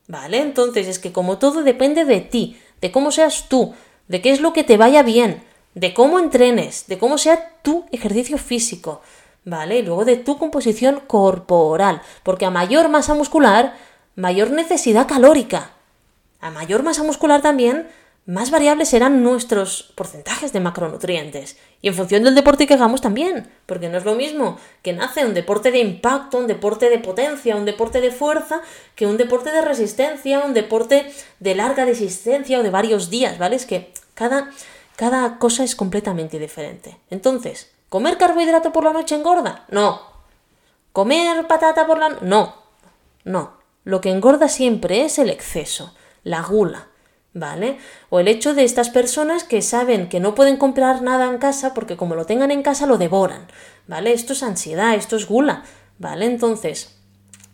¿Vale? 0.08 0.40
Entonces 0.40 0.88
es 0.88 0.98
que 0.98 1.12
como 1.12 1.38
todo 1.38 1.62
depende 1.62 2.06
de 2.06 2.22
ti, 2.22 2.60
de 2.82 2.92
cómo 2.92 3.12
seas 3.12 3.50
tú, 3.50 3.76
de 4.08 4.20
qué 4.20 4.32
es 4.32 4.42
lo 4.42 4.52
que 4.52 4.64
te 4.64 4.78
vaya 4.78 5.04
bien, 5.04 5.44
de 5.76 5.94
cómo 5.94 6.18
entrenes, 6.18 6.88
de 6.88 6.98
cómo 6.98 7.20
sea 7.20 7.60
tu 7.62 7.86
ejercicio 7.92 8.40
físico, 8.40 9.04
¿vale? 9.46 9.78
Y 9.78 9.84
luego 9.84 10.06
de 10.06 10.16
tu 10.16 10.40
composición 10.40 11.02
corporal, 11.06 12.02
porque 12.24 12.46
a 12.46 12.50
mayor 12.50 12.90
masa 12.90 13.14
muscular, 13.14 13.78
mayor 14.16 14.50
necesidad 14.50 15.08
calórica. 15.08 15.74
A 16.40 16.50
mayor 16.50 16.82
masa 16.82 17.04
muscular 17.04 17.44
también, 17.44 17.88
más 18.26 18.52
variables 18.52 18.90
serán 18.90 19.24
nuestros 19.24 19.92
porcentajes 19.96 20.54
de 20.54 20.60
macronutrientes. 20.60 21.58
Y 21.82 21.88
en 21.88 21.96
función 21.96 22.24
del 22.24 22.36
deporte 22.36 22.68
que 22.68 22.76
hagamos 22.76 23.02
también, 23.02 23.52
porque 23.66 23.90
no 23.90 23.98
es 23.98 24.06
lo 24.06 24.14
mismo 24.14 24.60
que 24.84 24.94
nace 24.94 25.26
un 25.26 25.34
deporte 25.34 25.72
de 25.72 25.80
impacto, 25.80 26.38
un 26.38 26.46
deporte 26.46 26.90
de 26.90 27.00
potencia, 27.00 27.56
un 27.56 27.66
deporte 27.66 28.00
de 28.00 28.12
fuerza, 28.12 28.62
que 28.96 29.08
un 29.08 29.18
deporte 29.18 29.52
de 29.52 29.62
resistencia, 29.62 30.40
un 30.46 30.54
deporte 30.54 31.12
de 31.40 31.56
larga 31.56 31.84
resistencia 31.84 32.60
o 32.60 32.64
de 32.64 32.70
varios 32.70 33.10
días, 33.10 33.40
¿vale? 33.40 33.56
Es 33.56 33.66
que 33.66 33.92
cada, 34.14 34.52
cada 34.96 35.40
cosa 35.40 35.64
es 35.64 35.76
completamente 35.76 36.38
diferente. 36.38 37.00
Entonces, 37.10 37.72
¿comer 37.90 38.18
carbohidrato 38.18 38.72
por 38.72 38.84
la 38.84 38.94
noche 38.94 39.16
engorda? 39.16 39.66
No. 39.70 40.00
¿Comer 40.92 41.48
patata 41.48 41.88
por 41.88 41.98
la 41.98 42.10
noche? 42.10 42.26
No. 42.26 42.56
No. 43.24 43.54
Lo 43.84 44.00
que 44.00 44.12
engorda 44.12 44.48
siempre 44.48 45.06
es 45.06 45.18
el 45.18 45.32
exceso, 45.32 45.96
la 46.24 46.44
gula 46.44 46.91
¿vale? 47.34 47.78
O 48.10 48.20
el 48.20 48.28
hecho 48.28 48.54
de 48.54 48.64
estas 48.64 48.90
personas 48.90 49.44
que 49.44 49.62
saben 49.62 50.10
que 50.10 50.20
no 50.20 50.36
pueden 50.36 50.58
comprar 50.58 51.02
nada 51.02 51.28
en 51.30 51.38
casa 51.38 51.74
porque 51.74 51.98
como 51.98 52.16
lo 52.16 52.26
tengan 52.26 52.52
en 52.52 52.64
casa 52.64 52.86
lo 52.86 52.98
devoran, 52.98 53.48
¿vale? 53.88 54.14
Esto 54.14 54.34
es 54.34 54.44
ansiedad, 54.44 54.96
esto 54.96 55.16
es 55.16 55.28
gula, 55.28 55.64
¿vale? 55.98 56.26
Entonces, 56.26 56.98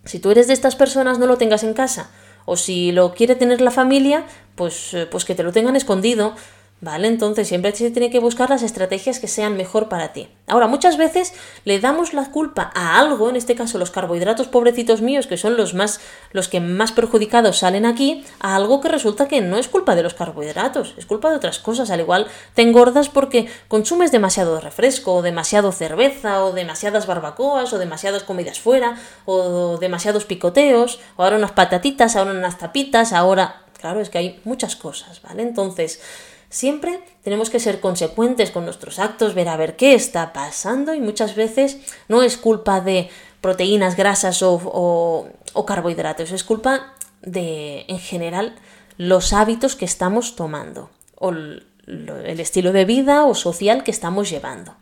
si 0.05 0.19
tú 0.19 0.31
eres 0.31 0.47
de 0.47 0.53
estas 0.53 0.75
personas 0.75 1.19
no 1.19 1.27
lo 1.27 1.37
tengas 1.37 1.63
en 1.63 1.73
casa, 1.73 2.09
o 2.45 2.55
si 2.55 2.93
lo 2.93 3.13
quiere 3.13 3.35
tener 3.35 3.59
la 3.59 3.71
familia, 3.71 4.23
pues, 4.55 4.93
eh, 4.93 5.05
pues 5.05 5.25
que 5.25 5.35
te 5.35 5.43
lo 5.43 5.51
tengan 5.51 5.75
escondido, 5.75 6.33
¿Vale? 6.79 7.07
Entonces 7.07 7.47
siempre 7.47 7.75
se 7.75 7.89
tiene 7.89 8.11
que 8.11 8.19
buscar 8.19 8.51
las 8.51 8.61
estrategias 8.61 9.19
que 9.19 9.27
sean 9.27 9.57
mejor 9.57 9.89
para 9.89 10.13
ti. 10.13 10.29
Ahora, 10.45 10.67
muchas 10.67 10.95
veces 10.95 11.33
le 11.65 11.79
damos 11.79 12.13
la 12.13 12.29
culpa 12.29 12.71
a 12.75 12.99
algo, 12.99 13.31
en 13.31 13.35
este 13.35 13.55
caso 13.55 13.79
los 13.79 13.89
carbohidratos 13.89 14.47
pobrecitos 14.47 15.01
míos, 15.01 15.25
que 15.25 15.37
son 15.37 15.57
los 15.57 15.73
más 15.73 15.99
los 16.33 16.47
que 16.47 16.59
más 16.59 16.91
perjudicados 16.91 17.57
salen 17.57 17.87
aquí, 17.87 18.23
a 18.39 18.55
algo 18.55 18.79
que 18.79 18.89
resulta 18.89 19.27
que 19.27 19.41
no 19.41 19.57
es 19.57 19.67
culpa 19.67 19.95
de 19.95 20.03
los 20.03 20.13
carbohidratos, 20.13 20.93
es 20.99 21.07
culpa 21.07 21.31
de 21.31 21.37
otras 21.37 21.57
cosas. 21.57 21.89
Al 21.89 21.99
igual 21.99 22.27
te 22.53 22.61
engordas 22.61 23.09
porque 23.09 23.49
consumes 23.67 24.11
demasiado 24.11 24.61
refresco, 24.61 25.15
o 25.15 25.21
demasiado 25.23 25.71
cerveza, 25.71 26.45
o 26.45 26.53
demasiadas 26.53 27.07
barbacoas, 27.07 27.73
o 27.73 27.79
demasiadas 27.79 28.21
comidas 28.21 28.59
fuera, 28.59 28.99
o 29.25 29.77
demasiados 29.77 30.25
picoteos, 30.25 30.99
o 31.15 31.23
ahora 31.23 31.37
unas 31.37 31.53
patatitas, 31.53 32.15
ahora 32.15 32.31
unas 32.31 32.59
tapitas, 32.59 33.13
ahora. 33.13 33.63
Claro, 33.79 33.99
es 33.99 34.09
que 34.09 34.17
hay 34.17 34.41
muchas 34.43 34.75
cosas, 34.75 35.21
¿vale? 35.21 35.43
Entonces, 35.43 36.01
Siempre 36.49 37.01
tenemos 37.23 37.49
que 37.49 37.59
ser 37.59 37.79
consecuentes 37.81 38.51
con 38.51 38.63
nuestros 38.63 38.99
actos, 38.99 39.33
ver 39.33 39.49
a 39.49 39.57
ver 39.57 39.75
qué 39.75 39.93
está 39.93 40.31
pasando 40.31 40.93
y 40.93 41.01
muchas 41.01 41.35
veces 41.35 41.77
no 42.07 42.23
es 42.23 42.37
culpa 42.37 42.79
de 42.79 43.09
proteínas, 43.41 43.97
grasas 43.97 44.41
o, 44.41 45.29
carbohidratos, 45.65 46.31
es 46.31 46.43
culpa 46.43 46.93
de, 47.21 47.85
en 47.87 47.99
general, 47.99 48.55
los 48.97 49.33
hábitos 49.33 49.75
que 49.75 49.85
estamos 49.85 50.35
tomando 50.35 50.89
o 51.15 51.29
el 51.29 52.39
estilo 52.39 52.71
de 52.71 52.85
vida 52.85 53.25
o 53.25 53.35
social 53.35 53.83
que 53.83 53.91
estamos 53.91 54.29
llevando. 54.29 54.75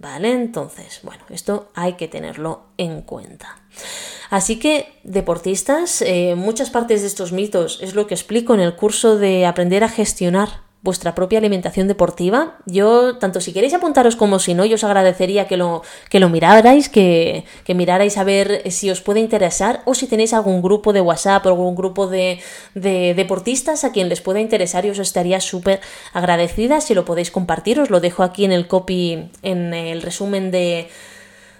¿Vale? 0.00 0.30
Entonces, 0.30 1.00
bueno, 1.02 1.24
esto 1.28 1.70
hay 1.74 1.94
que 1.94 2.06
tenerlo 2.06 2.66
en 2.76 3.02
cuenta. 3.02 3.60
Así 4.30 4.60
que, 4.60 4.92
deportistas, 5.02 6.02
eh, 6.02 6.34
muchas 6.36 6.70
partes 6.70 7.00
de 7.00 7.08
estos 7.08 7.32
mitos 7.32 7.80
es 7.82 7.96
lo 7.96 8.06
que 8.06 8.14
explico 8.14 8.54
en 8.54 8.60
el 8.60 8.76
curso 8.76 9.16
de 9.18 9.44
aprender 9.44 9.82
a 9.82 9.88
gestionar 9.88 10.67
vuestra 10.82 11.14
propia 11.14 11.38
alimentación 11.38 11.88
deportiva. 11.88 12.56
Yo, 12.66 13.18
tanto 13.18 13.40
si 13.40 13.52
queréis 13.52 13.74
apuntaros 13.74 14.16
como 14.16 14.38
si 14.38 14.54
no, 14.54 14.64
yo 14.64 14.76
os 14.76 14.84
agradecería 14.84 15.46
que 15.48 15.56
lo, 15.56 15.82
que 16.08 16.20
lo 16.20 16.28
mirarais, 16.28 16.88
que, 16.88 17.44
que 17.64 17.74
mirarais 17.74 18.16
a 18.16 18.24
ver 18.24 18.70
si 18.70 18.90
os 18.90 19.00
puede 19.00 19.20
interesar 19.20 19.82
o 19.86 19.94
si 19.94 20.06
tenéis 20.06 20.32
algún 20.32 20.62
grupo 20.62 20.92
de 20.92 21.00
WhatsApp 21.00 21.44
o 21.46 21.48
algún 21.48 21.74
grupo 21.74 22.06
de, 22.06 22.40
de 22.74 23.14
deportistas 23.14 23.84
a 23.84 23.92
quien 23.92 24.08
les 24.08 24.20
pueda 24.20 24.40
interesar 24.40 24.86
y 24.86 24.90
os 24.90 24.98
estaría 24.98 25.40
súper 25.40 25.80
agradecida 26.12 26.80
si 26.80 26.94
lo 26.94 27.04
podéis 27.04 27.30
compartir. 27.30 27.80
Os 27.80 27.90
lo 27.90 28.00
dejo 28.00 28.22
aquí 28.22 28.44
en 28.44 28.52
el 28.52 28.68
copy, 28.68 29.30
en 29.42 29.74
el 29.74 30.02
resumen 30.02 30.50
de 30.50 30.88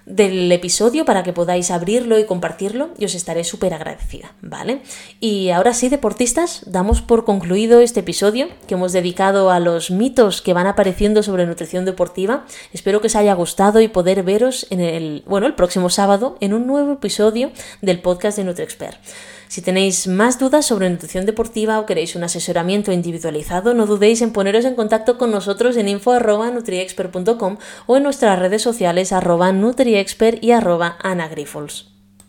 del 0.09 0.51
episodio 0.51 1.05
para 1.05 1.23
que 1.23 1.33
podáis 1.33 1.71
abrirlo 1.71 2.17
y 2.19 2.25
compartirlo 2.25 2.89
y 2.97 3.05
os 3.05 3.15
estaré 3.15 3.43
súper 3.43 3.73
agradecida, 3.73 4.33
¿vale? 4.41 4.81
Y 5.19 5.51
ahora 5.51 5.73
sí, 5.73 5.87
deportistas, 5.87 6.63
damos 6.65 7.01
por 7.01 7.23
concluido 7.23 7.79
este 7.79 8.01
episodio 8.01 8.47
que 8.67 8.73
hemos 8.73 8.91
dedicado 8.91 9.51
a 9.51 9.59
los 9.59 9.91
mitos 9.91 10.41
que 10.41 10.53
van 10.53 10.67
apareciendo 10.67 11.21
sobre 11.21 11.45
nutrición 11.45 11.85
deportiva. 11.85 12.45
Espero 12.73 13.01
que 13.01 13.07
os 13.07 13.15
haya 13.15 13.33
gustado 13.35 13.81
y 13.81 13.87
poder 13.87 14.23
veros 14.23 14.65
en 14.71 14.81
el, 14.81 15.23
bueno, 15.27 15.45
el 15.45 15.53
próximo 15.53 15.89
sábado 15.89 16.37
en 16.41 16.53
un 16.53 16.65
nuevo 16.65 16.93
episodio 16.93 17.51
del 17.81 18.01
podcast 18.01 18.37
de 18.37 18.45
NutriExpert. 18.45 18.97
Si 19.49 19.63
tenéis 19.63 20.05
más 20.05 20.37
dudas 20.37 20.67
sobre 20.67 20.91
nutrición 20.91 21.25
deportiva 21.25 21.79
o 21.79 21.87
queréis 21.87 22.15
un 22.15 22.23
asesoramiento 22.23 22.91
individualizado, 22.91 23.73
no 23.73 23.87
dudéis 23.87 24.21
en 24.21 24.31
poneros 24.31 24.63
en 24.63 24.75
contacto 24.75 25.17
con 25.17 25.31
nosotros 25.31 25.75
en 25.75 25.89
info.nutriexpert.com 25.89 27.57
o 27.87 27.97
en 27.97 28.03
nuestras 28.03 28.37
redes 28.37 28.61
sociales 28.61 29.11
arroba 29.11 29.51
nutriexpert 29.51 30.43
y 30.43 30.51
arroba 30.51 30.97
anagrifols. 31.01 31.98